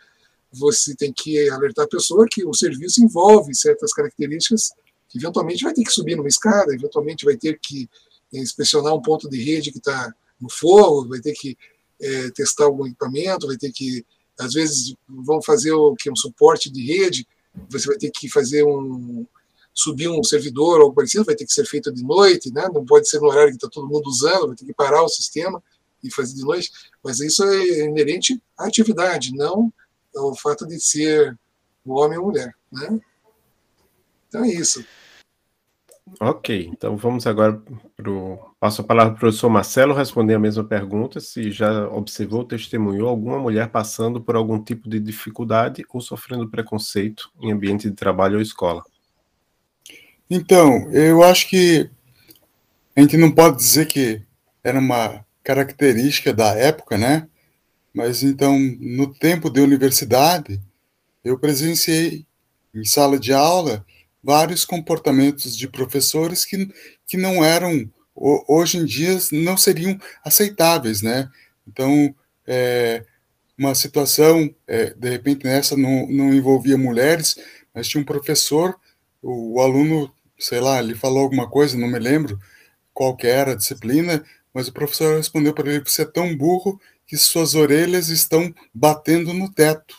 você 0.53 0.95
tem 0.95 1.13
que 1.13 1.49
alertar 1.51 1.85
a 1.85 1.89
pessoa 1.89 2.27
que 2.31 2.45
o 2.45 2.55
serviço 2.55 3.03
envolve 3.03 3.55
certas 3.55 3.93
características 3.93 4.73
eventualmente 5.15 5.65
vai 5.65 5.73
ter 5.73 5.85
que 5.85 5.93
subir 5.93 6.17
numa 6.17 6.29
escada, 6.29 6.75
eventualmente 6.75 7.25
vai 7.25 7.37
ter 7.37 7.59
que 7.61 7.89
inspecionar 8.33 8.95
um 8.95 9.03
ponto 9.03 9.29
de 9.29 9.43
rede 9.43 9.71
que 9.71 9.79
está 9.79 10.13
no 10.41 10.51
fogo, 10.51 11.09
vai 11.09 11.21
ter 11.21 11.33
que 11.33 11.57
é, 12.01 12.31
testar 12.31 12.65
algum 12.65 12.87
equipamento, 12.87 13.47
vai 13.47 13.57
ter 13.57 13.73
que, 13.73 14.05
às 14.39 14.55
vezes, 14.55 14.95
vão 15.09 15.41
fazer 15.41 15.73
o 15.73 15.95
que 15.95 16.11
um 16.11 16.17
suporte 16.17 16.71
de 16.71 16.85
rede, 16.85 17.27
você 17.71 17.87
vai 17.87 17.97
ter 17.97 18.11
que 18.11 18.29
fazer 18.29 18.65
um 18.65 19.27
subir 19.77 20.09
um 20.09 20.23
servidor 20.23 20.79
ou 20.79 20.83
algo 20.85 20.95
parecido, 20.95 21.25
vai 21.25 21.35
ter 21.35 21.45
que 21.45 21.53
ser 21.53 21.67
feito 21.67 21.93
de 21.93 22.05
noite, 22.05 22.53
né? 22.53 22.69
Não 22.73 22.85
pode 22.85 23.09
ser 23.09 23.19
no 23.19 23.27
horário 23.27 23.51
que 23.51 23.57
está 23.57 23.69
todo 23.69 23.89
mundo 23.89 24.07
usando, 24.07 24.47
vai 24.47 24.57
ter 24.57 24.65
que 24.65 24.73
parar 24.73 25.03
o 25.03 25.09
sistema 25.09 25.61
e 26.01 26.13
fazer 26.13 26.35
de 26.35 26.43
noite. 26.43 26.71
Mas 27.03 27.19
isso 27.19 27.43
é 27.43 27.81
inerente 27.81 28.41
à 28.57 28.67
atividade, 28.67 29.35
não 29.35 29.73
ao 30.15 30.37
fato 30.37 30.65
de 30.65 30.79
ser 30.79 31.37
um 31.85 31.93
homem 31.93 32.19
ou 32.19 32.27
mulher, 32.27 32.55
né? 32.71 33.01
Então 34.29 34.45
é 34.45 34.49
isso. 34.49 34.85
Ok, 36.21 36.71
então 36.71 36.97
vamos 36.97 37.27
agora 37.27 37.61
para 37.97 38.11
o. 38.11 38.39
Passo 38.61 38.83
a 38.83 38.85
palavra 38.85 39.13
para 39.13 39.19
o 39.19 39.21
professor 39.21 39.49
Marcelo 39.49 39.95
responder 39.95 40.35
a 40.35 40.39
mesma 40.39 40.63
pergunta: 40.63 41.19
se 41.19 41.51
já 41.51 41.89
observou, 41.89 42.45
testemunhou 42.45 43.09
alguma 43.09 43.39
mulher 43.39 43.69
passando 43.71 44.21
por 44.21 44.37
algum 44.37 44.63
tipo 44.63 44.89
de 44.89 45.01
dificuldade 45.01 45.85
ou 45.89 46.01
sofrendo 46.01 46.49
preconceito 46.49 47.31
em 47.41 47.51
ambiente 47.51 47.89
de 47.89 47.97
trabalho 47.97 48.37
ou 48.37 48.43
escola. 48.43 48.83
Então, 50.31 50.91
eu 50.93 51.23
acho 51.23 51.49
que 51.49 51.91
a 52.95 53.01
gente 53.01 53.17
não 53.17 53.31
pode 53.33 53.57
dizer 53.57 53.87
que 53.87 54.23
era 54.63 54.79
uma 54.79 55.25
característica 55.43 56.33
da 56.33 56.55
época, 56.55 56.97
né? 56.97 57.29
Mas 57.95 58.23
então, 58.23 58.59
no 58.81 59.13
tempo 59.13 59.51
de 59.51 59.61
universidade, 59.61 60.61
eu 61.25 61.39
presenciei 61.39 62.27
em 62.75 62.85
sala 62.85 63.19
de 63.19 63.33
aula 63.33 63.85
vários 64.25 64.65
comportamentos 64.65 65.57
de 65.57 65.69
professores 65.69 66.45
que, 66.45 66.69
que 67.07 67.17
não 67.17 67.45
eram, 67.45 67.91
hoje 68.15 68.79
em 68.79 68.85
dia, 68.87 69.19
não 69.31 69.57
seriam 69.57 69.99
aceitáveis, 70.25 71.03
né? 71.03 71.29
Então, 71.69 72.15
é, 72.47 73.05
uma 73.57 73.75
situação, 73.75 74.53
é, 74.67 74.95
de 74.95 75.11
repente, 75.11 75.45
nessa 75.45 75.77
não, 75.77 76.09
não 76.09 76.33
envolvia 76.33 76.79
mulheres, 76.79 77.37
mas 77.75 77.87
tinha 77.87 78.01
um 78.01 78.05
professor, 78.05 78.75
o, 79.23 79.59
o 79.59 79.61
aluno, 79.61 80.13
sei 80.39 80.61
lá, 80.61 80.79
ele 80.79 80.95
falou 80.95 81.23
alguma 81.23 81.49
coisa, 81.49 81.77
não 81.77 81.89
me 81.89 81.99
lembro 81.99 82.39
qual 82.95 83.15
que 83.17 83.27
era 83.27 83.53
a 83.53 83.57
disciplina, 83.57 84.25
mas 84.55 84.69
o 84.69 84.73
professor 84.73 85.17
respondeu 85.17 85.53
para 85.53 85.69
ele: 85.69 85.85
Você 85.85 86.03
é 86.03 86.07
tão 86.07 86.35
burro 86.37 86.81
que 87.07 87.17
suas 87.19 87.55
orelhas 87.55 88.09
estão 88.09 88.55
batendo 88.73 89.35
no 89.35 89.53
teto, 89.53 89.97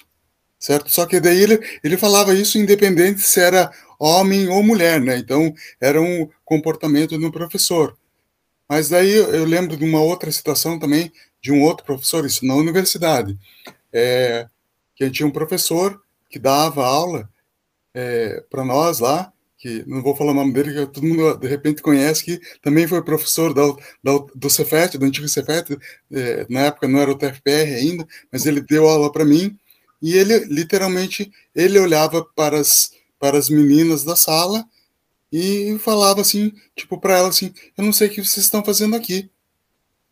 certo? 0.58 0.90
Só 0.90 1.06
que 1.06 1.20
daí 1.20 1.44
ele, 1.44 1.60
ele 1.84 1.98
falava 1.98 2.34
isso 2.34 2.58
independente 2.58 3.22
se 3.22 3.40
era 3.40 3.72
homem 4.00 4.48
ou 4.48 4.64
mulher, 4.64 5.02
né? 5.02 5.18
Então, 5.18 5.54
era 5.80 6.02
um 6.02 6.30
comportamento 6.44 7.18
do 7.18 7.32
professor. 7.32 7.98
Mas 8.68 8.90
daí 8.90 9.14
eu 9.14 9.46
lembro 9.46 9.78
de 9.78 9.86
uma 9.86 10.02
outra 10.02 10.32
situação 10.32 10.80
também, 10.80 11.12
de 11.42 11.52
um 11.52 11.62
outro 11.62 11.86
professor, 11.86 12.26
isso 12.26 12.46
na 12.46 12.56
universidade, 12.56 13.38
é, 13.94 14.48
que 14.96 15.10
tinha 15.12 15.28
um 15.28 15.32
professor 15.32 16.02
que 16.30 16.40
dava 16.40 16.86
aula 16.86 17.30
é, 17.94 18.44
para 18.50 18.66
nós 18.66 19.00
lá, 19.00 19.32
que 19.58 19.84
não 19.88 20.02
vou 20.02 20.16
falar 20.16 20.32
o 20.32 20.36
nome 20.36 20.52
dele, 20.52 20.74
que 20.74 20.92
todo 20.92 21.08
mundo 21.08 21.38
de 21.38 21.48
repente 21.48 21.82
conhece, 21.82 22.24
que 22.24 22.40
também 22.62 22.88
foi 22.88 23.04
professor 23.04 23.54
da, 23.54 23.64
da, 24.04 24.26
do 24.36 24.50
Cefet, 24.50 24.98
do 24.98 25.06
antigo 25.06 25.28
Cefet, 25.28 25.78
é, 26.12 26.46
na 26.50 26.62
época 26.62 26.88
não 26.88 27.00
era 27.00 27.12
o 27.12 27.16
TFPR 27.16 27.76
ainda, 27.76 28.08
mas 28.32 28.46
ele 28.46 28.62
deu 28.62 28.88
aula 28.88 29.12
para 29.12 29.24
mim, 29.24 29.58
e 30.02 30.14
ele 30.14 30.40
literalmente, 30.46 31.32
ele 31.56 31.80
olhava 31.80 32.24
para 32.36 32.60
as, 32.60 32.92
para 33.20 33.38
as 33.38 33.50
meninas 33.50 34.04
da 34.04 34.16
sala 34.16 34.66
e 35.32 35.78
falava 35.80 36.22
assim, 36.22 36.54
tipo 36.76 37.00
para 37.00 37.18
elas 37.18 37.36
assim, 37.36 37.54
eu 37.78 37.84
não 37.84 37.94
sei 37.94 38.08
o 38.08 38.12
que 38.12 38.24
vocês 38.24 38.46
estão 38.46 38.64
fazendo 38.64 38.96
aqui. 38.96 39.30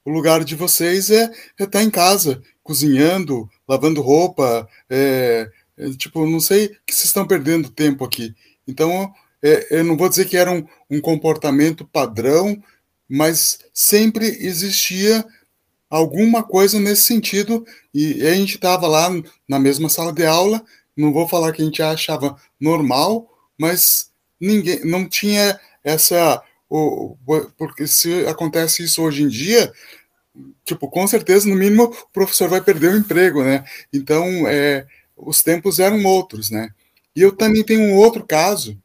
O 0.06 0.12
lugar 0.12 0.44
de 0.44 0.56
vocês 0.56 1.10
é 1.10 1.26
estar 1.26 1.64
é 1.64 1.66
tá 1.66 1.84
em 1.84 1.90
casa, 1.90 2.42
cozinhando, 2.62 3.50
lavando 3.68 4.02
roupa, 4.02 4.68
é, 4.90 5.50
é, 5.78 5.90
tipo, 5.92 6.26
não 6.26 6.40
sei 6.40 6.70
que 6.86 6.94
vocês 6.94 7.06
estão 7.06 7.26
perdendo 7.26 7.70
tempo 7.70 8.04
aqui. 8.04 8.36
Então, 8.68 9.14
é, 9.42 9.80
eu 9.80 9.84
não 9.84 9.96
vou 9.96 10.10
dizer 10.10 10.26
que 10.26 10.38
era 10.38 10.52
um, 10.52 10.66
um 10.90 11.00
comportamento 11.00 11.86
padrão, 11.86 12.62
mas 13.10 13.60
sempre 13.74 14.26
existia 14.26 15.26
alguma 15.90 16.44
coisa 16.44 16.80
nesse 16.80 17.04
sentido, 17.04 17.66
e 17.94 18.26
a 18.26 18.34
gente 18.34 18.56
estava 18.56 18.88
lá 18.88 19.10
na 19.48 19.60
mesma 19.60 19.90
sala 19.90 20.12
de 20.12 20.26
aula, 20.26 20.64
não 20.96 21.14
vou 21.14 21.28
falar 21.28 21.52
que 21.52 21.62
a 21.62 21.66
gente 21.66 21.82
achava 21.82 22.36
normal, 22.60 23.30
mas 23.58 24.12
ninguém 24.40 24.84
não 24.86 25.08
tinha 25.08 25.60
essa 25.84 26.44
o, 26.70 27.16
porque 27.58 27.86
se 27.86 28.26
acontece 28.26 28.84
isso 28.84 29.04
hoje 29.04 29.22
em 29.24 29.28
dia, 29.28 29.72
tipo, 30.66 30.90
com 30.90 31.06
certeza, 31.06 31.48
no 31.48 31.56
mínimo, 31.56 31.84
o 31.84 32.10
professor 32.12 32.50
vai 32.50 32.62
perder 32.62 32.94
o 32.94 32.98
emprego, 32.98 33.44
né? 33.44 33.64
Então, 33.94 34.26
é, 34.48 34.88
os 35.16 35.44
tempos 35.44 35.80
eram 35.80 36.04
outros, 36.04 36.50
né? 36.50 36.70
E 37.16 37.22
eu 37.22 37.32
também 37.32 37.64
tenho 37.64 37.82
um 37.82 37.96
outro 37.96 38.26
caso. 38.26 38.76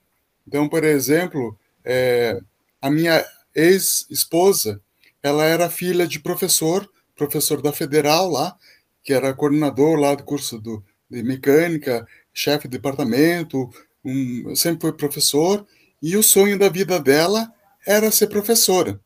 Então, 0.46 0.68
por 0.68 0.84
exemplo, 0.84 1.58
é, 1.84 2.38
a 2.80 2.90
minha 2.90 3.24
ex-esposa, 3.54 4.80
ela 5.22 5.44
era 5.44 5.70
filha 5.70 6.06
de 6.06 6.20
professor, 6.20 6.88
professor 7.16 7.62
da 7.62 7.72
Federal 7.72 8.28
lá, 8.28 8.56
que 9.02 9.12
era 9.12 9.32
coordenador 9.34 9.98
lá 9.98 10.14
do 10.14 10.24
curso 10.24 10.58
do, 10.58 10.84
de 11.10 11.22
mecânica, 11.22 12.06
chefe 12.32 12.68
de 12.68 12.76
departamento, 12.76 13.68
um, 14.04 14.54
sempre 14.54 14.82
foi 14.82 14.92
professor, 14.92 15.66
e 16.02 16.16
o 16.16 16.22
sonho 16.22 16.58
da 16.58 16.68
vida 16.68 17.00
dela 17.00 17.52
era 17.86 18.10
ser 18.10 18.28
professora. 18.28 19.00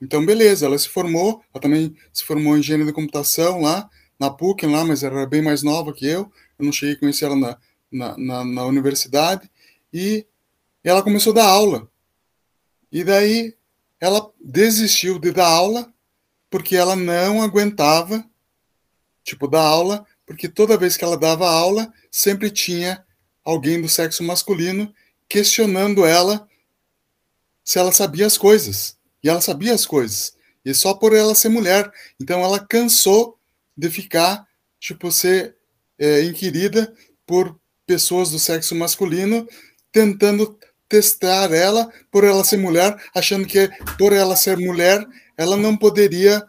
Então, 0.00 0.24
beleza, 0.24 0.66
ela 0.66 0.78
se 0.78 0.88
formou, 0.88 1.42
ela 1.52 1.62
também 1.62 1.94
se 2.12 2.24
formou 2.24 2.56
em 2.56 2.60
engenharia 2.60 2.86
de 2.86 2.92
computação 2.92 3.60
lá, 3.60 3.88
na 4.18 4.30
PUC, 4.30 4.66
lá, 4.66 4.84
mas 4.84 5.02
era 5.02 5.26
bem 5.26 5.42
mais 5.42 5.62
nova 5.62 5.92
que 5.92 6.06
eu, 6.06 6.30
eu 6.58 6.64
não 6.64 6.72
cheguei 6.72 6.94
a 6.94 6.98
conhecer 6.98 7.24
ela 7.24 7.36
na, 7.36 7.58
na, 7.90 8.16
na, 8.18 8.44
na 8.44 8.64
universidade, 8.66 9.50
e 9.92 10.26
ela 10.84 11.02
começou 11.02 11.32
a 11.32 11.36
dar 11.36 11.46
aula. 11.46 11.88
E 12.90 13.04
daí 13.04 13.54
ela 14.00 14.30
desistiu 14.40 15.18
de 15.18 15.30
dar 15.30 15.46
aula 15.46 15.92
porque 16.50 16.76
ela 16.76 16.94
não 16.94 17.42
aguentava, 17.42 18.24
tipo, 19.24 19.48
dar 19.48 19.62
aula 19.62 20.04
porque 20.32 20.48
toda 20.48 20.78
vez 20.78 20.96
que 20.96 21.04
ela 21.04 21.16
dava 21.16 21.46
aula, 21.46 21.92
sempre 22.10 22.50
tinha 22.50 23.04
alguém 23.44 23.80
do 23.80 23.88
sexo 23.88 24.22
masculino 24.22 24.92
questionando 25.28 26.06
ela 26.06 26.48
se 27.62 27.78
ela 27.78 27.92
sabia 27.92 28.26
as 28.26 28.38
coisas. 28.38 28.96
E 29.22 29.28
ela 29.28 29.42
sabia 29.42 29.74
as 29.74 29.84
coisas. 29.84 30.34
E 30.64 30.72
só 30.72 30.94
por 30.94 31.14
ela 31.14 31.34
ser 31.34 31.50
mulher. 31.50 31.92
Então 32.20 32.42
ela 32.42 32.58
cansou 32.58 33.38
de 33.76 33.90
ficar, 33.90 34.46
tipo, 34.80 35.12
ser 35.12 35.54
é, 35.98 36.22
inquirida 36.22 36.94
por 37.26 37.60
pessoas 37.86 38.30
do 38.30 38.38
sexo 38.38 38.74
masculino 38.74 39.46
tentando 39.92 40.58
testar 40.88 41.52
ela 41.52 41.92
por 42.10 42.24
ela 42.24 42.42
ser 42.42 42.56
mulher, 42.56 42.96
achando 43.14 43.46
que 43.46 43.70
por 43.98 44.14
ela 44.14 44.34
ser 44.34 44.56
mulher 44.56 45.06
ela 45.36 45.56
não 45.58 45.76
poderia 45.76 46.42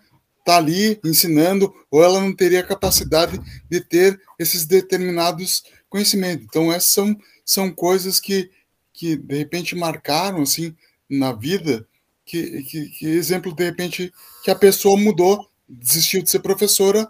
está 0.44 0.58
ali 0.58 1.00
ensinando, 1.04 1.74
ou 1.90 2.04
ela 2.04 2.20
não 2.20 2.36
teria 2.36 2.62
capacidade 2.62 3.40
de 3.70 3.80
ter 3.80 4.22
esses 4.38 4.66
determinados 4.66 5.64
conhecimentos. 5.90 6.46
Então, 6.46 6.72
essas 6.72 6.92
são, 6.92 7.18
são 7.46 7.72
coisas 7.72 8.20
que, 8.20 8.52
que, 8.92 9.16
de 9.16 9.38
repente, 9.38 9.76
marcaram, 9.76 10.42
assim, 10.42 10.76
na 11.10 11.32
vida, 11.32 11.88
que, 12.26 12.62
que, 12.64 12.90
que 12.90 13.06
exemplo, 13.08 13.56
de 13.56 13.64
repente, 13.64 14.14
que 14.44 14.52
a 14.52 14.56
pessoa 14.56 14.98
mudou, 14.98 15.50
desistiu 15.68 16.22
de 16.22 16.30
ser 16.30 16.40
professora 16.40 17.08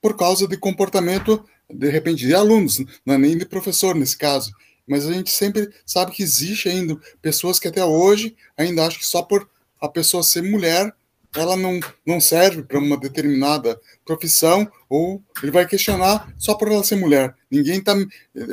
por 0.00 0.16
causa 0.16 0.48
de 0.48 0.56
comportamento, 0.56 1.44
de 1.70 1.88
repente, 1.88 2.26
de 2.26 2.34
alunos, 2.34 2.78
não 3.06 3.14
é 3.14 3.18
nem 3.18 3.38
de 3.38 3.46
professor 3.46 3.94
nesse 3.94 4.18
caso. 4.18 4.52
Mas 4.84 5.06
a 5.06 5.12
gente 5.12 5.30
sempre 5.30 5.70
sabe 5.86 6.10
que 6.10 6.22
existe 6.24 6.68
ainda 6.68 6.98
pessoas 7.20 7.60
que 7.60 7.68
até 7.68 7.84
hoje 7.84 8.34
ainda 8.56 8.84
acham 8.84 8.98
que 8.98 9.06
só 9.06 9.22
por 9.22 9.48
a 9.80 9.88
pessoa 9.88 10.24
ser 10.24 10.42
mulher 10.42 10.92
ela 11.36 11.56
não, 11.56 11.80
não 12.06 12.20
serve 12.20 12.62
para 12.62 12.78
uma 12.78 12.96
determinada 12.96 13.80
profissão, 14.04 14.70
ou 14.88 15.22
ele 15.42 15.50
vai 15.50 15.66
questionar 15.66 16.32
só 16.36 16.54
por 16.54 16.68
ela 16.68 16.84
ser 16.84 16.96
mulher. 16.96 17.34
Ninguém 17.50 17.78
está. 17.78 17.94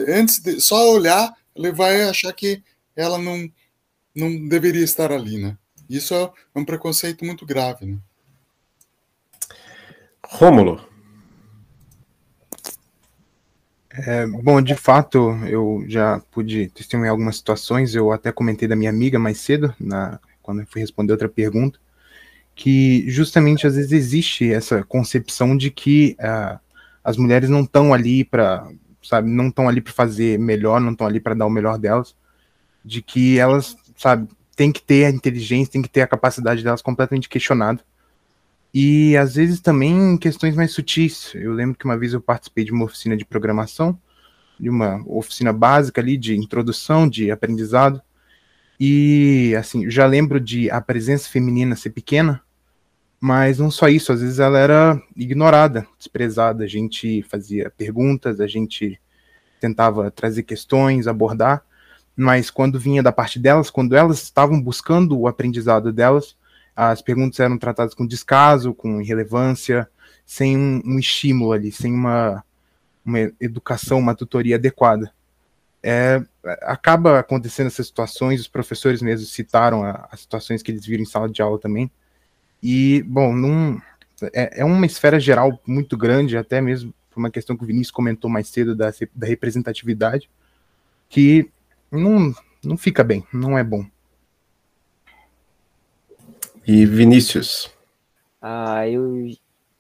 Antes 0.08 0.40
de 0.40 0.62
só 0.62 0.90
olhar, 0.92 1.34
ele 1.56 1.72
vai 1.72 2.04
achar 2.04 2.32
que 2.32 2.64
ela 2.96 3.18
não, 3.18 3.50
não 4.16 4.48
deveria 4.48 4.84
estar 4.84 5.12
ali, 5.12 5.38
né? 5.38 5.58
Isso 5.90 6.14
é 6.14 6.32
um 6.56 6.64
preconceito 6.64 7.26
muito 7.26 7.46
grave, 7.46 7.86
né? 7.86 7.98
Rômulo. 10.26 10.88
É, 13.92 14.26
bom, 14.28 14.62
de 14.62 14.76
fato, 14.76 15.32
eu 15.48 15.84
já 15.88 16.22
pude 16.32 16.70
testemunhar 16.70 17.12
algumas 17.12 17.38
situações. 17.38 17.94
Eu 17.94 18.12
até 18.12 18.32
comentei 18.32 18.68
da 18.68 18.76
minha 18.76 18.92
amiga 18.92 19.20
mais 19.20 19.40
cedo, 19.40 19.74
na, 19.80 20.20
quando 20.42 20.62
eu 20.62 20.68
fui 20.68 20.80
responder 20.80 21.12
outra 21.12 21.28
pergunta 21.28 21.80
que 22.60 23.10
justamente 23.10 23.66
às 23.66 23.76
vezes 23.76 23.94
existe 23.94 24.52
essa 24.52 24.84
concepção 24.84 25.56
de 25.56 25.72
que 25.72 26.18
uh, 26.20 26.60
as 27.02 27.16
mulheres 27.16 27.50
não 27.50 27.62
estão 27.62 27.94
ali 27.94 28.26
para, 28.26 28.70
sabe, 29.02 29.30
não 29.30 29.48
estão 29.48 29.70
ali 29.70 29.80
para 29.80 29.94
fazer 29.94 30.38
melhor, 30.38 30.82
não 30.82 30.92
estão 30.92 31.08
ali 31.08 31.22
para 31.22 31.34
dar 31.34 31.46
o 31.46 31.50
melhor 31.50 31.78
delas, 31.78 32.14
de 32.84 33.02
que 33.02 33.40
elas, 33.40 33.78
sabe, 33.96 34.28
tem 34.58 34.74
que 34.74 34.82
ter 34.82 35.06
a 35.06 35.10
inteligência, 35.10 35.72
tem 35.72 35.82
que 35.82 35.88
ter 35.88 36.02
a 36.02 36.08
capacidade 36.08 36.62
delas 36.62 36.82
completamente 36.82 37.30
questionada. 37.30 37.82
E 38.74 39.16
às 39.16 39.36
vezes 39.36 39.62
também 39.62 40.18
questões 40.18 40.54
mais 40.54 40.74
sutis. 40.74 41.32
Eu 41.36 41.54
lembro 41.54 41.78
que 41.78 41.86
uma 41.86 41.98
vez 41.98 42.12
eu 42.12 42.20
participei 42.20 42.66
de 42.66 42.74
uma 42.74 42.84
oficina 42.84 43.16
de 43.16 43.24
programação, 43.24 43.98
de 44.60 44.70
uma 44.70 45.02
oficina 45.08 45.54
básica 45.54 46.02
ali 46.02 46.18
de 46.18 46.36
introdução, 46.36 47.08
de 47.08 47.32
aprendizado. 47.32 48.02
E 48.78 49.56
assim, 49.58 49.90
já 49.90 50.06
lembro 50.06 50.42
de 50.42 50.70
a 50.70 50.82
presença 50.82 51.30
feminina 51.30 51.74
ser 51.78 51.92
pequena, 51.92 52.44
mas 53.20 53.60
não 53.60 53.70
só 53.70 53.90
isso, 53.90 54.14
às 54.14 54.22
vezes 54.22 54.40
ela 54.40 54.58
era 54.58 55.02
ignorada, 55.16 55.86
desprezada. 55.98 56.64
A 56.64 56.68
gente 56.68 57.22
fazia 57.24 57.72
perguntas, 57.76 58.40
a 58.40 58.48
gente 58.48 59.00
tentava 59.60 60.10
trazer 60.10 60.44
questões, 60.44 61.08
abordar, 61.08 61.64
mas 62.16 62.50
quando 62.50 62.80
vinha 62.80 63.04
da 63.04 63.12
parte 63.12 63.38
delas, 63.38 63.70
quando 63.70 63.96
elas 63.96 64.22
estavam 64.24 64.62
buscando 64.62 65.20
o 65.20 65.28
aprendizado 65.28 65.92
delas, 65.92 66.36
as 66.76 67.02
perguntas 67.02 67.40
eram 67.42 67.58
tratadas 67.58 67.94
com 67.94 68.08
descaso, 68.08 68.74
com 68.74 69.02
irrelevância, 69.02 69.90
sem 70.26 70.56
um, 70.58 70.82
um 70.86 71.00
estímulo 71.00 71.52
ali, 71.52 71.72
sem 71.72 71.94
uma, 71.94 72.44
uma 73.04 73.20
educação, 73.42 74.00
uma 74.00 74.16
tutoria 74.16 74.56
adequada. 74.56 75.12
É, 75.84 76.22
acaba 76.62 77.20
acontecendo 77.20 77.68
essas 77.68 77.88
situações, 77.88 78.40
os 78.40 78.48
professores 78.48 79.02
mesmo 79.02 79.26
citaram 79.26 79.84
as 80.10 80.22
situações 80.22 80.62
que 80.62 80.72
eles 80.72 80.86
viram 80.86 81.04
em 81.04 81.06
sala 81.06 81.30
de 81.30 81.42
aula 81.42 81.60
também. 81.60 81.92
E, 82.62 83.04
bom, 83.04 83.34
num, 83.34 83.80
é, 84.34 84.62
é 84.62 84.66
uma 84.66 84.86
esfera 84.86 85.20
geral 85.20 85.60
muito 85.66 85.98
grande, 85.98 86.38
até 86.38 86.60
mesmo 86.62 86.94
por 87.10 87.20
uma 87.20 87.32
questão 87.32 87.56
que 87.56 87.64
o 87.64 87.68
Vinícius 87.68 87.92
comentou 87.92 88.30
mais 88.30 88.48
cedo 88.48 88.76
da, 88.76 88.92
da 89.16 89.28
representatividade, 89.28 90.30
que 91.08 91.50
não, 91.92 92.34
não 92.64 92.78
fica 92.78 93.04
bem, 93.04 93.26
não 93.34 93.58
é 93.58 93.64
bom. 93.64 93.86
E 96.68 96.86
Vinícius? 96.86 97.72
Ah, 98.42 98.88
eu 98.88 99.32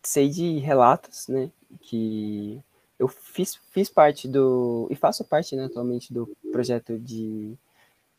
sei 0.01 0.29
de 0.29 0.57
relatos, 0.57 1.27
né, 1.27 1.51
que 1.81 2.59
eu 2.97 3.07
fiz, 3.07 3.55
fiz 3.71 3.89
parte 3.89 4.27
do, 4.27 4.87
e 4.89 4.95
faço 4.95 5.23
parte, 5.23 5.55
né, 5.55 5.65
atualmente 5.65 6.11
do 6.13 6.35
projeto 6.51 6.97
de 6.97 7.53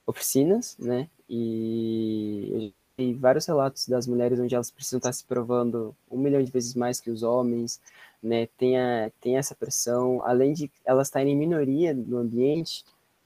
oficinas, 0.06 0.76
né, 0.78 1.08
e 1.28 2.72
eu 3.00 3.14
vários 3.14 3.46
relatos 3.46 3.88
das 3.88 4.06
mulheres 4.06 4.38
onde 4.38 4.54
elas 4.54 4.70
precisam 4.70 4.98
estar 4.98 5.12
se 5.12 5.24
provando 5.24 5.94
um 6.10 6.18
milhão 6.18 6.42
de 6.42 6.50
vezes 6.50 6.74
mais 6.74 7.00
que 7.00 7.10
os 7.10 7.22
homens, 7.22 7.80
né, 8.22 8.46
tem, 8.58 8.78
a, 8.78 9.10
tem 9.20 9.36
essa 9.38 9.54
pressão, 9.54 10.22
além 10.24 10.52
de 10.52 10.70
elas 10.84 11.08
estarem 11.08 11.32
em 11.32 11.36
minoria 11.36 11.94
no 11.94 12.18
ambiente, 12.18 12.84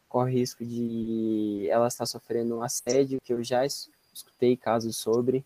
corre 0.08 0.38
risco 0.38 0.64
de 0.64 1.66
elas 1.68 1.94
estar 1.94 2.06
sofrendo 2.06 2.56
um 2.56 2.62
assédio, 2.62 3.20
que 3.20 3.32
eu 3.32 3.42
já 3.42 3.66
escutei 3.66 4.56
casos 4.56 4.96
sobre, 4.96 5.44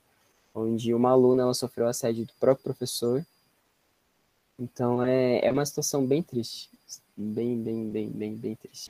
onde 0.55 0.93
uma 0.93 1.11
aluna 1.11 1.43
ela 1.43 1.55
sofreu 1.55 1.87
assédio 1.87 2.27
do 2.27 2.33
próprio 2.35 2.65
professor. 2.65 3.25
Então 4.59 5.03
é, 5.03 5.47
é 5.47 5.51
uma 5.51 5.65
situação 5.65 6.05
bem 6.07 6.23
triste, 6.23 6.69
bem, 7.19 7.61
bem, 7.61 7.91
bem, 7.91 8.11
bem, 8.11 8.37
bem 8.37 8.55
triste. 8.55 8.87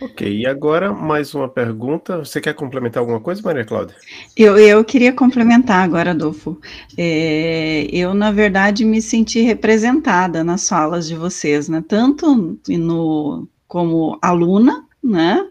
Ok, 0.00 0.32
e 0.32 0.46
agora 0.46 0.92
mais 0.92 1.34
uma 1.34 1.48
pergunta. 1.48 2.18
Você 2.18 2.40
quer 2.40 2.54
complementar 2.54 3.00
alguma 3.00 3.20
coisa, 3.20 3.42
Maria 3.42 3.64
Cláudia? 3.64 3.96
Eu, 4.36 4.56
eu 4.56 4.84
queria 4.84 5.12
complementar 5.12 5.82
agora, 5.82 6.12
Adolfo. 6.12 6.60
É, 6.96 7.86
eu, 7.90 8.14
na 8.14 8.30
verdade, 8.30 8.84
me 8.84 9.02
senti 9.02 9.40
representada 9.40 10.44
nas 10.44 10.68
falas 10.68 11.08
de 11.08 11.16
vocês, 11.16 11.68
né? 11.68 11.82
Tanto 11.86 12.58
no, 12.68 13.48
como 13.66 14.18
aluna, 14.22 14.86
né? 15.02 15.50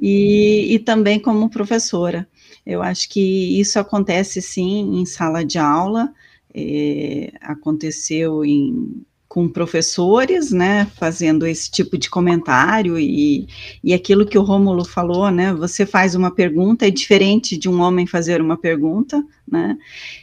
E, 0.00 0.74
e 0.74 0.78
também 0.78 1.18
como 1.18 1.50
professora. 1.50 2.28
Eu 2.64 2.80
acho 2.80 3.08
que 3.08 3.58
isso 3.60 3.78
acontece 3.78 4.40
sim 4.40 5.00
em 5.00 5.04
sala 5.04 5.44
de 5.44 5.58
aula, 5.58 6.12
é, 6.54 7.32
aconteceu 7.40 8.44
em, 8.44 9.02
com 9.30 9.48
professores, 9.48 10.50
né, 10.50 10.88
fazendo 10.96 11.46
esse 11.46 11.70
tipo 11.70 11.96
de 11.96 12.10
comentário 12.10 12.98
e, 12.98 13.46
e 13.82 13.94
aquilo 13.94 14.26
que 14.26 14.36
o 14.36 14.42
Rômulo 14.42 14.84
falou, 14.84 15.30
né, 15.30 15.54
você 15.54 15.86
faz 15.86 16.16
uma 16.16 16.32
pergunta, 16.32 16.84
é 16.84 16.90
diferente 16.90 17.56
de 17.56 17.68
um 17.68 17.80
homem 17.80 18.08
fazer 18.08 18.40
uma 18.40 18.56
pergunta, 18.56 19.24
né, 19.46 19.78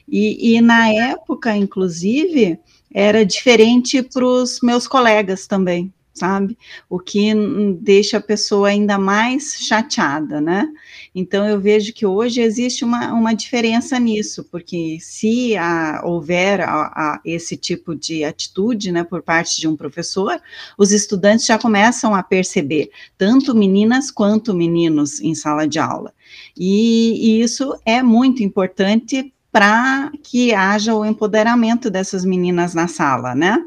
e, 0.05 0.57
e 0.57 0.59
na 0.59 0.89
época, 0.89 1.55
inclusive, 1.55 2.59
era 2.93 3.25
diferente 3.25 4.03
para 4.03 4.25
os 4.25 4.59
meus 4.61 4.89
colegas 4.89 5.47
também, 5.47 5.93
sabe? 6.13 6.57
O 6.89 6.99
que 6.99 7.33
deixa 7.79 8.17
a 8.17 8.21
pessoa 8.21 8.67
ainda 8.67 8.97
mais 8.97 9.55
chateada, 9.59 10.41
né? 10.41 10.67
Então, 11.13 11.47
eu 11.47 11.59
vejo 11.59 11.93
que 11.93 12.05
hoje 12.05 12.41
existe 12.41 12.83
uma, 12.83 13.13
uma 13.13 13.33
diferença 13.33 13.99
nisso, 13.99 14.43
porque 14.45 14.97
se 14.99 15.55
a, 15.57 16.01
houver 16.03 16.61
a, 16.61 16.85
a, 16.95 17.21
esse 17.25 17.57
tipo 17.57 17.95
de 17.95 18.23
atitude, 18.23 18.91
né, 18.91 19.03
por 19.03 19.21
parte 19.21 19.59
de 19.59 19.67
um 19.67 19.75
professor, 19.75 20.39
os 20.77 20.91
estudantes 20.91 21.45
já 21.45 21.57
começam 21.57 22.13
a 22.13 22.23
perceber, 22.23 22.89
tanto 23.17 23.55
meninas 23.55 24.11
quanto 24.11 24.53
meninos 24.53 25.19
em 25.21 25.33
sala 25.33 25.67
de 25.67 25.79
aula. 25.79 26.13
E, 26.55 27.39
e 27.39 27.41
isso 27.41 27.77
é 27.85 28.01
muito 28.03 28.43
importante 28.43 29.33
para 29.51 30.11
que 30.21 30.53
haja 30.53 30.93
o 30.93 31.05
empoderamento 31.05 31.89
dessas 31.89 32.23
meninas 32.23 32.73
na 32.73 32.87
sala, 32.87 33.33
né? 33.33 33.63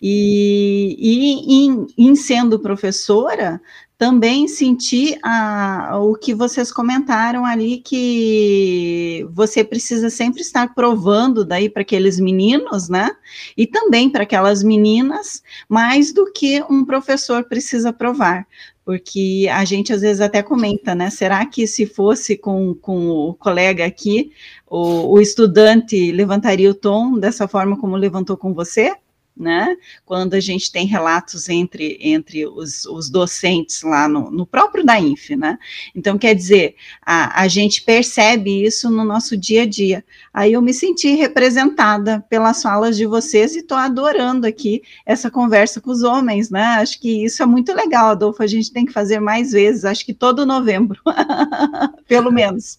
E, 0.00 0.96
e 0.98 1.66
em, 1.66 1.86
em, 1.96 2.14
sendo 2.14 2.58
professora, 2.58 3.60
também 3.98 4.46
senti 4.46 5.18
a, 5.22 5.98
o 5.98 6.14
que 6.14 6.34
vocês 6.34 6.70
comentaram 6.70 7.46
ali, 7.46 7.78
que 7.78 9.26
você 9.30 9.64
precisa 9.64 10.10
sempre 10.10 10.42
estar 10.42 10.74
provando 10.74 11.44
daí 11.44 11.68
para 11.70 11.80
aqueles 11.80 12.20
meninos, 12.20 12.90
né? 12.90 13.10
E 13.56 13.66
também 13.66 14.10
para 14.10 14.24
aquelas 14.24 14.62
meninas, 14.62 15.42
mais 15.68 16.12
do 16.12 16.30
que 16.30 16.62
um 16.68 16.84
professor 16.84 17.44
precisa 17.44 17.92
provar. 17.92 18.46
Porque 18.84 19.48
a 19.50 19.64
gente 19.64 19.92
às 19.92 20.02
vezes 20.02 20.20
até 20.20 20.42
comenta, 20.42 20.94
né? 20.94 21.08
Será 21.08 21.44
que 21.46 21.66
se 21.66 21.86
fosse 21.86 22.36
com, 22.36 22.74
com 22.74 23.08
o 23.08 23.34
colega 23.34 23.86
aqui, 23.86 24.30
o, 24.66 25.14
o 25.14 25.20
estudante 25.20 26.12
levantaria 26.12 26.70
o 26.70 26.74
tom 26.74 27.18
dessa 27.18 27.48
forma 27.48 27.78
como 27.78 27.96
levantou 27.96 28.36
com 28.36 28.52
você? 28.52 28.92
Né? 29.36 29.76
Quando 30.04 30.34
a 30.34 30.40
gente 30.40 30.72
tem 30.72 30.86
relatos 30.86 31.48
entre, 31.48 31.98
entre 32.00 32.46
os, 32.46 32.86
os 32.86 33.10
docentes 33.10 33.82
lá 33.82 34.08
no, 34.08 34.30
no 34.30 34.46
próprio 34.46 34.84
DAINF, 34.84 35.36
né? 35.36 35.58
Então, 35.94 36.16
quer 36.16 36.34
dizer, 36.34 36.74
a, 37.04 37.42
a 37.42 37.48
gente 37.48 37.82
percebe 37.82 38.64
isso 38.64 38.90
no 38.90 39.04
nosso 39.04 39.36
dia 39.36 39.62
a 39.62 39.66
dia. 39.66 40.04
Aí 40.32 40.54
eu 40.54 40.62
me 40.62 40.72
senti 40.72 41.14
representada 41.14 42.24
pelas 42.30 42.62
falas 42.62 42.96
de 42.96 43.06
vocês 43.06 43.54
e 43.54 43.58
estou 43.58 43.76
adorando 43.76 44.46
aqui 44.46 44.82
essa 45.04 45.30
conversa 45.30 45.80
com 45.80 45.90
os 45.90 46.02
homens, 46.02 46.48
né? 46.48 46.64
Acho 46.78 46.98
que 47.00 47.24
isso 47.24 47.42
é 47.42 47.46
muito 47.46 47.74
legal, 47.74 48.10
Adolfo. 48.10 48.42
A 48.42 48.46
gente 48.46 48.72
tem 48.72 48.86
que 48.86 48.92
fazer 48.92 49.20
mais 49.20 49.52
vezes, 49.52 49.84
acho 49.84 50.04
que 50.04 50.14
todo 50.14 50.46
novembro, 50.46 50.98
pelo 52.08 52.32
menos. 52.32 52.78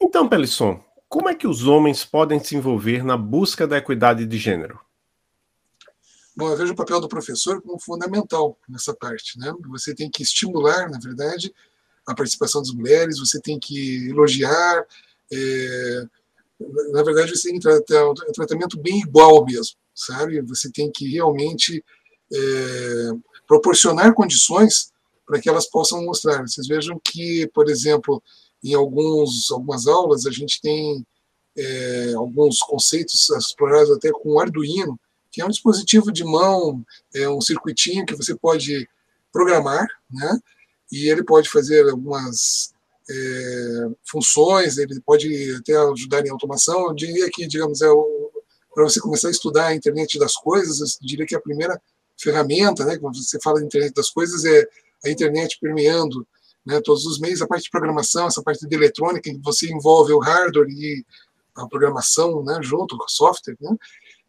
Então, 0.00 0.28
Pelisson, 0.28 0.80
como 1.12 1.28
é 1.28 1.34
que 1.34 1.46
os 1.46 1.66
homens 1.66 2.06
podem 2.06 2.42
se 2.42 2.56
envolver 2.56 3.04
na 3.04 3.18
busca 3.18 3.66
da 3.66 3.76
equidade 3.76 4.24
de 4.24 4.38
gênero? 4.38 4.80
Bom, 6.34 6.48
eu 6.48 6.56
vejo 6.56 6.72
o 6.72 6.74
papel 6.74 7.02
do 7.02 7.06
professor 7.06 7.60
como 7.60 7.78
fundamental 7.78 8.58
nessa 8.66 8.94
parte. 8.94 9.38
Né? 9.38 9.52
Você 9.68 9.94
tem 9.94 10.10
que 10.10 10.22
estimular, 10.22 10.90
na 10.90 10.98
verdade, 10.98 11.52
a 12.06 12.14
participação 12.14 12.62
das 12.62 12.70
mulheres, 12.70 13.18
você 13.18 13.38
tem 13.38 13.60
que 13.60 14.08
elogiar. 14.08 14.86
É, 15.30 16.06
na 16.92 17.02
verdade, 17.02 17.36
você 17.36 17.50
tem 17.50 17.58
que 17.58 17.68
tratar 17.68 18.08
um 18.08 18.14
tratamento 18.14 18.80
bem 18.80 19.00
igual 19.00 19.44
mesmo, 19.44 19.76
sabe? 19.94 20.40
Você 20.40 20.72
tem 20.72 20.90
que 20.90 21.06
realmente 21.10 21.84
é, 22.32 23.10
proporcionar 23.46 24.14
condições 24.14 24.90
para 25.26 25.38
que 25.38 25.48
elas 25.50 25.68
possam 25.68 26.02
mostrar. 26.06 26.40
Vocês 26.40 26.66
vejam 26.66 26.98
que, 27.04 27.46
por 27.52 27.68
exemplo, 27.68 28.22
em 28.62 28.74
alguns, 28.74 29.50
algumas 29.50 29.86
aulas, 29.86 30.26
a 30.26 30.30
gente 30.30 30.60
tem 30.60 31.04
é, 31.56 32.12
alguns 32.14 32.60
conceitos 32.60 33.28
explorados 33.30 33.90
até 33.90 34.10
com 34.10 34.38
Arduino, 34.38 34.98
que 35.30 35.40
é 35.40 35.44
um 35.44 35.50
dispositivo 35.50 36.12
de 36.12 36.24
mão, 36.24 36.84
é 37.14 37.28
um 37.28 37.40
circuitinho 37.40 38.06
que 38.06 38.14
você 38.14 38.34
pode 38.34 38.88
programar, 39.32 39.88
né? 40.10 40.38
E 40.90 41.08
ele 41.08 41.24
pode 41.24 41.48
fazer 41.48 41.88
algumas 41.88 42.74
é, 43.10 43.88
funções, 44.04 44.76
ele 44.76 45.00
pode 45.00 45.54
até 45.54 45.74
ajudar 45.74 46.24
em 46.24 46.30
automação. 46.30 46.86
Eu 46.86 46.94
diria 46.94 47.30
que, 47.32 47.46
digamos, 47.46 47.80
é 47.80 47.88
para 48.74 48.84
você 48.84 49.00
começar 49.00 49.28
a 49.28 49.30
estudar 49.32 49.66
a 49.68 49.74
internet 49.74 50.18
das 50.18 50.34
coisas, 50.34 50.80
eu 50.80 50.86
diria 51.00 51.26
que 51.26 51.34
a 51.34 51.40
primeira 51.40 51.80
ferramenta, 52.16 52.84
né, 52.84 52.96
quando 52.98 53.22
você 53.22 53.38
fala 53.40 53.58
de 53.58 53.66
internet 53.66 53.94
das 53.94 54.10
coisas, 54.10 54.44
é 54.44 54.68
a 55.04 55.10
internet 55.10 55.58
permeando 55.60 56.26
né, 56.64 56.80
todos 56.82 57.04
os 57.06 57.18
meios, 57.18 57.42
a 57.42 57.46
parte 57.46 57.64
de 57.64 57.70
programação, 57.70 58.26
essa 58.26 58.42
parte 58.42 58.66
de 58.66 58.74
eletrônica, 58.74 59.30
que 59.30 59.40
você 59.42 59.70
envolve 59.70 60.12
o 60.12 60.18
hardware 60.18 60.68
e 60.70 61.04
a 61.54 61.66
programação 61.66 62.42
né, 62.42 62.58
junto 62.62 62.96
com 62.96 63.04
o 63.04 63.08
software, 63.08 63.56
né, 63.60 63.76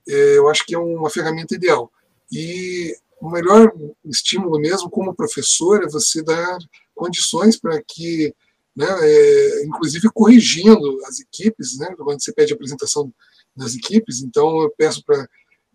é, 0.08 0.38
eu 0.38 0.50
acho 0.50 0.66
que 0.66 0.76
é 0.76 0.78
uma 0.80 1.10
ferramenta 1.10 1.56
ideal. 1.56 1.92
E 2.32 2.96
o 3.22 3.30
melhor 3.30 3.72
estímulo 4.06 4.60
mesmo 4.60 4.90
como 4.90 5.16
professor 5.16 5.84
é 5.84 5.88
você 5.88 6.22
dar 6.22 6.58
condições 6.94 7.58
para 7.58 7.82
que, 7.82 8.34
né, 8.76 8.88
é, 9.02 9.66
inclusive 9.66 10.10
corrigindo 10.14 11.00
as 11.06 11.20
equipes, 11.20 11.78
né, 11.78 11.94
quando 11.98 12.22
você 12.22 12.34
pede 12.34 12.54
apresentação 12.54 13.14
das 13.56 13.76
equipes, 13.76 14.22
então 14.22 14.62
eu 14.62 14.74
peço 14.76 15.04
para 15.06 15.28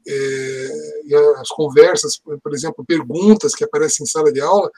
é, 0.06 0.68
as 1.36 1.48
conversas, 1.48 2.18
por 2.18 2.54
exemplo, 2.54 2.84
perguntas 2.84 3.54
que 3.54 3.64
aparecem 3.64 4.04
em 4.04 4.06
sala 4.06 4.32
de 4.32 4.40
aula, 4.40 4.70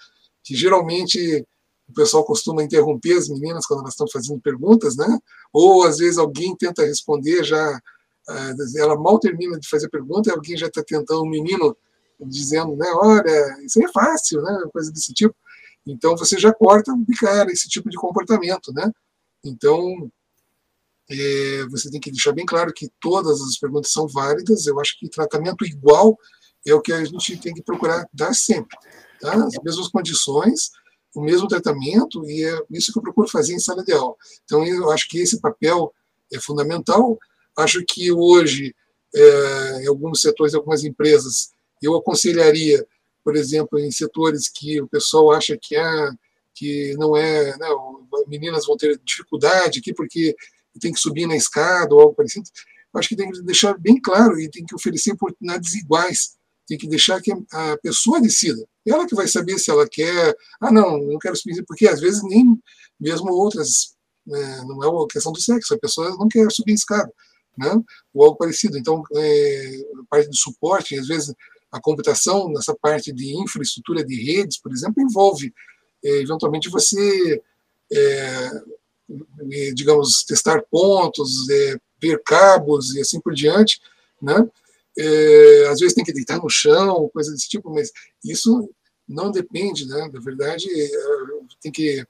que 0.43 0.55
geralmente 0.55 1.45
o 1.91 1.95
pessoal 1.95 2.25
costuma 2.25 2.63
interromper 2.63 3.17
as 3.17 3.29
meninas 3.29 3.67
quando 3.67 3.81
elas 3.81 3.93
estão 3.93 4.07
fazendo 4.09 4.41
perguntas, 4.41 4.97
né? 4.97 5.19
Ou 5.53 5.85
às 5.85 5.99
vezes 5.99 6.19
alguém 6.19 6.57
tenta 6.57 6.85
responder 6.85 7.45
já, 7.45 7.81
ah, 8.29 8.55
ela 8.77 8.97
mal 8.97 9.19
termina 9.19 9.59
de 9.59 9.69
fazer 9.69 9.89
pergunta 9.89 10.31
e 10.31 10.33
alguém 10.33 10.57
já 10.57 10.69
está 10.69 10.83
tentando, 10.83 11.23
um 11.23 11.29
menino 11.29 11.77
dizendo, 12.21 12.77
né? 12.77 12.87
Olha, 12.95 13.65
isso 13.65 13.83
é 13.83 13.89
fácil, 13.93 14.43
né? 14.43 14.65
Coisa 14.73 14.93
desse 14.93 15.13
tipo. 15.13 15.35
Então 15.87 16.17
você 16.17 16.39
já 16.39 16.53
corta 16.53 16.95
de 16.97 17.17
cara 17.17 17.51
esse 17.51 17.69
tipo 17.69 17.91
de 17.91 17.97
comportamento, 17.97 18.73
né? 18.73 18.91
Então 19.45 20.11
é, 21.11 21.67
você 21.71 21.91
tem 21.91 22.01
que 22.01 22.11
deixar 22.11 22.33
bem 22.33 22.47
claro 22.47 22.73
que 22.73 22.89
todas 23.01 23.41
as 23.41 23.59
perguntas 23.59 23.91
são 23.91 24.07
válidas. 24.07 24.67
Eu 24.67 24.79
acho 24.79 24.99
que 24.99 25.09
tratamento 25.09 25.65
igual 25.65 26.17
é 26.67 26.75
o 26.75 26.81
que 26.81 26.93
a 26.93 27.05
gente 27.05 27.37
tem 27.39 27.53
que 27.53 27.63
procurar 27.63 28.07
dar 28.13 28.33
sempre. 28.35 28.77
Tá? 29.21 29.35
As 29.35 29.55
mesmas 29.63 29.89
condições, 29.89 30.71
o 31.15 31.23
mesmo 31.23 31.49
tratamento, 31.49 32.25
e 32.29 32.45
é 32.45 32.59
isso 32.71 32.93
que 32.93 32.99
eu 32.99 33.03
procuro 33.03 33.29
fazer 33.29 33.55
em 33.55 33.59
sala 33.59 33.83
de 33.83 33.93
aula. 33.93 34.15
Então, 34.45 34.65
eu 34.65 34.91
acho 34.91 35.09
que 35.09 35.19
esse 35.19 35.41
papel 35.41 35.93
é 36.33 36.39
fundamental. 36.39 37.19
Acho 37.57 37.85
que 37.85 38.13
hoje, 38.13 38.75
é, 39.15 39.83
em 39.83 39.87
alguns 39.89 40.21
setores, 40.21 40.55
algumas 40.55 40.85
empresas, 40.85 41.51
eu 41.83 41.97
aconselharia, 41.97 42.87
por 43.25 43.37
exemplo, 43.37 43.79
em 43.79 43.91
setores 43.91 44.49
que 44.49 44.81
o 44.81 44.89
pessoal 44.89 45.33
acha 45.33 45.59
que, 45.61 45.75
ah, 45.77 46.13
que 46.55 46.95
não 46.99 47.17
é, 47.17 47.57
não, 47.59 48.01
né, 48.01 48.25
meninas 48.29 48.67
vão 48.67 48.77
ter 48.77 49.01
dificuldade 49.05 49.81
aqui 49.81 49.93
porque 49.93 50.35
tem 50.81 50.93
que 50.93 51.01
subir 51.01 51.27
na 51.27 51.37
escada 51.37 51.95
ou 51.95 52.01
algo 52.01 52.15
parecido. 52.15 52.49
Acho 52.95 53.09
que 53.09 53.17
tem 53.17 53.31
que 53.31 53.43
deixar 53.43 53.79
bem 53.79 54.01
claro 54.01 54.39
e 54.41 54.51
tem 54.51 54.65
que 54.65 54.75
oferecer 54.75 55.13
oportunidades 55.13 55.75
iguais. 55.75 56.37
Tem 56.71 56.79
que 56.79 56.87
deixar 56.87 57.21
que 57.21 57.33
a 57.53 57.77
pessoa 57.79 58.21
decida. 58.21 58.65
Ela 58.87 59.05
que 59.05 59.15
vai 59.17 59.27
saber 59.27 59.59
se 59.59 59.73
ela 59.73 59.89
quer. 59.89 60.37
Ah, 60.61 60.71
não, 60.71 60.99
não 60.99 61.19
quero 61.19 61.35
subir, 61.35 61.65
porque 61.65 61.89
às 61.89 61.99
vezes 61.99 62.23
nem 62.23 62.57
mesmo 62.99 63.33
outras. 63.33 63.97
Né, 64.25 64.63
não 64.69 64.85
é 64.85 64.89
uma 64.89 65.09
questão 65.09 65.33
do 65.33 65.41
sexo, 65.41 65.75
a 65.75 65.79
pessoa 65.79 66.17
não 66.17 66.29
quer 66.29 66.49
subir 66.53 66.75
escada. 66.75 67.13
Né, 67.59 67.75
ou 68.15 68.25
algo 68.25 68.39
parecido. 68.39 68.79
Então, 68.79 69.03
é, 69.17 69.83
a 69.99 70.05
parte 70.09 70.31
de 70.31 70.39
suporte, 70.39 70.97
às 70.97 71.09
vezes 71.09 71.35
a 71.73 71.81
computação, 71.81 72.49
nessa 72.49 72.73
parte 72.73 73.13
de 73.13 73.37
infraestrutura 73.37 74.05
de 74.05 74.15
redes, 74.23 74.61
por 74.61 74.71
exemplo, 74.71 75.03
envolve, 75.03 75.53
é, 76.05 76.21
eventualmente, 76.21 76.71
você 76.71 77.43
é, 77.93 78.51
digamos, 79.75 80.23
testar 80.23 80.63
pontos, 80.71 81.49
é, 81.51 81.77
ver 82.01 82.23
cabos 82.25 82.95
e 82.95 83.01
assim 83.01 83.21
por 83.21 83.35
diante, 83.35 83.81
né? 84.23 84.49
É, 84.99 85.69
às 85.69 85.79
vezes 85.79 85.95
tem 85.95 86.05
que 86.05 86.13
deitar 86.13 86.39
no 86.39 86.49
chão, 86.49 87.09
coisa 87.13 87.31
desse 87.33 87.49
tipo, 87.49 87.71
mas 87.71 87.91
isso 88.25 88.69
não 89.09 89.31
depende, 89.31 89.87
né? 89.87 90.09
Na 90.13 90.21
verdade, 90.21 90.67
é, 90.69 90.89
tem 91.61 91.73
que 91.73 92.05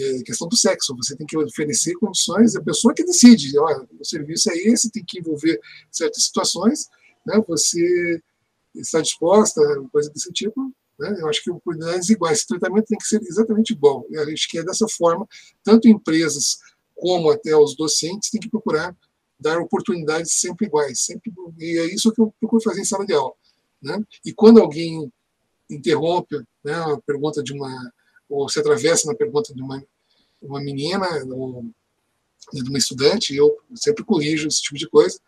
é 0.00 0.22
questão 0.24 0.48
do 0.48 0.56
sexo, 0.56 0.96
você 0.96 1.16
tem 1.16 1.26
que 1.26 1.36
oferecer 1.36 1.94
condições, 1.94 2.56
a 2.56 2.62
pessoa 2.62 2.92
que 2.92 3.04
decide, 3.04 3.56
olha, 3.58 3.86
o 4.00 4.04
serviço 4.04 4.50
é 4.50 4.56
esse, 4.56 4.90
tem 4.90 5.04
que 5.04 5.20
envolver 5.20 5.60
certas 5.92 6.24
situações, 6.24 6.88
né? 7.24 7.40
Você 7.46 8.20
está 8.74 9.00
disposta, 9.00 9.60
coisa 9.92 10.10
desse 10.10 10.32
tipo, 10.32 10.72
né? 10.98 11.16
Eu 11.20 11.28
acho 11.28 11.42
que 11.42 11.50
oportunidades 11.50 12.08
iguais. 12.08 12.38
Esse 12.38 12.46
tratamento 12.48 12.86
tem 12.86 12.98
que 12.98 13.06
ser 13.06 13.20
exatamente 13.22 13.72
igual. 13.72 14.06
Eu 14.10 14.22
acho 14.22 14.48
que 14.48 14.58
é 14.58 14.64
dessa 14.64 14.88
forma, 14.88 15.26
tanto 15.62 15.88
empresas 15.88 16.58
como 16.94 17.30
até 17.30 17.54
os 17.56 17.76
docentes 17.76 18.30
têm 18.30 18.40
que 18.40 18.50
procurar 18.50 18.96
dar 19.38 19.58
oportunidades 19.58 20.32
sempre 20.32 20.66
iguais. 20.66 21.00
Sempre, 21.00 21.32
e 21.58 21.78
é 21.78 21.86
isso 21.86 22.12
que 22.12 22.20
eu 22.20 22.32
procuro 22.40 22.62
fazer 22.62 22.80
em 22.80 22.84
sala 22.84 23.04
de 23.06 23.12
aula. 23.12 23.34
Né? 23.82 24.02
E 24.24 24.32
quando 24.32 24.60
alguém 24.60 25.12
interrompe 25.70 26.36
né, 26.64 26.74
a 26.74 26.98
pergunta 27.06 27.42
de 27.42 27.52
uma, 27.52 27.92
ou 28.28 28.48
se 28.48 28.58
atravessa 28.58 29.08
na 29.08 29.14
pergunta 29.14 29.54
de 29.54 29.62
uma, 29.62 29.82
uma 30.40 30.60
menina, 30.60 31.06
ou 31.34 31.64
de 32.52 32.68
uma 32.68 32.78
estudante, 32.78 33.34
eu 33.34 33.56
sempre 33.74 34.04
corrijo 34.04 34.48
esse 34.48 34.62
tipo 34.62 34.76
de 34.76 34.88
coisa. 34.88 35.18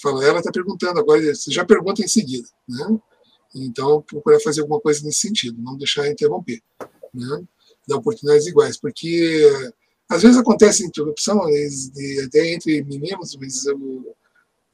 Falo, 0.00 0.22
ela 0.22 0.38
está 0.38 0.50
perguntando 0.50 0.98
agora, 0.98 1.34
você 1.34 1.50
já 1.50 1.64
pergunta 1.64 2.02
em 2.02 2.08
seguida. 2.08 2.48
Né? 2.68 2.98
Então, 3.54 4.02
procurar 4.02 4.40
fazer 4.40 4.60
alguma 4.60 4.80
coisa 4.80 5.04
nesse 5.04 5.20
sentido, 5.20 5.60
não 5.62 5.76
deixar 5.76 6.08
interromper, 6.08 6.60
né? 7.12 7.44
dar 7.86 7.96
oportunidades 7.96 8.46
iguais, 8.46 8.76
porque 8.76 9.48
às 10.08 10.22
vezes 10.22 10.36
acontece 10.36 10.84
interrupção, 10.84 11.40
até 12.24 12.52
entre 12.52 12.82
meninos, 12.84 13.36
mas 13.36 13.64
eu, 13.66 14.16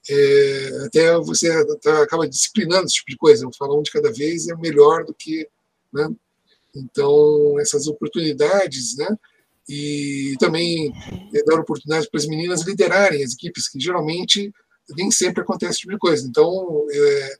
é, 0.08 0.84
até 0.86 1.16
você 1.18 1.48
acaba 2.02 2.28
disciplinando 2.28 2.86
esse 2.86 2.96
tipo 2.96 3.10
de 3.10 3.16
coisa. 3.16 3.44
Eu 3.44 3.50
falo 3.56 3.78
um 3.78 3.82
de 3.82 3.92
cada 3.92 4.12
vez 4.12 4.48
é 4.48 4.56
melhor 4.56 5.04
do 5.04 5.14
que. 5.14 5.48
Né? 5.92 6.08
Então, 6.74 7.58
essas 7.60 7.86
oportunidades, 7.86 8.96
né? 8.96 9.08
E 9.68 10.34
também 10.40 10.92
é, 11.32 11.44
dar 11.44 11.60
oportunidades 11.60 12.08
para 12.08 12.18
as 12.18 12.26
meninas 12.26 12.62
liderarem 12.62 13.22
as 13.22 13.34
equipes, 13.34 13.68
que 13.68 13.78
geralmente 13.78 14.52
nem 14.96 15.10
sempre 15.10 15.42
acontece 15.42 15.72
esse 15.72 15.80
tipo 15.80 15.92
de 15.92 15.98
coisa. 15.98 16.26
Então, 16.26 16.86
é, 16.90 17.36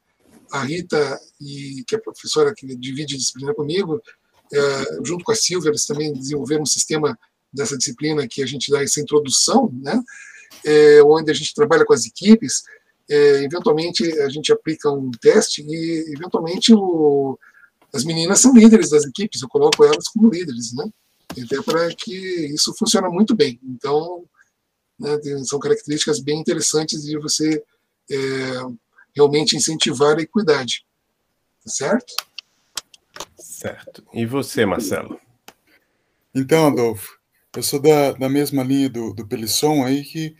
a 0.53 0.63
Rita, 0.63 1.21
e, 1.41 1.83
que 1.87 1.95
é 1.95 1.99
a 1.99 2.01
professora 2.01 2.55
que 2.55 2.67
divide 2.77 3.15
a 3.15 3.19
disciplina 3.19 3.55
comigo, 3.55 4.01
é, 4.53 4.85
junto 5.05 5.25
com 5.25 5.33
a 5.33 5.37
Silvia, 5.37 5.71
eles 5.71 5.87
também 5.87 6.13
desenvolveram 6.13 6.63
um 6.63 6.67
sistema 6.67 7.19
dessa 7.53 7.77
disciplina 7.77 8.27
que 8.29 8.43
a 8.43 8.47
gente 8.47 8.71
dá 8.71 8.83
essa 8.83 9.01
introdução, 9.01 9.71
né, 9.83 10.01
é, 10.65 11.03
onde 11.03 11.31
a 11.31 11.35
gente 11.35 11.55
trabalha 11.55 11.85
com 11.85 11.93
as 11.93 12.05
equipes, 12.05 12.63
é, 13.09 13.43
eventualmente 13.45 14.05
a 14.21 14.29
gente 14.29 14.53
aplica 14.53 14.91
um 14.91 15.11
teste 15.11 15.63
e, 15.67 16.15
eventualmente, 16.15 16.73
o, 16.73 17.39
as 17.93 18.05
meninas 18.05 18.41
são 18.41 18.55
líderes 18.55 18.91
das 18.91 19.05
equipes, 19.05 19.43
eu 19.43 19.49
coloco 19.49 19.85
elas 19.85 20.09
como 20.09 20.31
líderes, 20.31 20.73
né, 20.75 20.89
até 21.43 21.63
para 21.63 21.89
que 21.95 22.15
isso 22.55 22.75
funcione 22.79 23.09
muito 23.09 23.35
bem. 23.35 23.59
Então, 23.63 24.25
né, 24.99 25.19
são 25.45 25.59
características 25.59 26.21
bem 26.21 26.41
interessantes 26.41 27.03
de 27.03 27.19
você 27.19 27.63
é, 28.11 28.17
realmente 29.15 29.57
incentivar 29.57 30.19
a 30.19 30.23
equidade. 30.23 30.85
Tá 31.65 31.71
certo? 31.71 32.15
Certo. 33.39 34.05
E 34.15 34.25
você, 34.25 34.65
Marcelo? 34.65 35.21
Então, 36.35 36.69
Adolfo, 36.69 37.20
eu 37.57 37.63
sou 37.63 37.81
da, 37.81 38.13
da 38.13 38.29
mesma 38.29 38.63
linha 38.63 38.89
do, 38.89 39.13
do 39.13 39.27
Pelisson 39.27 39.85
aí 39.85 40.05
que 40.05 40.37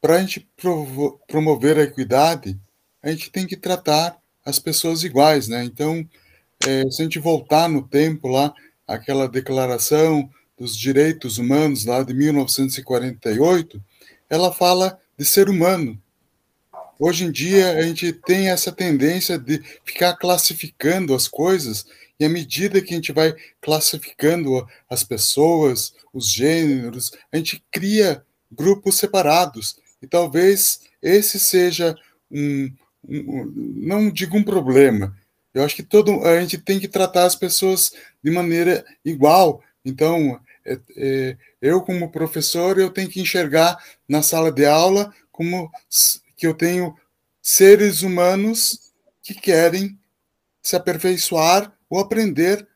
para 0.00 0.16
a 0.16 0.20
gente 0.20 0.48
provo, 0.56 1.20
promover 1.28 1.78
a 1.78 1.82
equidade, 1.82 2.58
a 3.02 3.10
gente 3.10 3.30
tem 3.30 3.46
que 3.46 3.56
tratar 3.56 4.18
as 4.44 4.58
pessoas 4.58 5.04
iguais, 5.04 5.46
né? 5.46 5.62
Então, 5.62 6.06
é, 6.66 6.90
se 6.90 7.02
a 7.02 7.04
gente 7.04 7.20
voltar 7.20 7.68
no 7.68 7.86
tempo 7.86 8.26
lá, 8.26 8.52
aquela 8.86 9.28
declaração 9.28 10.28
dos 10.58 10.76
direitos 10.76 11.38
humanos 11.38 11.84
lá 11.84 12.02
de 12.02 12.12
1948, 12.12 13.82
ela 14.28 14.52
fala 14.52 14.98
de 15.16 15.24
ser 15.24 15.48
humano, 15.48 16.00
Hoje 17.04 17.24
em 17.24 17.32
dia, 17.32 17.76
a 17.76 17.82
gente 17.82 18.12
tem 18.12 18.48
essa 18.48 18.70
tendência 18.70 19.36
de 19.36 19.60
ficar 19.84 20.14
classificando 20.14 21.16
as 21.16 21.26
coisas, 21.26 21.84
e 22.18 22.24
à 22.24 22.28
medida 22.28 22.80
que 22.80 22.92
a 22.92 22.96
gente 22.96 23.12
vai 23.12 23.34
classificando 23.60 24.66
as 24.88 25.02
pessoas, 25.02 25.94
os 26.12 26.30
gêneros, 26.30 27.12
a 27.32 27.36
gente 27.36 27.64
cria 27.70 28.24
grupos 28.50 28.96
separados. 28.96 29.76
E 30.00 30.06
talvez 30.06 30.80
esse 31.00 31.40
seja 31.40 31.96
um, 32.30 32.70
um 33.08 33.52
não 33.76 34.10
digo 34.10 34.36
um 34.36 34.44
problema. 34.44 35.16
Eu 35.54 35.64
acho 35.64 35.76
que 35.76 35.82
todo 35.82 36.24
a 36.24 36.40
gente 36.40 36.58
tem 36.58 36.78
que 36.78 36.88
tratar 36.88 37.24
as 37.24 37.34
pessoas 37.34 37.92
de 38.22 38.30
maneira 38.30 38.84
igual. 39.04 39.62
Então, 39.84 40.40
é, 40.64 40.78
é, 40.96 41.36
eu 41.60 41.82
como 41.82 42.10
professor, 42.10 42.78
eu 42.78 42.90
tenho 42.90 43.08
que 43.08 43.20
enxergar 43.20 43.76
na 44.08 44.22
sala 44.22 44.50
de 44.50 44.64
aula 44.64 45.12
como 45.30 45.70
que 46.36 46.46
eu 46.46 46.54
tenho 46.54 46.96
seres 47.40 48.02
humanos 48.02 48.92
que 49.22 49.34
querem 49.34 49.98
se 50.62 50.76
aperfeiçoar 50.76 51.72
ou 51.92 51.98
aprender 51.98 52.66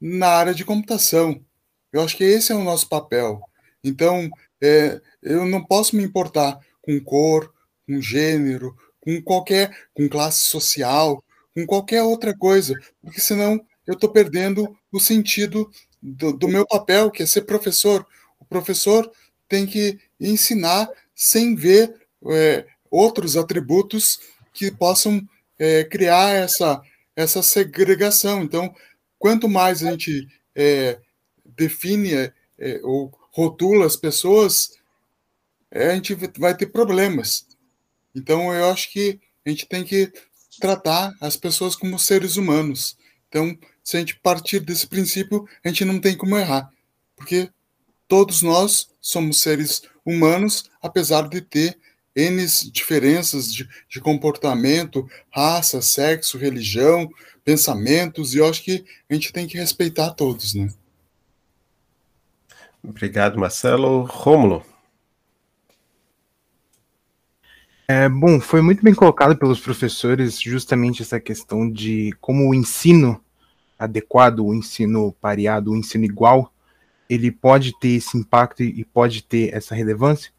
na 0.00 0.28
área 0.28 0.54
de 0.54 0.64
computação. 0.64 1.44
Eu 1.92 2.00
acho 2.00 2.16
que 2.16 2.24
esse 2.24 2.50
é 2.50 2.54
o 2.54 2.64
nosso 2.64 2.88
papel. 2.88 3.42
Então, 3.84 4.30
é, 4.58 5.02
eu 5.22 5.44
não 5.44 5.62
posso 5.62 5.94
me 5.94 6.02
importar 6.02 6.58
com 6.80 6.98
cor, 6.98 7.52
com 7.86 8.00
gênero, 8.00 8.74
com 9.00 9.20
qualquer, 9.20 9.86
com 9.92 10.08
classe 10.08 10.44
social, 10.44 11.22
com 11.54 11.66
qualquer 11.66 12.04
outra 12.04 12.34
coisa, 12.34 12.74
porque 13.02 13.20
senão 13.20 13.62
eu 13.86 13.92
estou 13.92 14.08
perdendo 14.08 14.74
o 14.90 14.98
sentido 14.98 15.70
do, 16.00 16.32
do, 16.32 16.48
meu 16.48 16.66
papel, 16.66 17.10
que 17.10 17.22
é 17.22 17.26
ser 17.26 17.42
professor. 17.42 18.06
O 18.40 18.46
professor 18.46 19.12
tem 19.46 19.66
que 19.66 19.98
ensinar 20.18 20.88
sem 21.14 21.54
ver 21.54 21.94
é, 22.30 22.64
outros 22.90 23.36
atributos 23.36 24.20
que 24.54 24.70
possam 24.70 25.20
é, 25.58 25.84
criar 25.84 26.30
essa, 26.30 26.80
essa 27.16 27.42
segregação. 27.42 28.42
Então, 28.42 28.74
quanto 29.18 29.48
mais 29.48 29.82
a 29.82 29.90
gente 29.90 30.28
é, 30.54 30.98
define 31.44 32.14
é, 32.14 32.32
é 32.58 32.80
ou 32.82 33.12
rotula 33.30 33.86
as 33.86 33.96
pessoas, 33.96 34.78
é, 35.70 35.90
a 35.90 35.94
gente 35.94 36.14
vai 36.38 36.56
ter 36.56 36.66
problemas. 36.66 37.46
Então, 38.14 38.52
eu 38.52 38.70
acho 38.70 38.90
que 38.92 39.18
a 39.44 39.50
gente 39.50 39.66
tem 39.66 39.84
que 39.84 40.12
tratar 40.60 41.12
as 41.20 41.36
pessoas 41.36 41.74
como 41.74 41.98
seres 41.98 42.36
humanos. 42.36 42.96
Então, 43.28 43.56
se 43.82 43.96
a 43.96 44.00
gente 44.00 44.16
partir 44.16 44.60
desse 44.60 44.86
princípio, 44.86 45.48
a 45.64 45.68
gente 45.68 45.84
não 45.84 45.98
tem 45.98 46.16
como 46.16 46.36
errar, 46.36 46.70
porque 47.16 47.50
todos 48.06 48.42
nós 48.42 48.90
somos 49.00 49.40
seres 49.40 49.82
humanos, 50.04 50.70
apesar 50.82 51.28
de 51.28 51.40
ter 51.40 51.78
N 52.14 52.46
diferenças 52.70 53.52
de, 53.52 53.68
de 53.88 54.00
comportamento, 54.00 55.08
raça, 55.30 55.80
sexo, 55.80 56.36
religião, 56.36 57.10
pensamentos, 57.44 58.34
e 58.34 58.38
eu 58.38 58.48
acho 58.48 58.62
que 58.62 58.84
a 59.08 59.14
gente 59.14 59.32
tem 59.32 59.46
que 59.46 59.56
respeitar 59.56 60.10
todos, 60.10 60.54
né? 60.54 60.68
Obrigado, 62.82 63.38
Marcelo. 63.38 64.02
Rômulo. 64.02 64.64
É, 67.88 68.08
bom, 68.08 68.40
foi 68.40 68.62
muito 68.62 68.82
bem 68.82 68.94
colocado 68.94 69.36
pelos 69.36 69.60
professores 69.60 70.40
justamente 70.40 71.02
essa 71.02 71.20
questão 71.20 71.70
de 71.70 72.14
como 72.20 72.48
o 72.48 72.54
ensino 72.54 73.22
adequado, 73.78 74.40
o 74.40 74.54
ensino 74.54 75.12
pareado, 75.20 75.72
o 75.72 75.76
ensino 75.76 76.04
igual, 76.04 76.52
ele 77.08 77.30
pode 77.30 77.78
ter 77.78 77.90
esse 77.90 78.16
impacto 78.16 78.62
e 78.62 78.84
pode 78.84 79.22
ter 79.22 79.52
essa 79.54 79.74
relevância, 79.74 80.32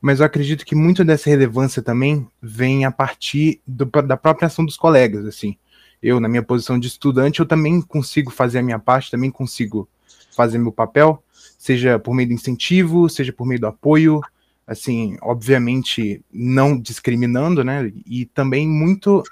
mas 0.00 0.20
eu 0.20 0.26
acredito 0.26 0.64
que 0.64 0.74
muito 0.74 1.04
dessa 1.04 1.30
relevância 1.30 1.82
também 1.82 2.26
vem 2.40 2.84
a 2.84 2.90
partir 2.90 3.60
do, 3.66 3.84
da 3.84 4.16
própria 4.16 4.46
ação 4.46 4.64
dos 4.64 4.76
colegas, 4.76 5.24
assim. 5.24 5.56
Eu, 6.02 6.20
na 6.20 6.28
minha 6.28 6.42
posição 6.42 6.78
de 6.78 6.88
estudante, 6.88 7.40
eu 7.40 7.46
também 7.46 7.80
consigo 7.80 8.30
fazer 8.30 8.58
a 8.58 8.62
minha 8.62 8.78
parte, 8.78 9.10
também 9.10 9.30
consigo 9.30 9.88
fazer 10.36 10.58
meu 10.58 10.70
papel, 10.70 11.22
seja 11.58 11.98
por 11.98 12.14
meio 12.14 12.28
do 12.28 12.34
incentivo, 12.34 13.08
seja 13.08 13.32
por 13.32 13.46
meio 13.46 13.60
do 13.60 13.66
apoio, 13.66 14.20
assim, 14.66 15.16
obviamente 15.22 16.22
não 16.30 16.78
discriminando, 16.78 17.64
né? 17.64 17.90
E 18.06 18.26
também 18.26 18.68
muito 18.68 19.22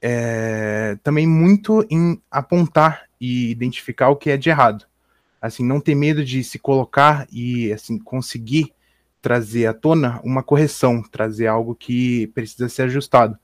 é, 0.00 0.98
também 1.02 1.26
muito 1.26 1.86
em 1.90 2.20
apontar 2.30 3.04
e 3.20 3.50
identificar 3.50 4.08
o 4.08 4.16
que 4.16 4.30
é 4.30 4.36
de 4.36 4.50
errado. 4.50 4.86
Assim, 5.40 5.64
não 5.64 5.80
ter 5.80 5.94
medo 5.94 6.24
de 6.24 6.42
se 6.42 6.58
colocar 6.58 7.26
e 7.30 7.72
assim 7.72 7.98
conseguir 7.98 8.72
trazer 9.24 9.64
à 9.64 9.72
tona 9.72 10.20
uma 10.22 10.42
correção, 10.42 11.02
trazer 11.02 11.46
algo 11.46 11.74
que 11.74 12.26
precisa 12.34 12.68
ser 12.68 12.82
ajustado. 12.82 13.38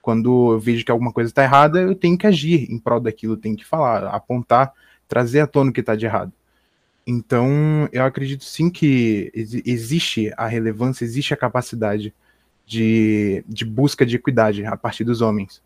Quando 0.00 0.52
eu 0.52 0.60
vejo 0.60 0.84
que 0.84 0.90
alguma 0.92 1.12
coisa 1.12 1.28
está 1.28 1.42
errada, 1.42 1.80
eu 1.80 1.96
tenho 1.96 2.16
que 2.16 2.28
agir 2.28 2.70
em 2.70 2.78
prol 2.78 3.00
daquilo, 3.00 3.36
tenho 3.36 3.56
que 3.56 3.66
falar, 3.66 4.04
apontar, 4.04 4.72
trazer 5.08 5.40
à 5.40 5.46
tona 5.48 5.70
o 5.70 5.72
que 5.72 5.80
está 5.80 5.96
de 5.96 6.06
errado. 6.06 6.32
Então, 7.04 7.88
eu 7.90 8.04
acredito 8.04 8.44
sim 8.44 8.70
que 8.70 9.32
existe 9.34 10.32
a 10.36 10.46
relevância, 10.46 11.04
existe 11.04 11.34
a 11.34 11.36
capacidade 11.36 12.14
de, 12.64 13.44
de 13.48 13.64
busca 13.64 14.06
de 14.06 14.14
equidade 14.14 14.64
a 14.64 14.76
partir 14.76 15.02
dos 15.02 15.22
homens. 15.22 15.60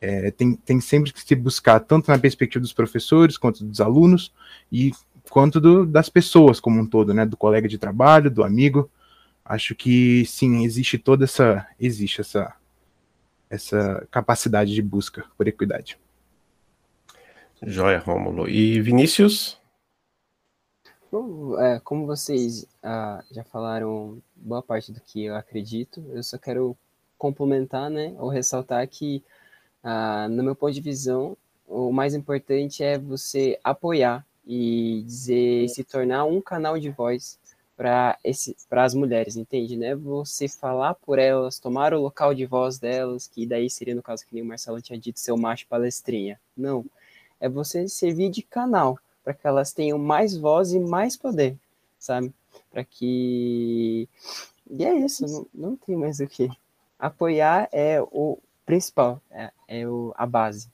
É, 0.00 0.30
tem, 0.30 0.54
tem 0.54 0.80
sempre 0.80 1.12
que 1.12 1.20
se 1.20 1.34
buscar, 1.34 1.80
tanto 1.80 2.10
na 2.10 2.18
perspectiva 2.18 2.62
dos 2.62 2.72
professores, 2.72 3.36
quanto 3.36 3.62
dos 3.62 3.78
alunos, 3.78 4.32
e 4.72 4.90
quanto 5.30 5.60
do, 5.60 5.86
das 5.86 6.08
pessoas 6.08 6.60
como 6.60 6.80
um 6.80 6.86
todo, 6.86 7.12
né? 7.12 7.24
Do 7.26 7.36
colega 7.36 7.68
de 7.68 7.78
trabalho, 7.78 8.30
do 8.30 8.44
amigo. 8.44 8.90
Acho 9.44 9.74
que 9.74 10.24
sim, 10.26 10.64
existe 10.64 10.98
toda 10.98 11.24
essa. 11.24 11.66
Existe 11.78 12.20
essa, 12.20 12.54
essa 13.48 14.06
capacidade 14.10 14.74
de 14.74 14.82
busca 14.82 15.24
por 15.36 15.46
equidade. 15.46 15.98
Joia, 17.62 17.98
Rômulo. 17.98 18.48
E 18.48 18.80
Vinícius? 18.80 19.58
Bom, 21.10 21.58
é, 21.58 21.80
como 21.80 22.04
vocês 22.04 22.66
ah, 22.82 23.22
já 23.30 23.44
falaram 23.44 24.20
boa 24.34 24.62
parte 24.62 24.92
do 24.92 25.00
que 25.00 25.24
eu 25.24 25.36
acredito, 25.36 26.04
eu 26.12 26.22
só 26.22 26.36
quero 26.36 26.76
complementar, 27.16 27.88
né, 27.88 28.14
ou 28.18 28.28
ressaltar 28.28 28.86
que, 28.88 29.24
ah, 29.82 30.28
no 30.28 30.42
meu 30.42 30.54
ponto 30.54 30.74
de 30.74 30.80
visão, 30.80 31.36
o 31.66 31.92
mais 31.92 32.14
importante 32.14 32.82
é 32.82 32.98
você 32.98 33.58
apoiar 33.64 34.26
e 34.46 35.02
dizer, 35.04 35.68
se 35.68 35.82
tornar 35.82 36.24
um 36.24 36.40
canal 36.40 36.78
de 36.78 36.90
voz 36.90 37.38
para 37.76 38.16
as 38.70 38.94
mulheres, 38.94 39.36
entende? 39.36 39.76
Né? 39.76 39.94
Você 39.94 40.48
falar 40.48 40.94
por 40.94 41.18
elas, 41.18 41.58
tomar 41.58 41.92
o 41.92 42.00
local 42.00 42.34
de 42.34 42.46
voz 42.46 42.78
delas, 42.78 43.26
que 43.26 43.46
daí 43.46 43.68
seria, 43.68 43.94
no 43.94 44.02
caso, 44.02 44.24
que 44.24 44.34
nem 44.34 44.42
o 44.42 44.46
Marcelo 44.46 44.80
tinha 44.80 44.98
dito, 44.98 45.20
ser 45.20 45.32
o 45.32 45.36
macho 45.36 45.66
palestrinha. 45.66 46.40
Não. 46.56 46.84
É 47.38 47.48
você 47.48 47.86
servir 47.88 48.30
de 48.30 48.42
canal 48.42 48.98
para 49.22 49.34
que 49.34 49.46
elas 49.46 49.72
tenham 49.72 49.98
mais 49.98 50.36
voz 50.36 50.72
e 50.72 50.78
mais 50.78 51.16
poder, 51.16 51.58
sabe? 51.98 52.32
Para 52.70 52.84
que. 52.84 54.08
E 54.70 54.84
é 54.84 54.94
isso, 54.94 55.26
não, 55.26 55.46
não 55.52 55.76
tem 55.76 55.96
mais 55.96 56.20
o 56.20 56.26
que. 56.26 56.48
Apoiar 56.98 57.68
é 57.72 58.00
o 58.00 58.38
principal, 58.64 59.20
é, 59.30 59.52
é 59.68 59.86
o, 59.86 60.14
a 60.16 60.24
base. 60.24 60.68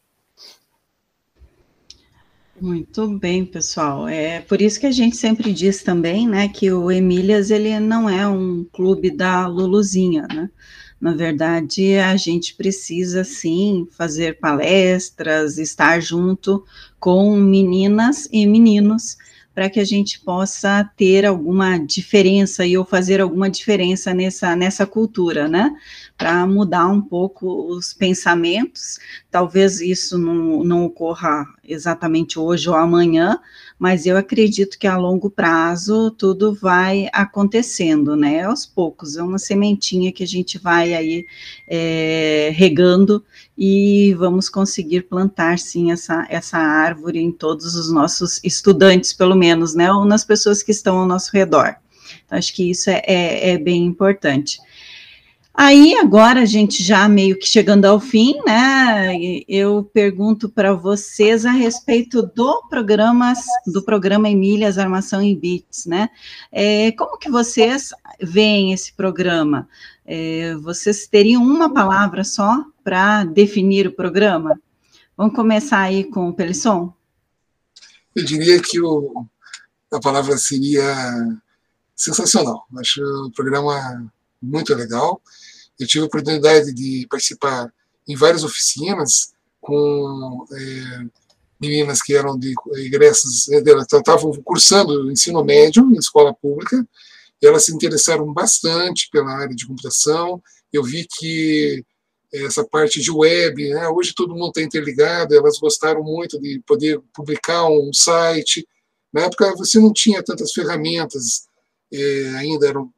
Muito 2.63 3.19
bem, 3.19 3.45
pessoal. 3.45 4.07
É 4.07 4.41
por 4.41 4.63
isso 4.63 4.79
que 4.79 4.87
a 4.87 4.93
gente 4.93 5.17
sempre 5.17 5.53
diz 5.53 5.83
também, 5.83 6.29
né, 6.29 6.47
que 6.47 6.71
o 6.71 6.93
Emílias 6.93 7.51
ele 7.51 7.81
não 7.81 8.09
é 8.09 8.25
um 8.29 8.65
clube 8.73 9.11
da 9.11 9.49
Luluzinha, 9.49 10.29
né? 10.33 10.49
Na 11.01 11.13
verdade, 11.13 11.97
a 11.97 12.17
gente 12.17 12.55
precisa 12.55 13.25
sim 13.25 13.89
fazer 13.91 14.39
palestras, 14.39 15.59
estar 15.59 16.01
junto 16.01 16.65
com 17.01 17.35
meninas 17.37 18.29
e 18.31 18.47
meninos 18.47 19.17
para 19.55 19.69
que 19.69 19.81
a 19.81 19.85
gente 19.85 20.21
possa 20.21 20.89
ter 20.97 21.27
alguma 21.27 21.79
diferença 21.79 22.65
e 22.65 22.77
ou 22.79 22.85
fazer 22.85 23.21
alguma 23.21 23.51
diferença 23.51 24.15
nessa, 24.15 24.57
nessa 24.57 24.87
cultura, 24.87 25.49
né? 25.49 25.75
Para 26.17 26.47
mudar 26.47 26.87
um 26.89 27.03
pouco 27.03 27.67
os 27.71 27.93
pensamentos. 27.93 28.99
Talvez 29.31 29.81
isso 29.81 30.19
não, 30.19 30.65
não 30.65 30.85
ocorra 30.85 31.45
exatamente 31.73 32.39
hoje 32.39 32.69
ou 32.69 32.75
amanhã, 32.75 33.39
mas 33.79 34.07
eu 34.07 34.17
acredito 34.17 34.79
que 34.79 34.87
a 34.87 34.97
longo 34.97 35.29
prazo 35.29 36.11
tudo 36.13 36.55
vai 36.55 37.09
acontecendo, 37.13 38.15
né? 38.15 38.43
Aos 38.45 38.65
poucos, 38.65 39.17
é 39.17 39.23
uma 39.23 39.39
sementinha 39.39 40.13
que 40.13 40.23
a 40.23 40.27
gente 40.27 40.59
vai 40.59 40.95
aí 40.95 41.27
é, 41.67 42.53
regando 42.55 43.25
e 43.57 44.15
vamos 44.15 44.49
conseguir 44.49 45.03
plantar 45.03 45.59
sim 45.59 45.91
essa, 45.91 46.27
essa 46.31 46.59
árvore 46.59 47.21
em 47.21 47.33
todos 47.33 47.75
os 47.75 47.91
nossos 47.93 48.41
estudantes, 48.45 49.13
pelo 49.13 49.35
menos, 49.35 49.75
né? 49.75 49.93
Ou 49.93 50.05
nas 50.05 50.25
pessoas 50.25 50.63
que 50.63 50.71
estão 50.71 50.99
ao 50.99 51.07
nosso 51.07 51.31
redor. 51.33 51.75
Então, 52.25 52.39
acho 52.39 52.55
que 52.55 52.71
isso 52.71 52.89
é, 52.91 53.03
é, 53.07 53.51
é 53.51 53.59
bem 53.59 53.85
importante. 53.85 54.61
Aí, 55.55 55.95
agora, 55.97 56.41
a 56.41 56.47
gente 56.47 56.83
já 56.83 57.07
meio 57.07 57.39
que 57.39 57.47
chegando 57.47 57.85
ao 57.85 58.01
fim, 58.01 58.41
né? 58.47 59.15
Eu 59.47 59.85
pergunto 59.85 60.49
para 60.49 60.73
vocês 60.73 61.45
a 61.45 61.51
respeito 61.51 62.23
do 62.23 62.63
programa, 62.71 63.35
do 63.67 63.83
programa 63.83 64.31
Emílias 64.31 64.79
Armação 64.79 65.21
em 65.21 65.39
Bits, 65.39 65.85
né? 65.85 66.09
É, 66.51 66.91
como 66.93 67.19
que 67.19 67.31
vocês 67.31 67.91
veem 68.19 68.73
esse 68.73 68.95
programa? 68.95 69.69
É, 70.07 70.55
vocês 70.57 71.07
teriam 71.07 71.43
uma 71.43 71.73
palavra 71.73 72.25
só 72.25 72.65
para 72.83 73.25
definir 73.25 73.87
o 73.87 73.93
programa? 73.93 74.59
Vamos 75.15 75.35
começar 75.35 75.81
aí 75.81 76.05
com 76.05 76.31
o 76.31 76.35
Pelisson? 76.35 76.95
Eu 78.17 78.25
diria 78.25 78.61
que 78.63 78.81
o, 78.81 79.27
a 79.93 80.01
palavra 80.01 80.39
seria 80.39 80.95
sensacional. 81.95 82.67
Acho 82.79 83.03
o 83.27 83.31
programa 83.31 84.11
muito 84.43 84.75
legal. 84.75 85.21
Eu 85.83 85.87
tive 85.87 86.05
a 86.05 86.07
oportunidade 86.07 86.73
de 86.73 87.07
participar 87.11 87.73
em 88.09 88.17
várias 88.17 88.45
oficinas 88.45 89.33
com 89.61 90.47
é, 90.53 91.05
meninas 91.61 92.03
que 92.03 92.15
eram 92.15 92.39
de 92.39 92.55
egressos, 92.77 93.49
é, 93.49 93.59
estavam 93.61 94.33
cursando 94.43 95.11
ensino 95.11 95.45
médio 95.45 95.89
em 95.93 95.99
escola 95.99 96.35
pública, 96.35 96.87
e 97.41 97.47
elas 97.47 97.65
se 97.65 97.75
interessaram 97.75 98.33
bastante 98.33 99.09
pela 99.11 99.33
área 99.33 99.55
de 99.55 99.67
computação. 99.67 100.43
Eu 100.73 100.83
vi 100.83 101.07
que 101.19 101.85
essa 102.33 102.65
parte 102.65 103.01
de 103.01 103.11
web, 103.11 103.71
né? 103.71 103.89
hoje 103.89 104.15
todo 104.15 104.35
mundo 104.35 104.49
está 104.49 104.63
interligado, 104.63 105.35
elas 105.35 105.59
gostaram 105.59 106.03
muito 106.03 106.41
de 106.41 106.61
poder 106.67 107.01
publicar 107.13 107.69
um 107.69 107.93
site. 107.93 108.67
Na 109.13 109.23
época 109.23 109.55
você 109.57 109.79
não 109.79 109.93
tinha 109.93 110.23
tantas 110.23 110.53
ferramentas, 110.53 111.47
é, 111.93 112.29
ainda 112.39 112.67
eram 112.67 112.91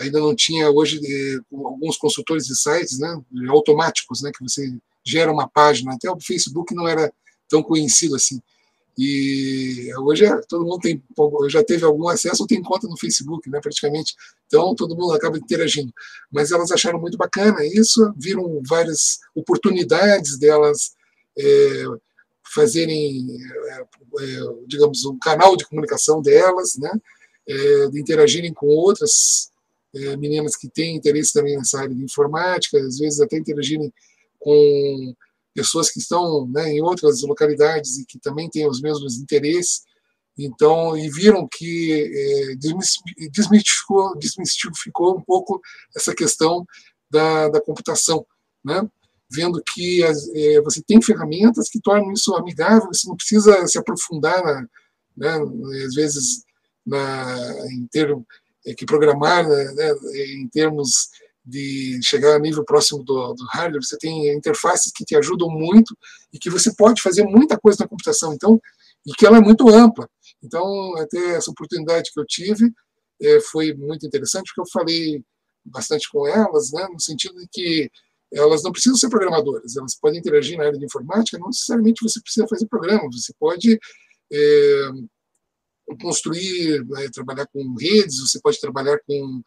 ainda 0.00 0.20
não 0.20 0.34
tinha 0.34 0.70
hoje 0.70 1.00
eh, 1.04 1.38
alguns 1.52 1.96
consultores 1.96 2.46
de 2.46 2.56
sites 2.56 2.98
né, 2.98 3.20
automáticos, 3.48 4.22
né, 4.22 4.30
que 4.36 4.42
você 4.42 4.72
gera 5.04 5.32
uma 5.32 5.48
página, 5.48 5.94
até 5.94 6.10
o 6.10 6.20
Facebook 6.20 6.74
não 6.74 6.86
era 6.86 7.12
tão 7.48 7.62
conhecido 7.62 8.14
assim. 8.16 8.40
E 8.98 9.90
hoje 9.98 10.24
é, 10.24 10.40
todo 10.48 10.64
mundo 10.64 10.80
tem, 10.80 11.02
já 11.48 11.62
teve 11.62 11.84
algum 11.84 12.08
acesso 12.08 12.42
ou 12.42 12.46
tem 12.46 12.62
conta 12.62 12.88
no 12.88 12.96
Facebook, 12.96 13.48
né, 13.50 13.60
praticamente. 13.60 14.14
Então 14.46 14.74
todo 14.74 14.96
mundo 14.96 15.12
acaba 15.12 15.36
interagindo. 15.36 15.92
Mas 16.32 16.50
elas 16.50 16.72
acharam 16.72 16.98
muito 16.98 17.18
bacana 17.18 17.58
isso, 17.66 18.12
viram 18.16 18.62
várias 18.66 19.18
oportunidades 19.34 20.38
delas 20.38 20.92
é, 21.38 21.84
fazerem, 22.54 23.26
é, 24.18 24.40
digamos, 24.66 25.04
um 25.04 25.18
canal 25.18 25.56
de 25.56 25.66
comunicação 25.66 26.22
delas, 26.22 26.76
né? 26.78 26.90
De 27.92 28.00
interagirem 28.00 28.52
com 28.52 28.66
outras 28.66 29.52
é, 29.94 30.16
meninas 30.16 30.56
que 30.56 30.68
têm 30.68 30.96
interesse 30.96 31.32
também 31.32 31.56
nessa 31.56 31.80
área 31.80 31.94
de 31.94 32.02
informática, 32.02 32.78
às 32.78 32.98
vezes 32.98 33.20
até 33.20 33.36
interagirem 33.36 33.92
com 34.38 35.14
pessoas 35.54 35.90
que 35.90 35.98
estão 35.98 36.46
né, 36.48 36.70
em 36.72 36.82
outras 36.82 37.22
localidades 37.22 37.98
e 37.98 38.04
que 38.04 38.18
também 38.18 38.48
têm 38.50 38.68
os 38.68 38.80
mesmos 38.80 39.16
interesses. 39.18 39.82
Então, 40.38 40.96
e 40.96 41.08
viram 41.10 41.48
que 41.50 41.92
é, 41.92 42.54
desmistificou, 43.30 44.16
desmistificou 44.18 45.16
um 45.16 45.22
pouco 45.22 45.60
essa 45.96 46.14
questão 46.14 46.66
da, 47.10 47.48
da 47.48 47.60
computação, 47.60 48.26
né? 48.62 48.86
vendo 49.30 49.62
que 49.74 50.04
as, 50.04 50.28
é, 50.34 50.60
você 50.60 50.82
tem 50.82 51.02
ferramentas 51.02 51.68
que 51.68 51.80
tornam 51.80 52.12
isso 52.12 52.34
amigável, 52.34 52.88
você 52.92 53.08
não 53.08 53.16
precisa 53.16 53.66
se 53.66 53.78
aprofundar, 53.78 54.42
na, 54.42 54.62
né, 55.16 55.84
às 55.84 55.94
vezes, 55.94 56.44
na, 56.84 57.66
em 57.72 57.86
termos 57.88 58.24
que 58.74 58.86
programar 58.86 59.46
né, 59.48 59.64
né, 59.74 59.92
em 60.34 60.48
termos 60.48 61.10
de 61.44 62.00
chegar 62.02 62.34
a 62.34 62.38
nível 62.40 62.64
próximo 62.64 63.04
do, 63.04 63.32
do, 63.34 63.44
hardware, 63.52 63.84
você 63.84 63.96
tem 63.96 64.34
interfaces 64.34 64.90
que 64.92 65.04
te 65.04 65.14
ajudam 65.14 65.48
muito 65.48 65.96
e 66.32 66.38
que 66.38 66.50
você 66.50 66.74
pode 66.74 67.00
fazer 67.00 67.22
muita 67.24 67.56
coisa 67.56 67.78
na 67.84 67.88
computação, 67.88 68.34
então, 68.34 68.60
e 69.06 69.12
que 69.12 69.24
ela 69.24 69.36
é 69.36 69.40
muito 69.40 69.68
ampla. 69.68 70.08
Então, 70.42 70.96
até 70.96 71.36
essa 71.36 71.50
oportunidade 71.50 72.10
que 72.12 72.18
eu 72.18 72.26
tive 72.26 72.72
é, 73.22 73.40
foi 73.40 73.72
muito 73.74 74.04
interessante, 74.04 74.46
porque 74.48 74.60
eu 74.60 74.72
falei 74.72 75.22
bastante 75.64 76.10
com 76.10 76.26
elas, 76.26 76.72
né, 76.72 76.86
no 76.92 77.00
sentido 77.00 77.38
de 77.38 77.46
que 77.48 77.90
elas 78.32 78.64
não 78.64 78.72
precisam 78.72 78.98
ser 78.98 79.08
programadoras, 79.08 79.76
elas 79.76 79.94
podem 79.94 80.18
interagir 80.18 80.58
na 80.58 80.64
área 80.64 80.78
de 80.78 80.84
informática, 80.84 81.38
não 81.38 81.46
necessariamente 81.46 82.02
você 82.02 82.20
precisa 82.20 82.46
fazer 82.48 82.66
programa, 82.66 83.08
você 83.10 83.32
pode 83.38 83.78
é, 84.32 84.90
construir, 86.00 86.84
né, 86.86 87.08
trabalhar 87.12 87.46
com 87.46 87.74
redes, 87.78 88.20
você 88.20 88.40
pode 88.40 88.60
trabalhar 88.60 88.98
com 89.06 89.42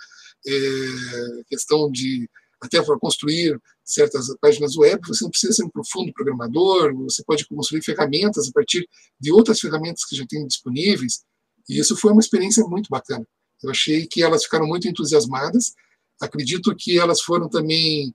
é, 0.48 1.44
questão 1.48 1.92
de 1.92 2.30
até 2.62 2.82
para 2.82 3.00
construir 3.00 3.60
certas 3.86 4.28
páginas 4.42 4.76
web, 4.76 5.02
você 5.08 5.24
não 5.24 5.32
precisa 5.32 5.54
ser 5.54 5.64
um 5.64 5.70
profundo 5.70 6.12
programador, 6.14 6.94
você 7.04 7.24
pode 7.24 7.48
construir 7.48 7.82
ferramentas 7.82 8.50
a 8.50 8.52
partir 8.52 8.88
de 9.20 9.32
outras 9.32 9.60
ferramentas 9.60 10.04
que 10.06 10.16
já 10.16 10.26
tem 10.28 10.46
disponíveis, 10.46 11.24
e 11.70 11.80
isso 11.80 11.96
foi 11.96 12.12
uma 12.12 12.20
experiência 12.20 12.64
muito 12.66 12.90
bacana. 12.90 13.26
Eu 13.64 13.72
achei 13.72 14.06
que 14.06 14.22
elas 14.22 14.44
ficaram 14.44 14.68
muito 14.68 14.88
entusiasmadas, 14.88 15.74
acredito 16.22 16.76
que 16.78 17.00
elas 17.00 17.22
foram 17.22 17.48
também 17.48 18.14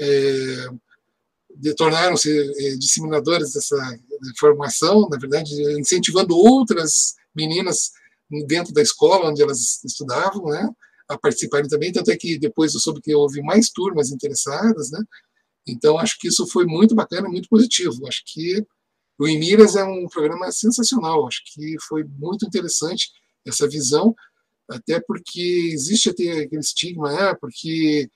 é, 0.00 0.68
tornaram-se 1.76 2.30
é, 2.30 2.76
disseminadores 2.76 3.52
dessa 3.52 3.98
informação, 4.30 5.08
na 5.08 5.18
verdade, 5.18 5.50
incentivando 5.78 6.36
outras 6.36 7.14
meninas 7.34 7.90
dentro 8.46 8.72
da 8.72 8.82
escola 8.82 9.30
onde 9.30 9.42
elas 9.42 9.82
estudavam, 9.84 10.46
né, 10.46 10.68
a 11.08 11.18
participarem 11.18 11.68
também, 11.68 11.92
tanto 11.92 12.10
é 12.10 12.16
que 12.16 12.38
depois 12.38 12.74
eu 12.74 12.80
soube 12.80 13.00
que 13.00 13.14
houve 13.14 13.42
mais 13.42 13.70
turmas 13.70 14.10
interessadas, 14.10 14.90
né, 14.90 15.00
então 15.66 15.98
acho 15.98 16.18
que 16.18 16.28
isso 16.28 16.46
foi 16.46 16.64
muito 16.64 16.94
bacana, 16.94 17.28
muito 17.28 17.48
positivo, 17.48 18.06
acho 18.06 18.22
que 18.26 18.64
o 19.18 19.28
Emílias 19.28 19.76
é 19.76 19.84
um 19.84 20.08
programa 20.08 20.50
sensacional, 20.50 21.26
acho 21.26 21.42
que 21.52 21.76
foi 21.86 22.04
muito 22.04 22.46
interessante 22.46 23.10
essa 23.46 23.68
visão, 23.68 24.14
até 24.68 24.98
porque 25.00 25.70
existe 25.72 26.10
até 26.10 26.42
aquele 26.42 26.60
estigma, 26.60 27.12
né, 27.12 27.34
porque 27.40 28.10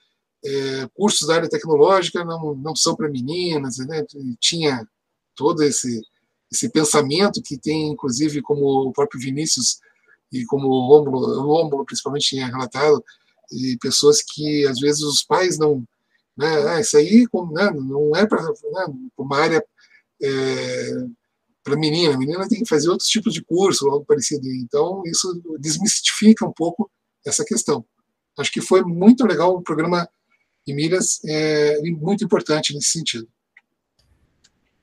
é, 0.44 0.88
cursos 0.94 1.26
da 1.26 1.34
área 1.36 1.48
tecnológica 1.48 2.24
não, 2.24 2.54
não 2.54 2.74
são 2.76 2.94
para 2.94 3.08
meninas, 3.08 3.78
né? 3.78 4.04
tinha 4.40 4.86
todo 5.34 5.62
esse, 5.62 6.00
esse 6.50 6.70
pensamento 6.70 7.42
que 7.42 7.58
tem, 7.58 7.88
inclusive, 7.88 8.40
como 8.42 8.88
o 8.88 8.92
próprio 8.92 9.20
Vinícius 9.20 9.80
e 10.32 10.44
como 10.46 10.68
o 10.68 10.86
Rômulo, 10.86 11.18
o 11.18 11.42
Rômulo 11.42 11.84
principalmente 11.84 12.28
tinha 12.28 12.46
relatado, 12.46 13.02
e 13.50 13.76
pessoas 13.80 14.22
que, 14.22 14.66
às 14.66 14.78
vezes, 14.78 15.02
os 15.02 15.22
pais 15.22 15.58
não... 15.58 15.84
Né, 16.36 16.68
ah, 16.68 16.80
isso 16.80 16.96
aí 16.96 17.26
né, 17.52 17.70
não 17.72 18.14
é 18.14 18.26
para 18.26 18.42
né, 18.42 18.86
uma 19.16 19.36
área 19.36 19.64
é, 20.22 21.06
para 21.68 21.76
menina, 21.76 22.14
a 22.14 22.18
menina 22.18 22.48
tem 22.48 22.62
que 22.62 22.68
fazer 22.68 22.88
outros 22.88 23.08
tipos 23.08 23.34
de 23.34 23.42
curso, 23.42 23.88
algo 23.88 24.04
parecido. 24.04 24.46
Então, 24.48 25.02
isso 25.06 25.42
desmistifica 25.58 26.46
um 26.46 26.52
pouco 26.52 26.90
essa 27.26 27.44
questão. 27.44 27.84
Acho 28.38 28.52
que 28.52 28.60
foi 28.60 28.82
muito 28.82 29.26
legal 29.26 29.54
o 29.54 29.62
programa 29.62 30.08
e 30.66 30.72
Miras 30.72 31.20
é 31.24 31.80
muito 31.82 32.24
importante 32.24 32.74
nesse 32.74 32.90
sentido. 32.90 33.28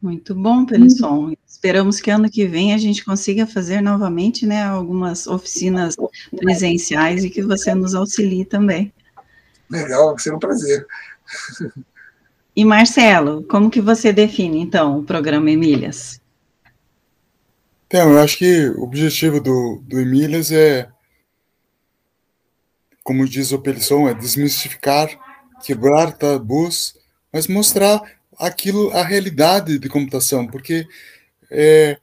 Muito 0.06 0.36
bom, 0.36 0.68
Pelisson. 0.68 1.34
Esperamos 1.48 2.00
que 2.00 2.12
ano 2.12 2.30
que 2.30 2.46
vem 2.46 2.76
a 2.76 2.78
gente 2.78 3.04
consiga 3.04 3.48
fazer 3.48 3.82
novamente 3.82 4.46
né, 4.46 4.62
algumas 4.62 5.26
oficinas 5.26 5.96
presenciais 6.38 7.24
e 7.24 7.30
que 7.32 7.42
você 7.42 7.74
nos 7.74 7.96
auxilie 7.96 8.46
também. 8.46 8.94
Legal, 9.68 10.12
vai 10.12 10.20
ser 10.20 10.32
um 10.32 10.38
prazer. 10.38 10.86
E 12.56 12.64
Marcelo, 12.64 13.44
como 13.46 13.72
que 13.72 13.82
você 13.82 14.14
define, 14.14 14.60
então, 14.60 15.00
o 15.00 15.04
programa 15.04 15.50
Emílias? 15.50 16.22
Então, 17.88 18.14
eu 18.14 18.20
acho 18.20 18.38
que 18.38 18.70
o 18.70 18.84
objetivo 18.84 19.42
do, 19.42 19.82
do 19.88 20.00
Emílias 20.00 20.52
é, 20.52 20.88
como 23.04 23.28
diz 23.28 23.52
o 23.52 23.60
Pelisson, 23.60 24.08
é 24.08 24.14
desmistificar 24.14 25.10
quebrar 25.64 26.14
tabus, 26.14 26.96
mas 27.34 27.48
mostrar 27.48 28.00
aquilo, 28.38 28.92
a 28.92 29.04
realidade 29.04 29.78
de 29.80 29.90
computação, 29.90 30.48
porque 30.48 30.88
é, 31.50 31.98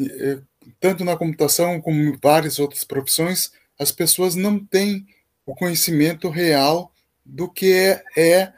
é, 0.00 0.38
tanto 0.80 1.04
na 1.04 1.16
computação 1.16 1.80
como 1.80 2.00
em 2.00 2.16
várias 2.22 2.58
outras 2.58 2.84
profissões, 2.84 3.52
as 3.78 3.90
pessoas 3.90 4.34
não 4.34 4.58
têm 4.58 5.06
o 5.46 5.54
conhecimento 5.54 6.28
real 6.28 6.92
do 7.24 7.50
que 7.50 7.72
é, 7.72 8.04
é 8.16 8.52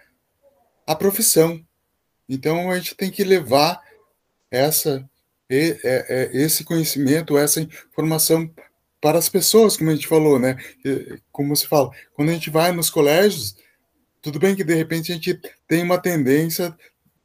a 0.86 0.94
profissão. 0.94 1.64
Então 2.28 2.70
a 2.70 2.78
gente 2.78 2.94
tem 2.94 3.10
que 3.10 3.24
levar 3.24 3.80
essa 4.50 5.08
é, 5.48 5.78
é, 5.84 6.30
esse 6.32 6.64
conhecimento, 6.64 7.38
essa 7.38 7.60
informação 7.60 8.50
para 9.00 9.18
as 9.18 9.28
pessoas, 9.28 9.76
como 9.76 9.90
a 9.90 9.94
gente 9.94 10.08
falou, 10.08 10.38
né? 10.38 10.56
Como 11.30 11.54
se 11.54 11.68
fala, 11.68 11.90
quando 12.14 12.30
a 12.30 12.32
gente 12.32 12.50
vai 12.50 12.72
nos 12.72 12.90
colégios, 12.90 13.56
tudo 14.26 14.40
bem 14.40 14.56
que 14.56 14.64
de 14.64 14.74
repente 14.74 15.12
a 15.12 15.14
gente 15.14 15.40
tem 15.68 15.84
uma 15.84 15.98
tendência 15.98 16.76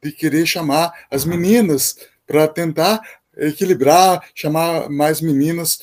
de 0.03 0.11
querer 0.11 0.45
chamar 0.45 1.07
as 1.09 1.25
meninas 1.25 1.95
para 2.27 2.47
tentar 2.47 3.01
equilibrar, 3.35 4.29
chamar 4.35 4.87
mais 4.87 5.19
meninas 5.19 5.79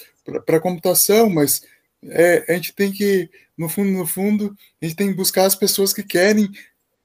para 0.46 0.58
a 0.58 0.60
computação, 0.60 1.28
mas 1.28 1.62
é, 2.04 2.44
a 2.48 2.52
gente 2.54 2.72
tem 2.72 2.92
que, 2.92 3.28
no 3.56 3.68
fundo, 3.68 3.90
no 3.90 4.06
fundo, 4.06 4.56
a 4.80 4.86
gente 4.86 4.94
tem 4.94 5.08
que 5.08 5.16
buscar 5.16 5.44
as 5.44 5.56
pessoas 5.56 5.92
que 5.92 6.04
querem 6.04 6.48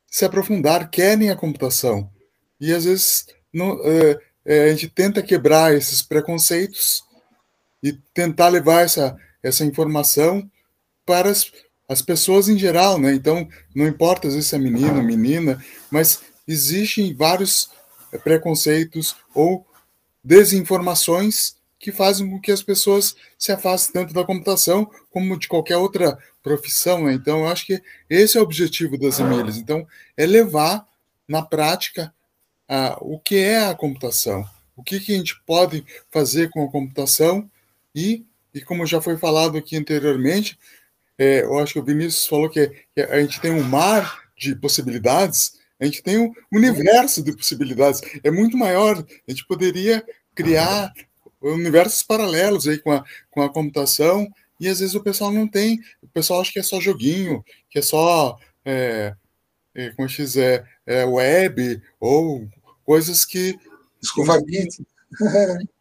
se 0.05 0.23
aprofundar, 0.23 0.91
querem 0.91 1.31
a 1.31 1.35
computação. 1.35 2.07
E 2.61 2.71
às 2.71 2.85
vezes 2.85 3.25
é, 3.83 4.19
é, 4.45 4.63
a 4.65 4.69
gente 4.69 4.89
tenta 4.89 5.23
quebrar 5.23 5.73
esses 5.73 6.03
preconceitos 6.03 7.03
e 7.81 7.93
tentar 8.13 8.49
levar 8.49 8.81
essa, 8.81 9.17
essa 9.41 9.65
informação 9.65 10.47
para 11.03 11.29
as, 11.31 11.51
as 11.87 12.01
pessoas 12.01 12.47
em 12.47 12.57
geral, 12.57 12.99
né? 12.99 13.13
Então, 13.13 13.47
não 13.75 13.87
importa 13.87 14.27
às 14.27 14.33
vezes 14.33 14.49
se 14.49 14.55
é 14.55 14.59
menino, 14.59 15.03
menina, 15.03 15.63
mas 15.91 16.21
existem 16.47 17.13
vários 17.13 17.69
eh, 18.11 18.17
preconceitos 18.17 19.15
ou 19.33 19.65
desinformações 20.23 21.55
que 21.77 21.91
fazem 21.91 22.29
com 22.29 22.39
que 22.39 22.51
as 22.51 22.63
pessoas 22.63 23.15
se 23.37 23.51
afastem 23.51 23.93
tanto 23.93 24.13
da 24.13 24.23
computação 24.23 24.89
como 25.11 25.37
de 25.37 25.49
qualquer 25.49 25.75
outra 25.75 26.17
profissão. 26.41 27.03
Né? 27.03 27.13
Então, 27.13 27.39
eu 27.39 27.47
acho 27.47 27.65
que 27.65 27.81
esse 28.09 28.37
é 28.37 28.39
o 28.39 28.43
objetivo 28.43 28.97
das 28.97 29.19
e-mails. 29.19 29.57
Então, 29.57 29.85
é 30.15 30.25
levar 30.25 30.87
na 31.27 31.41
prática 31.41 32.13
a, 32.69 32.97
o 33.01 33.19
que 33.19 33.35
é 33.35 33.65
a 33.65 33.75
computação, 33.75 34.45
o 34.77 34.83
que, 34.83 34.99
que 34.99 35.13
a 35.13 35.17
gente 35.17 35.39
pode 35.45 35.85
fazer 36.09 36.49
com 36.49 36.63
a 36.63 36.71
computação 36.71 37.49
e, 37.93 38.25
e 38.53 38.61
como 38.61 38.85
já 38.85 39.01
foi 39.01 39.17
falado 39.17 39.57
aqui 39.57 39.75
anteriormente, 39.75 40.57
é, 41.17 41.43
eu 41.43 41.57
acho 41.59 41.73
que 41.73 41.79
o 41.79 41.83
Vinícius 41.83 42.25
falou 42.25 42.49
que, 42.49 42.67
que, 42.93 43.01
a 43.01 43.21
gente 43.21 43.39
tem 43.39 43.51
um 43.51 43.63
mar 43.63 44.23
de 44.37 44.55
possibilidades, 44.55 45.59
a 45.79 45.85
gente 45.85 46.01
tem 46.01 46.17
um 46.17 46.33
universo 46.51 47.23
de 47.23 47.35
possibilidades, 47.35 48.01
é 48.23 48.31
muito 48.31 48.57
maior. 48.57 48.97
A 48.97 49.31
gente 49.31 49.45
poderia 49.45 50.03
criar 50.33 50.93
universos 51.41 52.03
paralelos 52.03 52.67
aí 52.67 52.79
com 52.79 52.91
a, 52.91 53.03
com 53.29 53.41
a 53.41 53.51
computação, 53.51 54.27
e 54.59 54.67
às 54.67 54.79
vezes 54.79 54.95
o 54.95 55.03
pessoal 55.03 55.31
não 55.31 55.47
tem, 55.47 55.79
o 56.01 56.07
pessoal 56.07 56.41
acha 56.41 56.51
que 56.51 56.59
é 56.59 56.63
só 56.63 56.79
joguinho, 56.79 57.43
que 57.69 57.79
é 57.79 57.81
só, 57.81 58.37
é, 58.63 59.13
é, 59.75 59.89
como 59.91 60.09
se 60.09 60.17
diz, 60.17 60.37
é, 60.37 60.63
é 60.85 61.05
web, 61.05 61.81
ou 61.99 62.47
coisas 62.85 63.25
que... 63.25 63.57
Escovamento. 64.01 64.85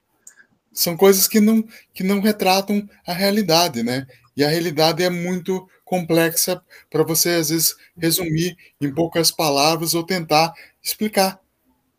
são 0.72 0.96
coisas 0.96 1.28
que 1.28 1.38
não, 1.38 1.62
que 1.92 2.02
não 2.02 2.20
retratam 2.20 2.88
a 3.06 3.12
realidade, 3.12 3.82
né? 3.82 4.06
E 4.36 4.44
a 4.44 4.48
realidade 4.48 5.02
é 5.02 5.10
muito 5.10 5.68
complexa 5.84 6.62
para 6.90 7.02
você, 7.02 7.30
às 7.30 7.50
vezes, 7.50 7.76
resumir 7.96 8.56
em 8.80 8.92
poucas 8.92 9.30
palavras 9.30 9.94
ou 9.94 10.04
tentar 10.04 10.54
explicar. 10.82 11.40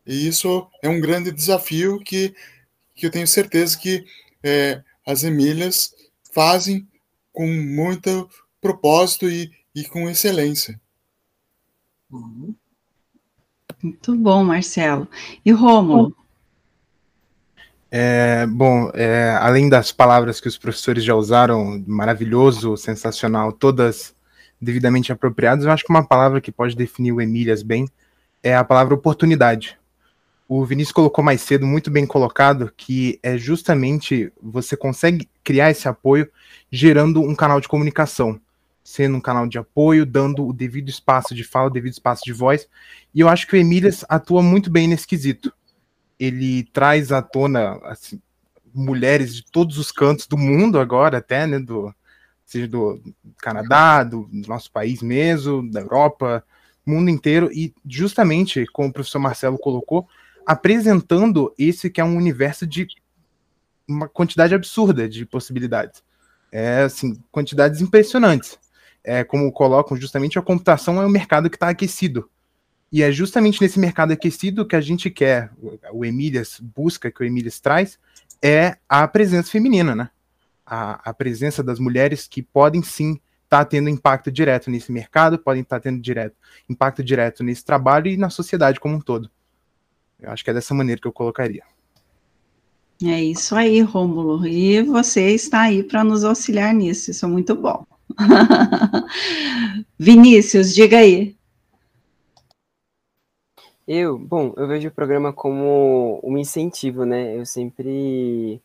E 0.06 0.26
isso 0.26 0.68
é 0.82 0.88
um 0.88 1.00
grande 1.00 1.30
desafio 1.30 2.00
que, 2.00 2.34
que 2.94 3.06
eu 3.06 3.10
tenho 3.10 3.26
certeza 3.26 3.78
que 3.78 4.04
é, 4.42 4.82
as 5.06 5.22
Emílias 5.22 5.94
fazem 6.32 6.86
com 7.32 7.46
muito 7.46 8.28
propósito 8.60 9.28
e, 9.28 9.50
e 9.74 9.84
com 9.84 10.08
excelência. 10.08 10.80
Uhum. 12.10 12.54
Muito 13.82 14.16
bom, 14.16 14.44
Marcelo. 14.44 15.08
E 15.44 15.52
Rômulo? 15.52 16.16
É, 17.96 18.44
bom, 18.46 18.90
é, 18.92 19.38
além 19.40 19.68
das 19.68 19.92
palavras 19.92 20.40
que 20.40 20.48
os 20.48 20.58
professores 20.58 21.04
já 21.04 21.14
usaram, 21.14 21.80
maravilhoso, 21.86 22.76
sensacional, 22.76 23.52
todas 23.52 24.12
devidamente 24.60 25.12
apropriadas, 25.12 25.64
eu 25.64 25.70
acho 25.70 25.84
que 25.84 25.92
uma 25.92 26.04
palavra 26.04 26.40
que 26.40 26.50
pode 26.50 26.74
definir 26.74 27.12
o 27.12 27.20
Emílias 27.20 27.62
bem 27.62 27.88
é 28.42 28.56
a 28.56 28.64
palavra 28.64 28.94
oportunidade. 28.94 29.78
O 30.48 30.64
Vinícius 30.64 30.90
colocou 30.90 31.22
mais 31.22 31.40
cedo, 31.40 31.64
muito 31.64 31.88
bem 31.88 32.04
colocado, 32.04 32.72
que 32.76 33.20
é 33.22 33.38
justamente 33.38 34.32
você 34.42 34.76
consegue 34.76 35.28
criar 35.44 35.70
esse 35.70 35.86
apoio 35.86 36.28
gerando 36.72 37.22
um 37.22 37.32
canal 37.32 37.60
de 37.60 37.68
comunicação, 37.68 38.40
sendo 38.82 39.18
um 39.18 39.20
canal 39.20 39.46
de 39.46 39.56
apoio, 39.56 40.04
dando 40.04 40.44
o 40.44 40.52
devido 40.52 40.88
espaço 40.88 41.32
de 41.32 41.44
fala, 41.44 41.68
o 41.68 41.72
devido 41.72 41.92
espaço 41.92 42.24
de 42.24 42.32
voz. 42.32 42.66
E 43.14 43.20
eu 43.20 43.28
acho 43.28 43.46
que 43.46 43.54
o 43.54 43.56
Emílias 43.56 44.04
atua 44.08 44.42
muito 44.42 44.68
bem 44.68 44.88
nesse 44.88 45.06
quesito. 45.06 45.52
Ele 46.18 46.64
traz 46.72 47.12
à 47.12 47.20
tona 47.20 47.78
assim, 47.84 48.20
mulheres 48.74 49.34
de 49.34 49.44
todos 49.44 49.78
os 49.78 49.92
cantos 49.92 50.26
do 50.26 50.36
mundo 50.36 50.78
agora, 50.78 51.18
até, 51.18 51.46
né, 51.46 51.58
do, 51.58 51.94
seja 52.44 52.68
do 52.68 53.00
Canadá, 53.38 54.02
do, 54.02 54.24
do 54.24 54.48
nosso 54.48 54.70
país 54.70 55.02
mesmo, 55.02 55.70
da 55.70 55.80
Europa, 55.80 56.44
mundo 56.84 57.08
inteiro, 57.08 57.50
e 57.52 57.72
justamente, 57.86 58.66
como 58.66 58.88
o 58.88 58.92
professor 58.92 59.18
Marcelo 59.18 59.58
colocou, 59.58 60.08
apresentando 60.46 61.54
esse 61.58 61.88
que 61.88 62.00
é 62.00 62.04
um 62.04 62.16
universo 62.16 62.66
de 62.66 62.86
uma 63.86 64.08
quantidade 64.08 64.54
absurda 64.54 65.08
de 65.08 65.24
possibilidades. 65.24 66.02
É, 66.50 66.82
assim, 66.82 67.20
quantidades 67.32 67.80
impressionantes. 67.80 68.58
É, 69.02 69.22
como 69.22 69.52
colocam, 69.52 69.96
justamente 69.96 70.38
a 70.38 70.42
computação 70.42 71.00
é 71.00 71.06
um 71.06 71.10
mercado 71.10 71.50
que 71.50 71.56
está 71.56 71.68
aquecido. 71.68 72.30
E 72.94 73.02
é 73.02 73.10
justamente 73.10 73.60
nesse 73.60 73.76
mercado 73.76 74.12
aquecido 74.12 74.64
que 74.64 74.76
a 74.76 74.80
gente 74.80 75.10
quer, 75.10 75.50
o 75.92 76.04
Emílias 76.04 76.60
busca, 76.60 77.10
que 77.10 77.24
o 77.24 77.26
Emílias 77.26 77.58
traz, 77.58 77.98
é 78.40 78.76
a 78.88 79.08
presença 79.08 79.50
feminina, 79.50 79.96
né? 79.96 80.10
A, 80.64 81.10
a 81.10 81.12
presença 81.12 81.60
das 81.60 81.80
mulheres 81.80 82.28
que 82.28 82.40
podem 82.40 82.84
sim 82.84 83.14
estar 83.42 83.58
tá 83.58 83.64
tendo 83.64 83.88
impacto 83.88 84.30
direto 84.30 84.70
nesse 84.70 84.92
mercado, 84.92 85.40
podem 85.40 85.62
estar 85.62 85.80
tá 85.80 85.82
tendo 85.82 86.00
direto, 86.00 86.36
impacto 86.70 87.02
direto 87.02 87.42
nesse 87.42 87.64
trabalho 87.64 88.06
e 88.06 88.16
na 88.16 88.30
sociedade 88.30 88.78
como 88.78 88.94
um 88.94 89.00
todo. 89.00 89.28
Eu 90.20 90.30
acho 90.30 90.44
que 90.44 90.50
é 90.50 90.54
dessa 90.54 90.72
maneira 90.72 91.00
que 91.00 91.08
eu 91.08 91.12
colocaria. 91.12 91.64
É 93.02 93.20
isso 93.20 93.56
aí, 93.56 93.80
Rômulo. 93.80 94.46
E 94.46 94.82
você 94.82 95.34
está 95.34 95.62
aí 95.62 95.82
para 95.82 96.04
nos 96.04 96.22
auxiliar 96.22 96.72
nisso. 96.72 97.10
Isso 97.10 97.24
é 97.24 97.28
muito 97.28 97.56
bom. 97.56 97.84
Vinícius, 99.98 100.72
diga 100.72 100.98
aí. 100.98 101.36
Eu, 103.86 104.18
bom, 104.18 104.54
eu 104.56 104.66
vejo 104.66 104.88
o 104.88 104.92
programa 104.92 105.32
como 105.32 106.18
um 106.22 106.38
incentivo, 106.38 107.04
né? 107.04 107.36
Eu 107.36 107.44
sempre, 107.44 108.60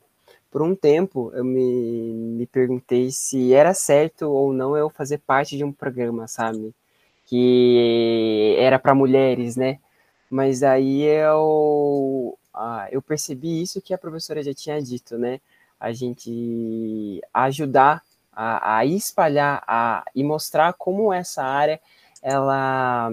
por 0.52 0.62
um 0.62 0.74
tempo, 0.76 1.32
eu 1.36 1.44
me, 1.44 2.14
me 2.38 2.48
perguntei 2.48 3.12
se 3.12 3.54
era 3.54 3.74
certo 3.74 4.30
ou 4.32 4.54
não 4.54 4.78
eu 4.78 4.90
fazer 4.90 5.20
parte 5.20 5.58
de 5.58 5.64
um 5.66 5.74
programa, 5.74 6.28
sabe? 6.28 6.74
Que 7.26 8.56
era 8.60 8.80
para 8.80 8.96
mulheres, 8.96 9.56
né? 9.58 9.80
Mas 10.30 10.64
aí 10.64 11.04
eu, 11.04 12.38
ah, 12.54 12.88
eu 12.92 13.02
percebi 13.02 13.62
isso 13.62 13.82
que 13.82 13.94
a 13.94 13.98
professora 13.98 14.44
já 14.44 14.54
tinha 14.54 14.82
dito, 14.82 15.18
né? 15.18 15.42
A 15.80 15.92
gente 15.94 17.22
ajudar 17.34 18.04
a, 18.32 18.78
a 18.80 18.86
espalhar 18.86 19.64
a, 19.68 20.06
e 20.16 20.24
mostrar 20.24 20.74
como 20.74 21.12
essa 21.14 21.44
área 21.44 21.80
ela 22.22 23.12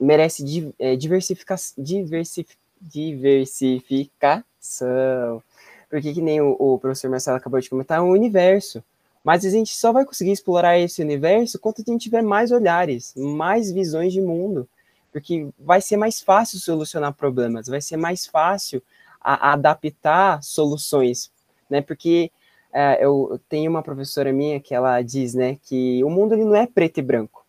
merece 0.00 0.72
é, 0.78 0.96
diversifica, 0.96 1.56
diversif, 1.76 2.56
diversificação. 2.80 5.42
Porque 5.88 6.14
que 6.14 6.22
nem 6.22 6.40
o, 6.40 6.56
o, 6.58 6.78
professor 6.78 7.10
Marcelo 7.10 7.36
acabou 7.36 7.60
de 7.60 7.68
comentar, 7.68 7.98
é 7.98 8.02
um 8.02 8.10
universo. 8.10 8.82
Mas 9.22 9.44
a 9.44 9.50
gente 9.50 9.74
só 9.74 9.92
vai 9.92 10.04
conseguir 10.04 10.32
explorar 10.32 10.78
esse 10.78 11.02
universo 11.02 11.58
quando 11.58 11.82
a 11.86 11.90
gente 11.90 12.02
tiver 12.02 12.22
mais 12.22 12.50
olhares, 12.50 13.12
mais 13.16 13.70
visões 13.70 14.12
de 14.12 14.20
mundo 14.20 14.66
porque 15.12 15.48
vai 15.58 15.80
ser 15.80 15.96
mais 15.96 16.20
fácil 16.20 16.58
solucionar 16.58 17.12
problemas, 17.12 17.66
vai 17.66 17.80
ser 17.80 17.96
mais 17.96 18.26
fácil 18.26 18.82
a, 19.20 19.50
a 19.50 19.52
adaptar 19.54 20.42
soluções, 20.42 21.30
né? 21.68 21.80
Porque 21.80 22.30
é, 22.72 23.04
eu 23.04 23.40
tenho 23.48 23.70
uma 23.70 23.82
professora 23.82 24.32
minha 24.32 24.60
que 24.60 24.74
ela 24.74 25.02
diz, 25.02 25.34
né, 25.34 25.58
que 25.64 26.02
o 26.04 26.10
mundo 26.10 26.34
ele 26.34 26.44
não 26.44 26.54
é 26.54 26.66
preto 26.66 26.98
e 26.98 27.02
branco, 27.02 27.39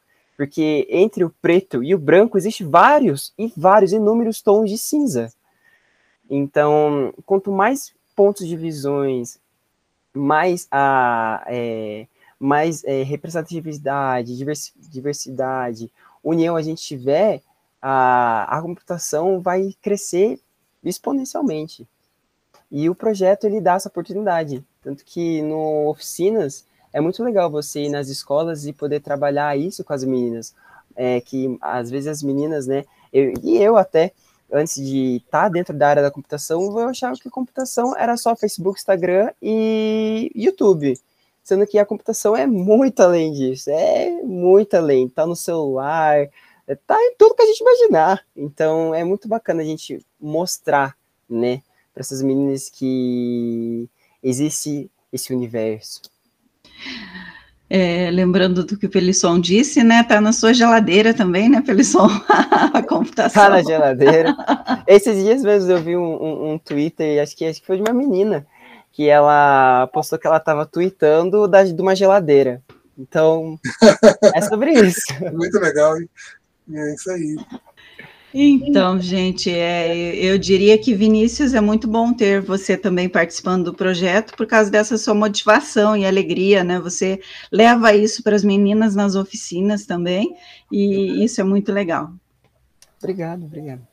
porque 0.41 0.87
entre 0.89 1.23
o 1.23 1.29
preto 1.29 1.83
e 1.83 1.93
o 1.93 1.99
branco 1.99 2.35
existe 2.35 2.63
vários 2.63 3.31
e 3.37 3.53
vários 3.55 3.93
inúmeros 3.93 4.41
tons 4.41 4.71
de 4.71 4.75
cinza. 4.75 5.31
Então, 6.27 7.13
quanto 7.27 7.51
mais 7.51 7.93
pontos 8.15 8.47
de 8.47 8.57
visões, 8.57 9.39
mais 10.11 10.67
a 10.71 11.43
é, 11.45 12.07
mais 12.39 12.83
é, 12.85 13.03
representatividade, 13.03 14.35
diversidade, 14.89 15.91
união 16.23 16.55
a 16.55 16.61
gente 16.63 16.81
tiver, 16.81 17.43
a, 17.79 18.57
a 18.57 18.61
computação 18.63 19.39
vai 19.39 19.75
crescer 19.79 20.39
exponencialmente. 20.83 21.87
E 22.71 22.89
o 22.89 22.95
projeto 22.95 23.43
ele 23.43 23.61
dá 23.61 23.75
essa 23.75 23.89
oportunidade. 23.89 24.65
Tanto 24.81 25.05
que 25.05 25.43
no 25.43 25.87
oficinas 25.87 26.65
é 26.93 26.99
muito 26.99 27.23
legal 27.23 27.49
você 27.49 27.83
ir 27.83 27.89
nas 27.89 28.09
escolas 28.09 28.65
e 28.65 28.73
poder 28.73 28.99
trabalhar 28.99 29.57
isso 29.57 29.83
com 29.83 29.93
as 29.93 30.03
meninas. 30.03 30.53
É, 30.95 31.21
que 31.21 31.57
às 31.61 31.89
vezes 31.89 32.07
as 32.07 32.23
meninas, 32.23 32.67
né, 32.67 32.83
eu, 33.13 33.33
e 33.41 33.57
eu 33.57 33.77
até, 33.77 34.11
antes 34.51 34.75
de 34.75 35.17
estar 35.17 35.43
tá 35.43 35.49
dentro 35.49 35.73
da 35.73 35.87
área 35.87 36.01
da 36.01 36.11
computação, 36.11 36.61
eu 36.79 36.89
achava 36.89 37.15
que 37.15 37.29
computação 37.29 37.95
era 37.95 38.17
só 38.17 38.35
Facebook, 38.35 38.79
Instagram 38.79 39.31
e 39.41 40.31
YouTube. 40.35 40.99
Sendo 41.43 41.65
que 41.65 41.79
a 41.79 41.85
computação 41.85 42.35
é 42.35 42.45
muito 42.45 42.99
além 43.01 43.31
disso, 43.31 43.69
é 43.71 44.21
muito 44.21 44.75
além. 44.75 45.09
Tá 45.09 45.25
no 45.25 45.35
celular, 45.35 46.29
tá 46.85 46.95
em 47.01 47.15
tudo 47.17 47.35
que 47.35 47.41
a 47.41 47.45
gente 47.45 47.61
imaginar. 47.61 48.25
Então 48.35 48.93
é 48.93 49.03
muito 49.03 49.27
bacana 49.27 49.61
a 49.61 49.65
gente 49.65 50.05
mostrar, 50.19 50.95
né, 51.29 51.61
para 51.93 52.01
essas 52.01 52.21
meninas 52.21 52.69
que 52.69 53.89
existe 54.21 54.89
esse 55.11 55.33
universo. 55.33 56.01
É, 57.73 58.11
lembrando 58.11 58.65
do 58.65 58.77
que 58.77 58.85
o 58.85 58.89
Pelisson 58.89 59.39
disse, 59.39 59.81
né? 59.81 60.03
Tá 60.03 60.19
na 60.19 60.33
sua 60.33 60.53
geladeira 60.53 61.13
também, 61.13 61.47
né, 61.47 61.61
Pelisson? 61.61 62.05
a 62.73 62.83
computação. 62.83 63.43
Tá 63.43 63.49
na 63.49 63.63
geladeira. 63.63 64.35
Esses 64.85 65.23
dias 65.23 65.41
mesmo 65.41 65.71
eu 65.71 65.81
vi 65.81 65.95
um, 65.95 66.01
um, 66.01 66.51
um 66.51 66.57
Twitter, 66.57 67.23
acho 67.23 67.33
que, 67.33 67.45
acho 67.45 67.61
que 67.61 67.67
foi 67.67 67.77
de 67.77 67.83
uma 67.83 67.93
menina, 67.93 68.45
que 68.91 69.07
ela 69.07 69.87
postou 69.93 70.19
que 70.19 70.27
ela 70.27 70.35
estava 70.35 70.65
tweetando 70.65 71.47
da, 71.47 71.63
de 71.63 71.81
uma 71.81 71.95
geladeira. 71.95 72.61
Então, 72.97 73.57
é 74.35 74.41
sobre 74.41 74.73
isso. 74.73 75.01
Muito 75.31 75.57
legal, 75.57 75.97
hein? 75.97 76.09
É 76.73 76.93
isso 76.93 77.09
aí. 77.09 77.37
Então, 78.33 78.99
gente, 78.99 79.49
é, 79.49 80.15
eu 80.15 80.37
diria 80.37 80.77
que 80.77 80.93
Vinícius 80.93 81.53
é 81.53 81.59
muito 81.59 81.87
bom 81.87 82.13
ter 82.13 82.41
você 82.41 82.77
também 82.77 83.09
participando 83.09 83.65
do 83.65 83.73
projeto 83.73 84.35
por 84.37 84.47
causa 84.47 84.71
dessa 84.71 84.97
sua 84.97 85.13
motivação 85.13 85.97
e 85.97 86.05
alegria, 86.05 86.63
né? 86.63 86.79
Você 86.79 87.19
leva 87.51 87.93
isso 87.93 88.23
para 88.23 88.35
as 88.35 88.43
meninas 88.43 88.95
nas 88.95 89.15
oficinas 89.15 89.85
também, 89.85 90.33
e 90.71 91.23
isso 91.23 91.41
é 91.41 91.43
muito 91.43 91.73
legal. 91.73 92.13
Obrigado, 92.99 93.43
obrigado. 93.45 93.91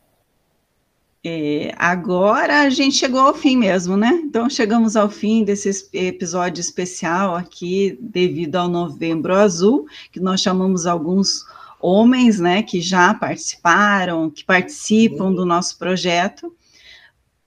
É, 1.24 1.74
agora 1.76 2.60
a 2.60 2.70
gente 2.70 2.94
chegou 2.94 3.20
ao 3.20 3.34
fim 3.34 3.56
mesmo, 3.56 3.96
né? 3.96 4.20
Então 4.24 4.48
chegamos 4.48 4.94
ao 4.94 5.10
fim 5.10 5.42
desse 5.42 5.88
episódio 5.92 6.60
especial 6.60 7.34
aqui, 7.34 7.98
devido 8.00 8.54
ao 8.54 8.68
Novembro 8.68 9.34
Azul, 9.34 9.86
que 10.12 10.20
nós 10.20 10.40
chamamos 10.40 10.86
alguns 10.86 11.44
homens, 11.80 12.38
né, 12.38 12.62
que 12.62 12.80
já 12.80 13.14
participaram, 13.14 14.30
que 14.30 14.44
participam 14.44 15.32
do 15.32 15.44
nosso 15.44 15.78
projeto, 15.78 16.54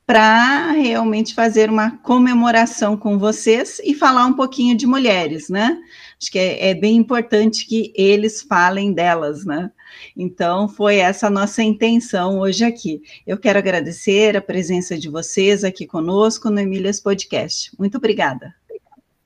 para 0.06 0.72
realmente 0.72 1.34
fazer 1.34 1.70
uma 1.70 1.98
comemoração 2.00 2.98
com 2.98 3.18
vocês 3.18 3.80
e 3.84 3.94
falar 3.94 4.26
um 4.26 4.34
pouquinho 4.34 4.76
de 4.76 4.86
mulheres, 4.86 5.48
né? 5.48 5.80
Acho 6.20 6.32
que 6.32 6.38
é, 6.38 6.72
é 6.72 6.74
bem 6.74 6.98
importante 6.98 7.66
que 7.66 7.94
eles 7.96 8.42
falem 8.42 8.92
delas, 8.92 9.46
né? 9.46 9.72
Então, 10.16 10.68
foi 10.68 10.98
essa 10.98 11.30
nossa 11.30 11.64
intenção 11.64 12.40
hoje 12.40 12.66
aqui. 12.66 13.02
Eu 13.26 13.38
quero 13.38 13.60
agradecer 13.60 14.36
a 14.36 14.42
presença 14.42 14.98
de 14.98 15.10
vocês 15.10 15.64
aqui 15.64 15.88
conosco 15.88 16.50
no 16.50 16.60
Emílias 16.60 17.00
Podcast. 17.00 17.72
Muito 17.80 17.98
obrigada. 17.98 18.54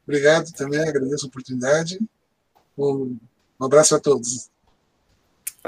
Obrigado 0.08 0.52
também, 0.52 0.88
agradeço 0.88 1.26
a 1.26 1.30
oportunidade. 1.30 2.00
Um, 2.78 3.18
um 3.60 3.66
abraço 3.66 3.96
a 3.96 4.00
todos. 4.00 4.52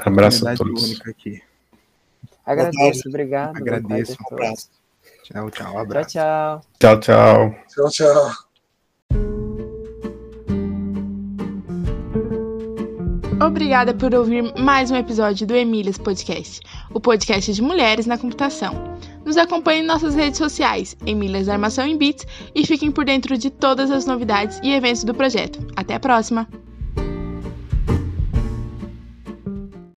Abraço 0.04 0.48
a 0.48 0.54
todos. 0.56 1.00
aqui. 1.06 1.42
Agradeço, 2.44 3.08
obrigado. 3.08 3.56
Agradeço. 3.56 4.16
Um 4.20 4.34
abraço. 4.34 4.70
Tchau, 5.24 5.50
tchau. 5.50 5.66
Tchau, 5.72 5.78
Abraço. 5.78 6.10
tchau. 6.10 6.60
Tchau, 6.78 7.00
tchau. 7.00 7.54
Tchau, 7.68 7.90
tchau. 7.90 8.32
Obrigada 13.40 13.94
por 13.94 14.14
ouvir 14.14 14.52
mais 14.58 14.90
um 14.90 14.96
episódio 14.96 15.46
do 15.46 15.54
Emílias 15.54 15.96
Podcast, 15.96 16.60
o 16.92 16.98
podcast 16.98 17.52
de 17.52 17.62
mulheres 17.62 18.04
na 18.04 18.18
computação. 18.18 18.98
Nos 19.24 19.36
acompanhe 19.36 19.82
em 19.82 19.86
nossas 19.86 20.14
redes 20.14 20.38
sociais, 20.38 20.96
Emílias 21.06 21.48
Armação 21.48 21.86
em 21.86 21.96
Bits, 21.96 22.26
e 22.54 22.66
fiquem 22.66 22.90
por 22.90 23.04
dentro 23.04 23.38
de 23.38 23.48
todas 23.48 23.90
as 23.90 24.06
novidades 24.06 24.58
e 24.62 24.72
eventos 24.72 25.04
do 25.04 25.14
projeto. 25.14 25.60
Até 25.76 25.94
a 25.94 26.00
próxima! 26.00 26.48